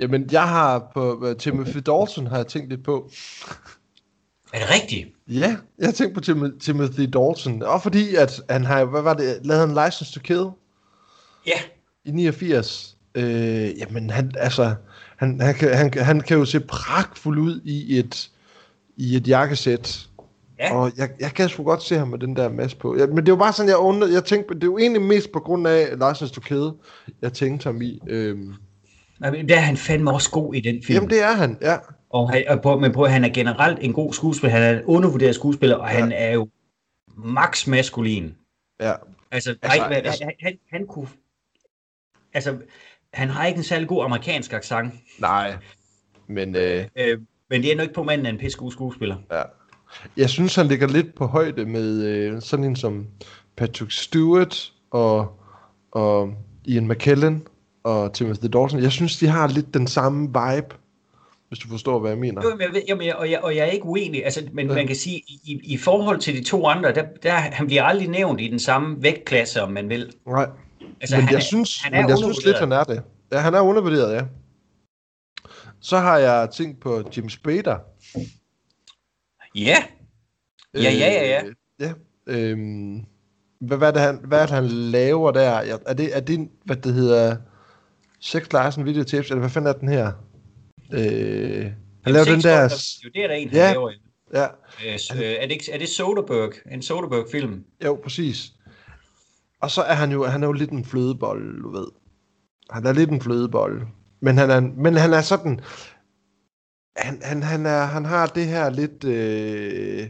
jamen, 0.00 0.28
jeg 0.32 0.48
har 0.48 0.90
på 0.94 1.16
uh, 1.16 1.36
Timothy 1.36 1.76
Dalton 1.76 2.26
har 2.26 2.36
jeg 2.36 2.46
tænkt 2.46 2.68
lidt 2.68 2.84
på. 2.84 3.10
Er 4.52 4.58
det 4.58 4.70
rigtigt? 4.70 5.08
Ja, 5.28 5.56
jeg 5.78 5.86
har 5.86 5.92
tænkt 5.92 6.14
på 6.14 6.20
Tim- 6.20 6.58
Timothy 6.58 7.00
Dalton. 7.00 7.62
Og 7.62 7.82
fordi, 7.82 8.14
at 8.14 8.40
han 8.50 8.64
har, 8.64 8.84
hvad 8.84 9.02
var 9.02 9.14
det, 9.14 9.38
lavet 9.42 9.64
en 9.64 9.78
License 9.84 10.12
to 10.12 10.20
Kill 10.20 10.44
Ja. 11.46 11.60
i 12.04 12.10
89. 12.10 12.96
Øh, 13.14 13.78
jamen, 13.78 14.10
han, 14.10 14.32
altså, 14.38 14.74
han, 15.16 15.40
han, 15.40 15.54
kan, 15.54 15.74
han, 15.76 15.92
han 15.96 16.20
kan 16.20 16.38
jo 16.38 16.44
se 16.44 16.60
pragtfuld 16.60 17.38
ud 17.38 17.60
i 17.64 17.98
et, 17.98 18.30
i 18.96 19.16
et 19.16 19.28
jakkesæt. 19.28 20.06
Ja. 20.58 20.74
Og 20.74 20.92
jeg, 20.96 21.10
jeg 21.20 21.30
kan 21.32 21.48
sgu 21.48 21.62
godt 21.62 21.82
se 21.82 21.98
ham 21.98 22.08
med 22.08 22.18
den 22.18 22.36
der 22.36 22.48
maske 22.48 22.78
på. 22.80 22.96
Ja, 22.96 23.06
men 23.06 23.26
det 23.26 23.32
var 23.32 23.38
bare 23.38 23.52
sådan, 23.52 23.68
jeg 23.68 23.76
undrede, 23.78 24.12
jeg 24.14 24.24
tænkte, 24.24 24.54
det 24.54 24.62
er 24.62 24.66
jo 24.66 24.78
egentlig 24.78 25.02
mest 25.02 25.32
på 25.32 25.40
grund 25.40 25.66
af 25.68 25.88
License 25.92 26.34
to 26.34 26.40
Kill, 26.40 26.70
jeg 27.22 27.32
tænkte 27.32 27.64
ham 27.64 27.82
i. 27.82 28.00
Øhm, 28.08 28.54
men 29.20 29.48
Der 29.48 29.56
er 29.56 29.60
han 29.60 29.76
fandme 29.76 30.10
også 30.12 30.30
god 30.30 30.54
i 30.54 30.60
den 30.60 30.82
film. 30.84 30.94
jamen, 30.94 31.10
det 31.10 31.22
er 31.22 31.32
han, 31.32 31.58
ja. 31.62 31.76
Og, 32.10 32.30
han, 32.32 32.44
og 32.48 32.62
på, 32.62 32.78
men 32.78 32.92
på, 32.92 33.06
han 33.06 33.24
er 33.24 33.28
generelt 33.28 33.78
en 33.82 33.92
god 33.92 34.12
skuespiller. 34.12 34.56
Han 34.58 34.62
er 34.62 34.78
en 34.78 34.84
undervurderet 34.84 35.34
skuespiller, 35.34 35.76
og 35.76 35.88
Ja. 35.92 35.98
han 36.00 36.12
er 36.12 36.30
jo 36.30 36.48
max 37.16 37.66
maskulin. 37.66 38.34
ja. 38.80 38.92
Altså, 39.32 39.56
Altså, 39.62 39.78
nej, 39.78 39.92
altså- 40.04 40.24
han, 40.24 40.32
han, 40.40 40.58
han 40.72 40.86
kunne... 40.86 41.08
Altså, 42.34 42.56
han 43.12 43.28
har 43.28 43.46
ikke 43.46 43.58
en 43.58 43.64
særlig 43.64 43.88
god 43.88 44.04
amerikansk 44.04 44.52
accent, 44.52 44.94
Nej, 45.18 45.56
men 46.26 46.56
øh, 46.56 46.84
øh, 46.96 47.18
men 47.50 47.62
det 47.62 47.72
er 47.72 47.76
nok 47.76 47.82
ikke 47.82 47.94
på 47.94 48.02
manden 48.02 48.26
af 48.26 48.30
en 48.30 48.38
pisse 48.38 48.58
god 48.58 48.72
skuespiller. 48.72 49.16
ja. 49.32 49.42
jeg 50.16 50.30
synes, 50.30 50.54
han 50.54 50.66
ligger 50.66 50.88
lidt 50.88 51.14
på 51.14 51.26
højde 51.26 51.64
med 51.66 52.04
øh, 52.04 52.42
sådan 52.42 52.64
en 52.64 52.76
som 52.76 53.06
Patrick 53.56 53.92
Stewart 53.92 54.72
og, 54.90 55.40
og 55.90 56.34
Ian 56.64 56.88
McKellen 56.88 57.46
og 57.82 58.12
Timothy 58.12 58.42
Dalton. 58.42 58.82
Jeg 58.82 58.92
synes, 58.92 59.18
de 59.18 59.26
har 59.26 59.48
lidt 59.48 59.74
den 59.74 59.86
samme 59.86 60.20
vibe, 60.26 60.74
hvis 61.48 61.58
du 61.58 61.68
forstår, 61.68 61.98
hvad 61.98 62.10
jeg 62.10 62.18
mener. 62.18 62.42
Jo, 62.44 62.50
men 62.50 62.60
jeg 62.60 62.70
ved, 62.72 62.82
jamen, 62.88 63.06
jeg, 63.06 63.14
og, 63.16 63.30
jeg, 63.30 63.40
og 63.40 63.56
jeg 63.56 63.62
er 63.62 63.70
ikke 63.70 63.84
uenig, 63.86 64.24
altså, 64.24 64.48
men 64.52 64.68
Ja. 64.68 64.74
man 64.74 64.86
kan 64.86 64.96
sige, 64.96 65.16
i, 65.26 65.60
i 65.64 65.76
forhold 65.76 66.18
til 66.20 66.36
de 66.36 66.44
to 66.44 66.66
andre, 66.66 66.94
der, 66.94 67.04
der, 67.22 67.32
han 67.32 67.66
bliver 67.66 67.82
aldrig 67.84 68.08
nævnt 68.08 68.40
i 68.40 68.48
den 68.48 68.58
samme 68.58 69.02
vægtklasse, 69.02 69.62
om 69.62 69.72
man 69.72 69.88
vil. 69.88 70.12
Nej, 70.26 70.46
Altså, 71.00 71.16
men 71.16 71.24
han 71.24 71.34
jeg 71.34 71.42
synes, 71.42 71.80
han 71.82 71.94
er 71.94 72.00
men 72.00 72.10
jeg 72.10 72.18
synes 72.18 72.44
lidt, 72.44 72.58
han 72.58 72.72
er 72.72 72.84
det. 72.84 73.02
Ja, 73.32 73.38
han 73.38 73.54
er 73.54 73.60
undervurderet, 73.60 74.14
ja. 74.14 74.22
Så 75.80 75.98
har 75.98 76.18
jeg 76.18 76.48
tænkt 76.50 76.80
på 76.80 77.02
Jim 77.16 77.28
Spader. 77.28 77.78
Ja, 79.54 79.76
Ja, 80.74 80.80
ja, 80.80 80.90
ja, 80.90 81.26
ja. 81.28 81.44
Øh, 81.44 81.54
ja. 81.80 81.92
Øhm, 82.26 83.04
hvad, 83.60 83.78
hvad, 83.78 83.88
er 83.88 83.92
det, 83.92 84.00
han, 84.00 84.20
hvad 84.24 84.38
er 84.42 84.46
det, 84.46 84.54
han 84.54 84.64
laver 84.68 85.30
der? 85.30 85.62
Ja, 85.62 85.76
Er 85.86 85.94
det, 85.94 86.16
er 86.16 86.20
det 86.20 86.48
hvad 86.64 86.76
det 86.76 86.94
hedder, 86.94 87.36
Sex 88.20 88.52
Larsen 88.52 88.84
Videotapes, 88.84 89.30
eller 89.30 89.40
hvad 89.40 89.50
fanden 89.50 89.68
er 89.74 89.78
den 89.78 89.88
her? 89.88 90.06
Øh, 90.92 91.72
han 92.04 92.12
laver 92.12 92.24
den 92.24 92.40
der... 92.40 92.62
Jo, 93.04 93.10
det 93.14 93.24
er 93.24 93.28
der 93.28 93.34
en, 93.34 93.48
han 93.48 93.56
Ja. 93.56 93.72
laver. 93.72 93.90
Ja, 94.34 94.46
Øh, 94.86 94.92
øh, 95.16 95.20
er, 95.22 95.42
det 95.46 95.50
ikke, 95.52 95.72
er 95.72 95.78
det 95.78 95.88
Soderbergh? 95.88 96.56
En 96.72 96.82
Soderbergh-film? 96.82 97.64
jo, 97.84 98.00
præcis. 98.02 98.52
Og 99.60 99.70
så 99.70 99.82
er 99.82 99.94
han 99.94 100.12
jo, 100.12 100.24
han 100.24 100.42
er 100.42 100.46
jo 100.46 100.52
lidt 100.52 100.70
en 100.70 100.84
flødebold, 100.84 101.62
du 101.62 101.70
ved. 101.70 101.86
Han 102.70 102.86
er 102.86 102.92
lidt 102.92 103.10
en 103.10 103.20
flødebold. 103.20 103.82
Men 104.20 104.38
han 104.38 104.50
er, 104.50 104.60
men 104.60 104.94
han 104.96 105.12
er 105.12 105.20
sådan... 105.20 105.60
Han, 106.96 107.20
han, 107.22 107.42
han, 107.42 107.66
er, 107.66 107.84
han 107.84 108.04
har 108.04 108.26
det 108.26 108.46
her 108.46 108.70
lidt... 108.70 109.04
Øh, 109.04 110.08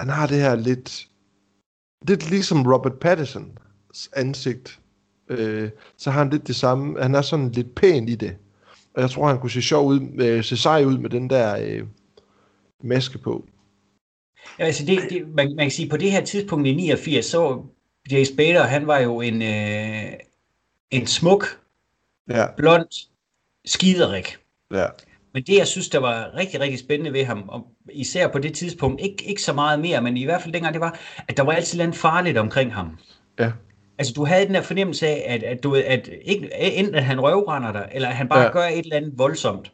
han 0.00 0.08
har 0.08 0.26
det 0.26 0.36
her 0.40 0.54
lidt... 0.54 1.08
Lidt 2.08 2.30
ligesom 2.30 2.66
Robert 2.66 2.98
Pattinsons 3.00 4.10
ansigt. 4.16 4.80
Øh, 5.38 5.70
så 5.98 6.10
har 6.10 6.18
han 6.18 6.30
lidt 6.30 6.46
det 6.46 6.56
samme. 6.56 7.02
Han 7.02 7.14
er 7.14 7.22
sådan 7.22 7.52
lidt 7.52 7.74
pæn 7.74 8.08
i 8.08 8.14
det. 8.14 8.36
Og 8.94 9.02
jeg 9.02 9.10
tror, 9.10 9.28
han 9.28 9.38
kunne 9.38 9.50
se 9.50 9.62
sjov 9.62 9.86
ud, 9.86 10.00
øh, 10.20 10.44
se 10.44 10.56
sej 10.56 10.84
ud 10.84 10.98
med 10.98 11.10
den 11.10 11.30
der 11.30 11.56
øh, 11.60 11.86
maske 12.84 13.18
på. 13.18 13.46
Ja, 14.58 14.64
altså 14.64 14.86
det, 14.86 14.98
det, 15.10 15.28
man, 15.28 15.54
man 15.56 15.64
kan 15.64 15.70
sige, 15.70 15.88
på 15.88 15.96
det 15.96 16.10
her 16.12 16.24
tidspunkt 16.24 16.66
i 16.66 16.74
89, 16.74 17.24
så 17.26 17.62
Jay 18.10 18.24
Spader, 18.24 18.62
han 18.62 18.86
var 18.86 18.98
jo 18.98 19.20
en, 19.20 19.42
øh, 19.42 20.12
en 20.90 21.06
smuk, 21.06 21.44
Ja, 22.30 22.46
blond 22.56 23.08
skiderik. 23.64 24.36
ja. 24.72 24.86
Men 25.34 25.42
det, 25.42 25.56
jeg 25.58 25.66
synes, 25.66 25.88
der 25.88 25.98
var 25.98 26.34
rigtig, 26.36 26.60
rigtig 26.60 26.78
spændende 26.78 27.12
ved 27.12 27.24
ham, 27.24 27.48
og 27.48 27.66
især 27.92 28.28
på 28.28 28.38
det 28.38 28.54
tidspunkt, 28.54 29.00
ikke, 29.00 29.24
ikke 29.24 29.42
så 29.42 29.52
meget 29.52 29.80
mere, 29.80 30.02
men 30.02 30.16
i 30.16 30.24
hvert 30.24 30.42
fald 30.42 30.52
dengang, 30.52 30.74
det 30.74 30.80
var, 30.80 30.98
at 31.28 31.36
der 31.36 31.42
var 31.42 31.52
altid 31.52 31.78
noget 31.78 31.94
farligt 31.94 32.38
omkring 32.38 32.74
ham. 32.74 32.98
Ja. 33.38 33.52
Altså, 33.98 34.12
du 34.12 34.24
havde 34.24 34.46
den 34.46 34.54
der 34.54 34.62
fornemmelse 34.62 35.06
af, 35.06 35.24
at, 35.34 35.42
at, 35.42 35.62
du, 35.62 35.74
at 35.74 36.10
ikke, 36.22 36.50
enten 36.54 36.94
at 36.94 37.04
han 37.04 37.20
røvrender 37.20 37.72
dig, 37.72 37.88
eller 37.92 38.08
at 38.08 38.16
han 38.16 38.28
bare 38.28 38.40
Ja. 38.40 38.52
gør 38.52 38.64
et 38.64 38.78
eller 38.78 38.96
andet 38.96 39.18
voldsomt. 39.18 39.72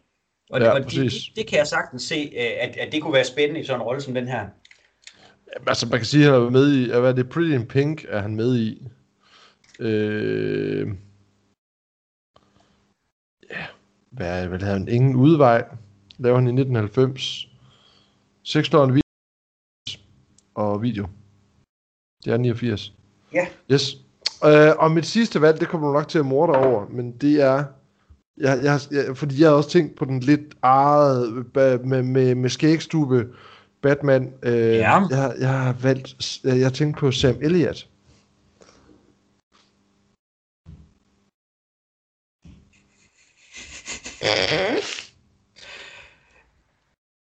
Og, 0.51 0.61
Ja, 0.61 0.65
det, 0.65 0.73
og 0.73 0.85
det, 0.85 0.93
det, 0.93 1.13
det 1.37 1.47
kan 1.47 1.59
jeg 1.59 1.67
sagtens 1.67 2.03
se, 2.03 2.15
øh, 2.15 2.51
at, 2.61 2.77
at 2.77 2.93
det 2.93 3.03
kunne 3.03 3.13
være 3.13 3.25
spændende 3.25 3.61
i 3.61 3.65
sådan 3.65 3.81
en 3.81 3.85
rolle 3.85 4.01
som 4.01 4.15
den 4.15 4.29
her. 4.29 4.49
Altså, 5.67 5.87
man 5.89 5.99
kan 5.99 6.07
sige, 6.07 6.27
at 6.27 6.33
han 6.33 6.43
er 6.43 6.51
med 6.51 6.73
i... 6.73 6.89
Hvad 6.89 7.11
er 7.11 7.13
det? 7.13 7.29
Pretty 7.29 7.55
in 7.55 7.67
Pink 7.67 8.05
er 8.09 8.21
han 8.21 8.37
med 8.37 8.57
i. 8.59 8.87
Øh... 9.79 10.89
Ja, 13.51 13.67
hvad 14.11 14.45
er 14.45 14.59
havde 14.59 14.79
han? 14.79 14.89
Ingen 14.89 15.17
udvej. 15.17 15.65
Laver 16.19 16.37
han 16.37 16.47
i 16.47 16.51
1990. 16.51 17.49
6 18.43 18.75
år 18.75 18.85
en 18.85 18.91
video. 18.95 19.03
Og 20.55 20.83
video. 20.83 21.09
Det 22.25 22.33
er 22.33 22.37
89. 22.37 22.95
Ja. 23.33 23.47
Yes. 23.73 23.97
Øh, 24.45 24.73
og 24.79 24.91
mit 24.91 25.07
sidste 25.07 25.41
valg, 25.41 25.61
det 25.61 25.69
kommer 25.69 25.87
du 25.87 25.93
nok 25.93 26.09
til 26.09 26.19
at 26.19 26.27
morde 26.27 26.53
dig 26.53 26.63
over, 26.63 26.87
men 26.91 27.13
det 27.13 27.41
er... 27.43 27.65
Jeg, 28.41 28.59
jeg, 28.63 28.81
jeg, 28.91 29.17
fordi 29.17 29.41
jeg 29.41 29.49
har 29.49 29.57
også 29.57 29.71
tænkt 29.71 29.97
på 29.97 30.05
den 30.05 30.21
lidt 30.21 30.55
ba- 31.59 31.87
med, 31.87 32.03
med, 32.03 32.35
med 32.35 32.51
skægstube 32.51 33.27
Batman. 33.83 34.33
Øh, 34.43 34.53
Ja. 34.75 35.01
jeg, 35.11 35.35
jeg 35.41 35.49
har 35.49 35.73
valgt... 35.83 36.39
Jeg 36.45 36.67
har 36.67 36.71
tænkt 36.71 36.99
på 36.99 37.11
Sam 37.11 37.37
Elliott. 37.41 37.89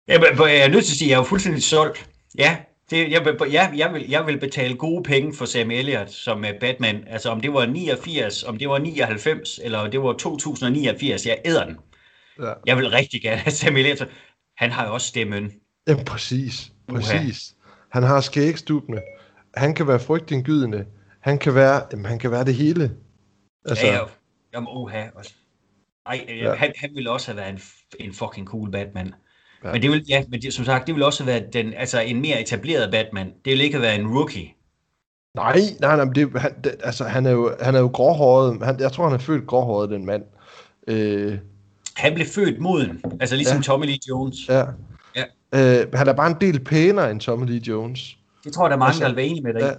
Jeg, 0.08 0.22
jeg 0.40 0.64
er 0.64 0.68
nødt 0.68 0.86
til 0.86 0.94
at 0.94 0.98
sige, 0.98 1.08
at 1.08 1.10
jeg 1.10 1.16
er 1.16 1.20
jo 1.20 1.24
fuldstændig 1.24 1.64
solgt. 1.64 2.10
Ja, 2.38 2.58
det, 2.90 3.12
jeg, 3.12 3.26
vil, 3.26 3.52
ja 3.52 3.72
jeg, 3.78 3.94
vil, 3.94 4.10
jeg 4.10 4.26
vil 4.26 4.40
betale 4.40 4.78
gode 4.78 5.04
penge 5.04 5.34
for 5.36 5.46
Sam 5.46 5.72
Elliott 5.72 6.12
som 6.12 6.40
uh, 6.40 6.50
Batman. 6.60 7.04
Altså 7.08 7.30
om 7.30 7.42
det 7.42 7.54
var 7.54 7.66
89, 7.66 8.44
om 8.44 8.58
det 8.58 8.70
var 8.70 8.78
99, 8.78 9.60
eller 9.64 9.88
det 9.88 10.02
var 10.02 10.14
2089, 10.14 11.26
jeg 11.26 11.42
æder 11.46 11.66
den. 11.66 11.78
Ja. 12.40 12.54
Jeg 12.66 12.78
vil 12.78 12.90
rigtig 12.90 13.22
gerne 13.22 13.38
have 13.38 13.52
Sam 13.52 13.76
Elliott. 13.78 14.08
Han 14.58 14.72
har 14.72 14.88
jo 14.88 14.94
også 14.94 15.08
stemmen. 15.08 15.52
Ja, 15.88 16.04
præcis. 16.04 16.72
Uha. 16.90 17.00
Præcis. 17.00 17.56
Han 17.92 18.04
har 18.04 18.22
skægstubene. 18.22 19.02
Han 19.56 19.76
kan 19.76 19.88
være 19.88 20.00
frygtindgydende. 20.00 20.86
Han 21.22 21.38
kan 21.40 21.56
være, 21.56 21.82
jamen, 21.92 22.06
han 22.06 22.20
kan 22.20 22.32
være 22.32 22.46
det 22.46 22.56
hele. 22.56 22.92
Altså, 23.66 23.86
Ja, 23.86 23.94
ja. 23.94 24.04
Jamen, 24.54 24.70
uha. 24.72 25.08
også. 25.16 25.34
Ej, 26.06 26.26
Ja. 26.28 26.34
ja. 26.36 26.54
han, 26.54 26.74
han 26.78 26.90
ville 26.96 27.12
også 27.12 27.28
have 27.32 27.38
været 27.38 27.50
en, 27.50 27.62
en 28.00 28.14
fucking 28.14 28.48
cool 28.48 28.72
Batman. 28.72 29.14
Ja. 29.66 29.72
Men 29.72 29.82
det 29.82 29.92
vil, 29.92 30.06
ja, 30.10 30.24
men 30.30 30.42
det, 30.42 30.54
som 30.54 30.66
sagt, 30.66 30.88
det 30.88 30.96
vil 30.96 31.04
også 31.04 31.24
været 31.24 31.54
den, 31.54 31.74
altså 31.78 32.00
en 32.00 32.22
mere 32.22 32.42
etableret 32.42 32.92
Batman. 32.92 33.28
Det 33.46 33.52
vil 33.52 33.62
ikke 33.62 33.82
været 33.82 34.00
en 34.00 34.08
rookie. 34.08 34.48
nej, 35.36 35.60
nej, 35.80 35.96
nej, 35.96 36.06
men 36.06 36.16
det, 36.16 36.40
han, 36.40 36.52
det, 36.64 36.76
altså, 36.84 37.04
han 37.04 37.26
er 37.26 37.32
jo, 37.32 37.52
han 37.62 37.76
er 37.76 37.80
jo 37.80 37.88
gråhåret. 37.88 38.60
Han, 38.64 38.80
jeg 38.80 38.92
tror, 38.92 39.04
han 39.04 39.14
er 39.14 39.18
født 39.24 39.48
gråhåret, 39.48 39.90
den 39.90 40.06
mand. 40.06 40.24
Øh, 40.88 41.38
Han 41.96 42.14
blev 42.14 42.28
født 42.28 42.60
moden, 42.62 43.02
altså 43.20 43.36
ligesom 43.36 43.58
Ja. 43.58 43.62
Tommy 43.64 43.86
Lee 43.86 43.98
Jones. 44.10 44.36
ja. 44.50 44.64
Ja. 45.16 45.24
Øh, 45.82 45.88
han 45.94 46.08
er 46.08 46.14
bare 46.14 46.28
en 46.32 46.38
del 46.42 46.60
pænere 46.64 47.12
end 47.12 47.20
Tommy 47.20 47.46
Lee 47.48 47.62
Jones. 47.68 48.18
Det 48.44 48.54
tror 48.54 48.66
jeg, 48.66 48.70
der 48.70 48.76
er 48.76 48.80
mange, 48.80 48.90
Altså, 48.90 49.02
der 49.04 49.10
vil 49.10 49.16
være 49.16 49.26
enige 49.26 49.44
med 49.44 49.54
dig. 49.54 49.78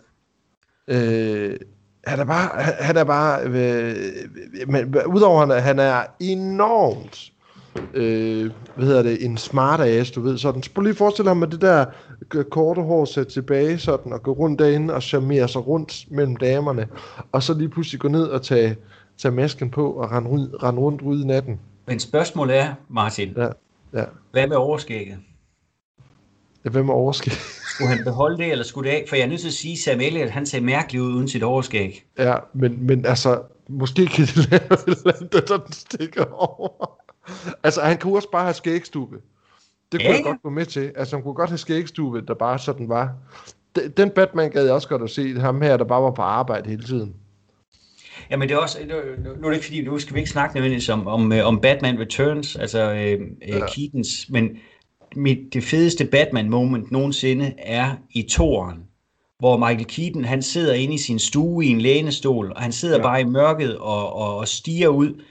Ja. 0.88 0.94
Øh, 0.94 1.58
han 2.06 2.20
er 2.20 2.24
bare, 2.24 2.62
han- 2.62 2.74
han 2.80 2.96
er 2.96 3.04
bare, 3.04 3.42
øh, 3.44 3.96
men 4.68 4.94
udover 5.06 5.40
han 5.40 5.50
er, 5.50 5.58
han 5.58 5.78
er 5.78 6.02
enormt, 6.20 7.32
øh, 7.94 8.50
hvad 8.76 8.86
hedder 8.86 9.02
det, 9.02 9.24
en 9.24 9.36
smart 9.36 9.80
ass, 9.80 10.10
du 10.10 10.20
ved, 10.20 10.38
sådan. 10.38 10.62
Så 10.62 10.70
prøv 10.74 10.82
lige 10.82 10.90
at 10.90 10.96
forestille 10.96 11.28
dig 11.28 11.36
med 11.36 11.48
det 11.48 11.60
der 11.60 11.84
korte 12.50 12.82
hår 12.82 13.04
sæt 13.04 13.26
tilbage, 13.26 13.78
sådan, 13.78 14.12
og 14.12 14.22
gå 14.22 14.32
rundt 14.32 14.58
derinde 14.58 14.94
og 14.94 15.02
charmere 15.02 15.48
sig 15.48 15.66
rundt 15.66 16.04
mellem 16.10 16.36
damerne, 16.36 16.88
og 17.32 17.42
så 17.42 17.54
lige 17.54 17.68
pludselig 17.68 18.00
gå 18.00 18.08
ned 18.08 18.24
og 18.24 18.42
tage, 18.42 18.76
tage 19.18 19.32
masken 19.32 19.70
på 19.70 19.90
og 19.90 20.10
rende, 20.12 20.30
rende 20.62 20.80
rundt 20.80 21.02
ude 21.02 21.22
i 21.22 21.24
natten. 21.24 21.60
Men 21.86 22.00
spørgsmålet 22.00 22.56
er, 22.56 22.74
Martin, 22.88 23.34
Ja, 23.36 23.48
ja. 24.00 24.04
hvad 24.32 24.46
med 24.46 24.56
overskægget? 24.56 25.18
Ja, 26.64 26.70
Hvem 26.70 26.88
er 26.88 26.92
overskæg? 26.92 27.32
Skulle 27.74 27.88
han 27.88 28.04
beholde 28.04 28.38
det, 28.38 28.52
eller 28.52 28.64
skulle 28.64 28.90
det 28.90 28.96
af? 28.96 29.04
For 29.08 29.16
jeg 29.16 29.22
er 29.22 29.28
nødt 29.28 29.40
til 29.40 29.48
at 29.48 29.54
sige, 29.54 29.72
at 29.72 29.78
Sam 29.78 30.00
Elliott, 30.00 30.30
han 30.30 30.46
ser 30.46 30.60
mærkelig 30.60 31.02
ud 31.02 31.12
uden 31.14 31.28
sit 31.28 31.42
overskæg. 31.42 32.04
Ja, 32.18 32.34
men, 32.54 32.86
men 32.86 33.06
altså, 33.06 33.42
måske 33.68 34.06
kan 34.06 34.24
de 34.26 34.40
lave 34.50 34.72
et 34.72 34.98
eller 34.98 35.12
andet, 35.20 35.48
der 35.48 35.58
stikker 35.70 36.24
over. 36.32 36.90
Altså, 37.62 37.80
han 37.80 37.98
kunne 37.98 38.16
også 38.16 38.30
bare 38.30 38.42
have 38.44 38.54
skægstube. 38.54 39.16
Det 39.92 40.00
kunne 40.00 40.08
Ja, 40.10 40.14
jeg 40.14 40.24
godt 40.24 40.42
gå 40.42 40.50
med 40.50 40.66
til. 40.66 40.92
Altså, 40.96 41.16
han 41.16 41.22
kunne 41.22 41.34
godt 41.34 41.50
have 41.50 41.58
skægstube, 41.58 42.22
der 42.28 42.34
bare 42.34 42.58
sådan 42.58 42.88
var. 42.88 43.12
Den- 43.96 44.10
Batman 44.10 44.50
gad 44.50 44.64
jeg 44.64 44.72
også 44.72 44.88
godt 44.88 45.02
at 45.02 45.10
se. 45.10 45.40
Ham 45.40 45.62
her, 45.62 45.76
der 45.76 45.84
bare 45.84 46.02
var 46.02 46.10
på 46.10 46.22
arbejde 46.22 46.70
hele 46.70 46.82
tiden. 46.84 47.14
Jamen 48.30 48.48
det 48.48 48.54
er 48.54 48.58
også, 48.58 48.78
nu, 49.40 49.46
er 49.46 49.48
det 49.48 49.54
ikke 49.54 49.66
fordi, 49.66 49.84
nu 49.84 49.98
skal 49.98 50.14
vi 50.14 50.18
ikke 50.20 50.30
snakke 50.30 50.54
nødvendigvis 50.54 50.88
om, 50.88 51.06
om, 51.06 51.32
øh, 51.32 51.46
om 51.46 51.60
Batman 51.60 51.98
Returns, 52.00 52.56
altså 52.56 52.92
øh, 52.92 53.12
øh, 53.12 53.18
Ja. 53.48 53.66
Keatons, 53.66 54.26
men 54.30 54.50
mit, 55.16 55.38
det 55.54 55.64
fedeste 55.64 56.04
Batman-moment 56.04 56.90
nogensinde 56.92 57.54
er 57.58 57.94
i 58.10 58.22
toren, 58.22 58.78
hvor 59.38 59.56
Michael 59.56 59.84
Keaton, 59.86 60.24
han 60.24 60.42
sidder 60.42 60.74
inde 60.74 60.94
i 60.94 60.98
sin 60.98 61.18
stue 61.18 61.64
i 61.64 61.68
en 61.68 61.80
lænestol, 61.80 62.52
og 62.56 62.62
han 62.62 62.72
sidder 62.72 62.96
ja. 62.96 63.02
bare 63.02 63.20
i 63.20 63.24
mørket 63.24 63.78
og, 63.78 64.12
og, 64.12 64.36
og 64.36 64.48
stiger 64.48 64.88
ud, 64.88 65.22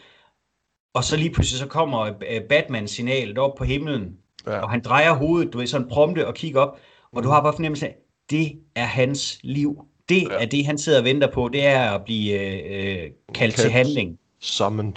og 0.95 1.03
så 1.03 1.17
lige 1.17 1.29
pludselig 1.29 1.59
så 1.59 1.67
kommer 1.67 1.99
øh, 2.05 2.41
Batman-signalet 2.49 3.37
op 3.37 3.55
på 3.57 3.63
himlen, 3.63 4.11
Ja. 4.47 4.59
og 4.59 4.69
han 4.69 4.81
drejer 4.81 5.13
hovedet, 5.13 5.53
du 5.53 5.57
ved, 5.57 5.67
sådan 5.67 5.87
prompte 5.89 6.27
og 6.27 6.33
kigger 6.33 6.61
op, 6.61 6.77
og 7.11 7.23
du 7.23 7.29
har 7.29 7.41
bare 7.41 7.53
fornemmelsen 7.53 7.87
af, 7.87 7.95
det 8.29 8.51
er 8.75 8.83
hans 8.85 9.39
liv. 9.43 9.77
Det 10.09 10.21
Ja. 10.21 10.27
er 10.41 10.45
det, 10.45 10.65
han 10.65 10.77
sidder 10.77 10.99
og 10.99 11.05
venter 11.05 11.31
på, 11.31 11.49
det 11.53 11.65
er 11.65 11.91
at 11.91 12.01
blive 12.05 12.33
øh, 12.41 12.95
øh, 13.03 13.09
kaldt 13.35 13.55
til 13.55 13.61
Kaldt. 13.61 13.73
handling. 13.73 14.17
Summoned. 14.41 14.93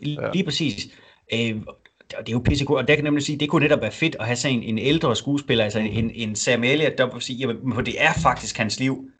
Lige, 0.00 0.20
Ja. 0.20 0.26
ja. 0.26 0.32
lige 0.32 0.44
præcis. 0.44 0.88
Øh, 1.34 1.56
og 1.66 2.26
det 2.26 2.28
er 2.28 2.32
jo 2.32 2.42
pissegodt, 2.44 2.80
og 2.82 2.88
der 2.88 2.94
kan 2.94 3.04
nemlig 3.04 3.22
sige, 3.24 3.38
det 3.38 3.48
kunne 3.48 3.62
netop 3.62 3.80
være 3.82 3.90
fedt 3.90 4.16
at 4.20 4.26
have 4.26 4.36
sådan 4.36 4.56
en, 4.56 4.62
en 4.62 4.78
ældre 4.78 5.16
skuespiller, 5.16 5.64
altså 5.64 5.78
en, 5.78 6.10
en 6.14 6.34
Sam 6.36 6.64
Elliott, 6.64 6.98
der 6.98 7.12
vil 7.12 7.22
sige, 7.22 7.36
jamen, 7.36 7.74
for 7.74 7.82
det 7.82 7.94
er 8.02 8.12
faktisk 8.22 8.56
hans 8.58 8.80
liv. 8.80 9.10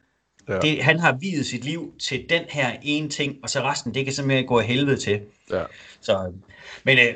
Ja. 0.49 0.59
Det, 0.59 0.83
han 0.83 0.99
har 0.99 1.17
videt 1.21 1.45
sit 1.45 1.63
liv 1.65 1.93
til 1.99 2.25
den 2.29 2.41
her 2.49 2.71
ene 2.81 3.09
ting, 3.09 3.35
og 3.43 3.49
så 3.49 3.59
resten, 3.63 3.93
det 3.93 4.05
kan 4.05 4.13
simpelthen 4.13 4.47
gå 4.47 4.59
af 4.59 4.65
helvede 4.65 4.97
til. 4.97 5.19
Ja. 5.51 5.63
Så, 6.01 6.31
men 6.85 6.97
øh, 6.97 7.13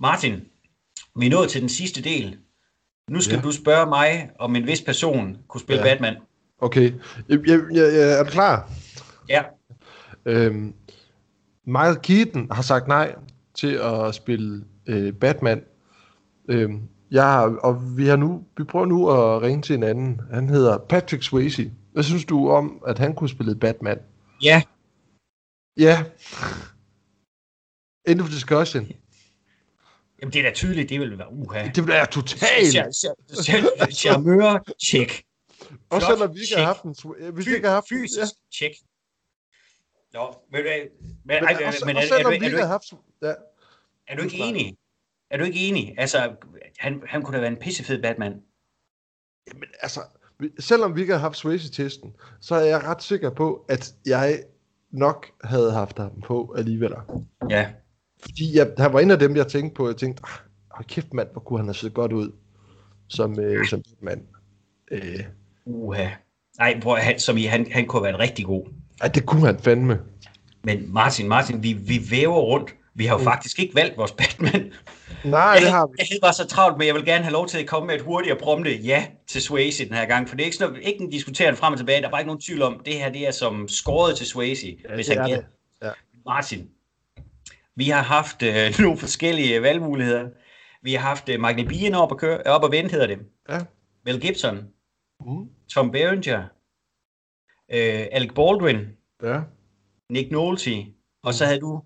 Martin, 0.00 0.34
vi 1.18 1.26
er 1.26 1.30
nået 1.30 1.50
til 1.50 1.60
den 1.60 1.68
sidste 1.68 2.02
del. 2.02 2.38
Nu 3.10 3.20
skal 3.20 3.36
Ja. 3.36 3.42
du 3.42 3.52
spørge 3.52 3.86
mig, 3.88 4.30
om 4.38 4.56
en 4.56 4.66
vis 4.66 4.80
person 4.82 5.36
kunne 5.48 5.60
spille 5.60 5.82
Ja. 5.82 5.88
ja. 5.88 5.94
Batman. 5.94 6.16
Okay. 6.60 6.92
Jeg, 7.28 7.38
jeg, 7.46 7.60
jeg, 7.72 7.94
jeg, 7.94 8.18
er 8.18 8.24
du 8.24 8.30
klar? 8.30 8.70
Ja. 9.28 9.42
Øhm, 10.26 10.74
Michael 11.66 11.96
Keaton 11.96 12.48
har 12.50 12.62
sagt 12.62 12.88
nej 12.88 13.14
til 13.54 13.72
at 13.82 14.14
spille 14.14 14.64
øh, 14.86 15.12
Batman. 15.12 15.62
Øhm, 16.48 16.80
jeg 17.10 17.22
har, 17.24 17.56
og 17.62 17.96
vi 17.96 18.06
har 18.06 18.16
nu, 18.16 18.42
vi 18.58 18.64
prøver 18.64 18.86
nu 18.86 19.10
at 19.10 19.42
ringe 19.42 19.62
til 19.62 19.74
en 19.74 19.82
anden. 19.82 20.20
Han 20.32 20.48
hedder 20.48 20.78
Patrick 20.78 21.22
Swayze. 21.22 21.70
Hvad 21.94 22.02
synes 22.02 22.24
du 22.24 22.50
om, 22.50 22.82
at 22.86 22.98
han 22.98 23.14
kunne 23.14 23.28
spille 23.28 23.54
Batman? 23.56 23.98
Ja, 24.42 24.62
Ja. 25.76 26.04
End 28.08 28.20
of 28.20 28.28
discussion. 28.28 28.86
Jamen, 30.20 30.32
det 30.32 30.38
er 30.38 30.42
da 30.42 30.54
tydeligt, 30.54 30.88
det 30.88 31.00
vil 31.00 31.18
være 31.18 31.32
uha. 31.32 31.68
Det 31.74 31.84
bliver 31.84 32.04
totalt. 32.04 32.72
Charmeur, 33.94 34.64
check. 34.84 35.24
Og 35.90 36.02
flot, 36.02 36.02
selvom 36.02 36.34
vi 36.34 36.40
ikke 36.40 36.56
har 36.56 36.64
haft 36.64 36.82
en... 36.82 36.94
sw- 36.98 37.30
Hvis 37.30 37.46
vi 37.46 37.54
ikke 37.54 37.66
har 37.68 37.74
haft 37.74 37.88
Fysisk, 37.88 38.18
ja. 38.18 38.56
check. 38.56 38.74
Nå, 40.12 40.34
men, 40.52 40.60
øh, 40.60 40.66
men, 40.66 40.90
Men, 41.24 41.34
ej, 41.44 41.62
også, 41.66 41.82
men 41.86 41.96
og 41.96 42.02
er, 42.02 42.14
er, 42.14 42.18
er, 42.18 42.22
du 42.22 42.30
ikke 42.30 42.46
ikke, 42.46 42.58
har 42.58 42.66
haft... 42.66 42.92
Ja. 43.22 43.34
er 44.08 44.16
du 44.16 44.22
ikke 44.22 44.36
enig? 44.36 44.76
Er 45.30 45.36
du 45.38 45.44
ikke 45.44 45.58
enig? 45.68 45.94
Altså, 45.98 46.36
han, 46.78 47.02
han 47.06 47.22
kunne 47.22 47.36
da 47.36 47.40
være 47.40 47.50
en 47.52 47.56
pissefed 47.58 48.02
Batman. 48.02 48.32
Men 49.54 49.68
altså, 49.80 50.00
selvom 50.58 50.96
vi 50.96 51.00
ikke 51.00 51.12
har 51.12 51.20
haft 51.20 51.36
Swayze-testen, 51.36 52.12
så 52.40 52.54
er 52.54 52.64
jeg 52.64 52.84
ret 52.84 53.02
sikker 53.02 53.30
på, 53.30 53.64
at 53.68 53.94
jeg 54.06 54.38
nok 54.90 55.26
havde 55.44 55.72
haft 55.72 55.98
ham 55.98 56.10
på 56.26 56.54
alligevel. 56.58 56.92
Ja. 57.50 57.66
Fordi 58.22 58.56
jeg, 58.56 58.72
han 58.78 58.92
var 58.92 59.00
en 59.00 59.10
af 59.10 59.18
dem, 59.18 59.36
jeg 59.36 59.46
tænkte 59.46 59.74
på. 59.74 59.86
Jeg 59.86 59.96
tænkte, 59.96 60.22
ah, 60.74 60.84
kæft 60.84 61.14
mand, 61.14 61.28
hvor 61.32 61.40
kunne 61.40 61.58
han 61.58 61.66
have 61.66 61.74
set 61.74 61.94
godt 61.94 62.12
ud 62.12 62.32
som, 63.08 63.40
øh, 63.40 63.66
som 63.66 63.82
mand. 64.02 64.20
Øh, 64.90 65.24
Uha. 65.66 66.08
Nej, 66.58 66.80
bror, 66.82 66.96
han, 66.96 67.18
som 67.18 67.36
i, 67.36 67.44
han, 67.44 67.66
han 67.72 67.86
kunne 67.86 68.00
have 68.00 68.12
været 68.12 68.28
rigtig 68.28 68.44
god. 68.44 68.66
ej, 69.00 69.08
det 69.08 69.26
kunne 69.26 69.46
han 69.46 69.58
fandme. 69.58 70.00
Men 70.64 70.92
Martin, 70.92 71.28
Martin, 71.28 71.62
vi, 71.62 71.72
vi 71.72 72.00
væver 72.10 72.40
rundt. 72.40 72.74
Vi 72.94 73.06
har 73.06 73.14
jo 73.14 73.18
Mm. 73.18 73.24
faktisk 73.24 73.58
ikke 73.58 73.74
valgt 73.74 73.96
vores 73.96 74.12
Batman. 74.12 74.72
Nej, 75.24 75.56
det 75.60 75.70
har 75.70 75.86
vi. 75.86 75.92
Jeg 75.98 76.06
havde 76.10 76.20
bare 76.20 76.32
så 76.32 76.46
travlt, 76.46 76.78
men 76.78 76.86
jeg 76.86 76.94
vil 76.94 77.04
gerne 77.04 77.24
have 77.24 77.32
lov 77.32 77.46
til 77.48 77.58
at 77.58 77.66
komme 77.66 77.86
med 77.86 77.94
et 77.94 78.00
hurtigere 78.00 78.38
prompte 78.38 78.76
ja 78.76 79.06
til 79.26 79.42
Swayze 79.42 79.84
den 79.84 79.94
her 79.94 80.06
gang. 80.06 80.28
For 80.28 80.36
det 80.36 80.42
er 80.42 80.44
ikke, 80.46 80.56
sådan, 80.56 80.82
ikke 80.82 81.00
en 81.04 81.10
diskuteren 81.10 81.56
frem 81.56 81.72
og 81.72 81.78
tilbage. 81.78 82.00
Der 82.00 82.06
er 82.06 82.10
bare 82.10 82.20
ikke 82.20 82.26
nogen 82.26 82.40
tvivl 82.40 82.62
om, 82.62 82.82
det 82.84 82.94
her 82.94 83.12
det 83.12 83.26
er 83.26 83.30
som 83.30 83.68
skåret 83.68 84.16
til 84.16 84.26
Swayze, 84.26 84.76
ja, 84.88 84.94
hvis 84.94 85.08
han 85.08 85.18
er 85.18 85.28
gætter. 85.28 85.44
Ja. 85.82 85.90
Martin, 86.26 86.68
vi 87.76 87.88
har 87.88 88.02
haft 88.02 88.42
øh, 88.42 88.72
nogle 88.84 88.98
forskellige 88.98 89.62
valgmuligheder. 89.62 90.28
Vi 90.82 90.92
har 90.94 91.00
haft 91.08 91.28
øh, 91.28 91.40
Michael 91.40 91.68
Biehn 91.68 91.94
op 91.94 92.12
at, 92.12 92.18
køre, 92.18 92.42
op 92.46 92.64
at 92.64 92.70
vente, 92.70 92.90
hedder 92.92 93.06
det. 93.06 93.18
Ja. 93.48 93.60
Mel 94.04 94.20
Gibson, 94.20 94.58
Mm. 95.26 95.48
Tom 95.74 95.90
Berenger, 95.90 96.42
øh, 97.72 98.06
Alec 98.12 98.30
Baldwin, 98.34 98.78
Ja. 99.22 99.40
Nick 100.10 100.30
Nolte, 100.30 100.70
og 101.22 101.34
så 101.34 101.44
havde 101.44 101.60
du, 101.60 101.82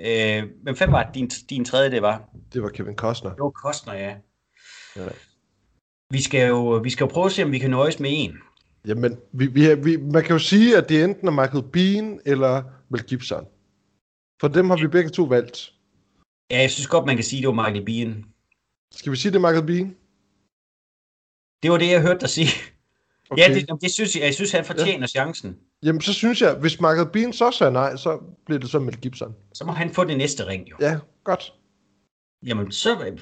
øh, 0.00 0.50
hvem 0.62 0.76
fem 0.76 0.92
var 0.92 1.10
din, 1.14 1.28
din 1.28 1.64
tredje, 1.64 1.90
det 1.90 2.02
var? 2.02 2.30
Det 2.52 2.62
var 2.62 2.68
Kevin 2.68 2.96
Costner. 2.96 3.30
Det 3.30 3.42
var 3.42 3.50
Kostner, 3.50 3.94
ja. 3.94 4.16
Ja. 4.96 5.08
Vi 6.10 6.22
skal, 6.22 6.48
jo, 6.48 6.80
vi 6.84 6.90
skal 6.90 7.04
jo 7.04 7.10
prøve 7.12 7.26
at 7.26 7.32
se, 7.32 7.44
om 7.44 7.52
vi 7.52 7.58
kan 7.58 7.70
nøjes 7.70 8.00
med 8.00 8.10
en. 8.12 8.38
Jamen, 8.86 9.18
vi, 9.32 9.46
vi, 9.46 9.74
vi, 9.74 9.96
man 9.96 10.22
kan 10.22 10.32
jo 10.32 10.38
sige, 10.38 10.76
at 10.76 10.88
det 10.88 11.04
enten 11.04 11.28
er 11.28 11.32
Michael 11.32 11.64
Bean 11.72 12.20
eller 12.26 12.62
Mel 12.88 13.02
Gibson. 13.02 13.46
For 14.40 14.48
dem 14.48 14.70
har 14.70 14.76
vi 14.76 14.86
begge 14.86 15.10
to 15.10 15.22
valgt. 15.22 15.72
Ja, 16.50 16.60
jeg 16.60 16.70
synes 16.70 16.86
godt, 16.86 17.06
man 17.06 17.16
kan 17.16 17.24
sige, 17.24 17.40
det 17.42 17.48
var 17.48 17.54
Michael 17.54 17.84
Biehn. 17.84 18.24
Skal 18.92 19.12
vi 19.12 19.16
sige, 19.16 19.32
det 19.32 19.36
er 19.36 19.48
Michael 19.48 19.66
Bean? 19.66 19.96
Det 21.62 21.70
var 21.70 21.78
det, 21.78 21.88
jeg 21.90 22.02
hørte 22.02 22.20
dig 22.20 22.28
sige. 22.28 22.48
Okay. 23.30 23.42
Ja, 23.42 23.54
det, 23.54 23.82
det 23.82 23.90
synes 23.90 24.16
jeg, 24.16 24.24
jeg 24.24 24.34
synes, 24.34 24.52
han 24.52 24.64
fortjener 24.64 25.00
ja. 25.00 25.06
chancen. 25.06 25.58
Jamen, 25.82 26.00
så 26.00 26.12
synes 26.12 26.42
jeg, 26.42 26.54
hvis 26.54 26.80
Michael 26.80 27.08
Bean 27.12 27.32
så 27.32 27.50
sagde 27.50 27.72
nej, 27.72 27.96
så 27.96 28.20
bliver 28.46 28.58
det 28.58 28.70
så 28.70 28.78
Mel 28.78 28.96
Gibson. 29.00 29.34
Så 29.54 29.64
må 29.64 29.72
han 29.72 29.94
få 29.94 30.04
det 30.04 30.18
næste 30.18 30.46
ring, 30.46 30.70
jo. 30.70 30.76
Ja, 30.80 30.98
godt. 31.24 31.54
Jamen, 32.46 32.72
så 32.72 33.04
øh, 33.06 33.18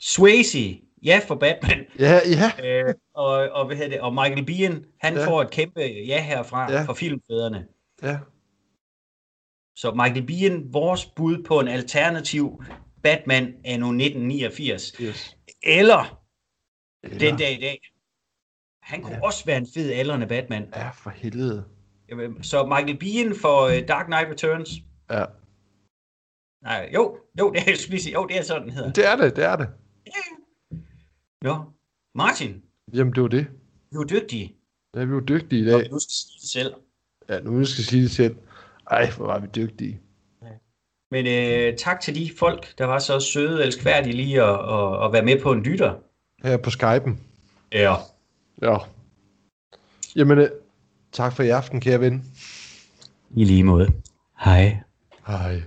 Swayze, 0.00 0.80
ja 1.02 1.20
for 1.28 1.34
Batman, 1.34 1.84
Ja, 1.98 2.20
ja. 2.26 2.66
øh, 2.88 2.94
og, 3.14 3.26
og, 3.32 3.66
hvad 3.66 3.76
hedder 3.76 3.90
det, 3.90 4.00
og 4.00 4.14
Michael 4.14 4.44
Biehn, 4.46 4.84
han 5.00 5.14
Ja. 5.14 5.26
får 5.28 5.42
et 5.42 5.50
kæmpe 5.50 5.80
ja 5.80 6.22
herfra 6.22 6.72
Ja. 6.72 6.82
for 6.84 6.94
filmfædrene. 6.94 7.66
Ja, 8.02 8.18
Så 9.76 9.90
Michael 9.94 10.26
Biehn, 10.26 10.72
vores 10.72 11.06
bud 11.06 11.42
på 11.44 11.60
en 11.60 11.68
alternativ 11.68 12.62
Batman 13.02 13.54
anno 13.64 13.86
1989. 13.92 14.92
yes. 15.00 15.36
Eller 15.62 16.22
Eller, 17.02 17.18
den 17.18 17.36
dag 17.38 17.52
i 17.58 17.60
dag. 17.60 17.80
Han 18.82 19.02
kunne 19.02 19.14
ja. 19.16 19.24
også 19.24 19.44
være 19.44 19.56
en 19.58 19.66
fed 19.74 19.90
aldrende 19.92 20.26
Batman. 20.26 20.68
Ja, 20.76 20.90
for 20.90 21.10
helvede. 21.10 21.64
Så 22.42 22.66
Michael 22.66 22.96
Biehn 22.98 23.34
for 23.36 23.66
uh, 23.66 23.88
Dark 23.88 24.06
Knight 24.06 24.28
Returns. 24.30 24.70
Ja. 25.10 25.24
Nej, 26.62 26.90
jo, 26.94 27.18
jo, 27.38 27.52
det 27.52 27.60
er, 27.60 27.64
jeg 27.66 27.76
skulle 27.76 27.90
lige 27.90 28.02
sige, 28.02 28.12
jo, 28.12 28.26
det 28.26 28.38
er 28.38 28.42
sådan, 28.42 28.62
den 28.62 28.70
hedder. 28.70 28.92
Det 28.92 29.06
er 29.06 29.16
det, 29.16 29.36
det 29.36 29.44
er 29.44 29.56
det. 29.56 29.68
Nå, 31.42 31.64
Martin, 32.14 32.62
Jamen, 32.94 33.12
det 33.14 33.22
var 33.22 33.28
det. 33.28 33.46
du 33.92 34.00
er 34.00 34.04
dygtig. 34.06 34.54
Ja, 34.96 35.04
vi 35.04 35.14
var 35.14 35.20
dygtige 35.20 35.64
i 35.64 35.68
Og 35.70 35.80
dag. 35.80 35.90
du 35.90 35.98
skal 35.98 36.10
sige 36.12 36.40
det 36.40 36.48
selv. 36.50 36.74
Ja, 37.28 37.40
nu 37.40 37.64
skal 37.64 37.80
jeg 37.82 37.86
sige 37.86 38.02
det 38.02 38.10
selv. 38.10 38.36
Ej, 38.90 39.10
hvor 39.16 39.26
var 39.26 39.38
vi 39.38 39.46
dygtige. 39.54 40.00
Men 41.10 41.26
øh, 41.26 41.76
tak 41.78 42.00
til 42.00 42.14
de 42.14 42.30
folk, 42.38 42.78
der 42.78 42.84
var 42.84 42.98
så 42.98 43.20
søde 43.20 43.58
og 43.58 43.64
elskværdige 43.66 44.12
lige 44.16 44.42
at, 44.42 44.48
at, 44.48 45.04
at 45.04 45.12
være 45.12 45.22
med 45.24 45.40
på 45.42 45.52
en 45.52 45.62
lytter. 45.62 45.94
Her 46.44 46.56
på 46.56 46.70
Skype'en. 46.70 47.10
Ja. 47.72 47.94
Ja. 48.62 48.76
Jamen, 50.16 50.38
øh, 50.38 50.48
tak 51.12 51.32
for 51.32 51.42
i 51.42 51.48
aften, 51.48 51.80
kære 51.80 52.00
ven. 52.00 52.24
I 53.36 53.44
lige 53.44 53.64
måde. 53.64 53.92
Hej. 54.44 54.80
Hej. 55.26 55.62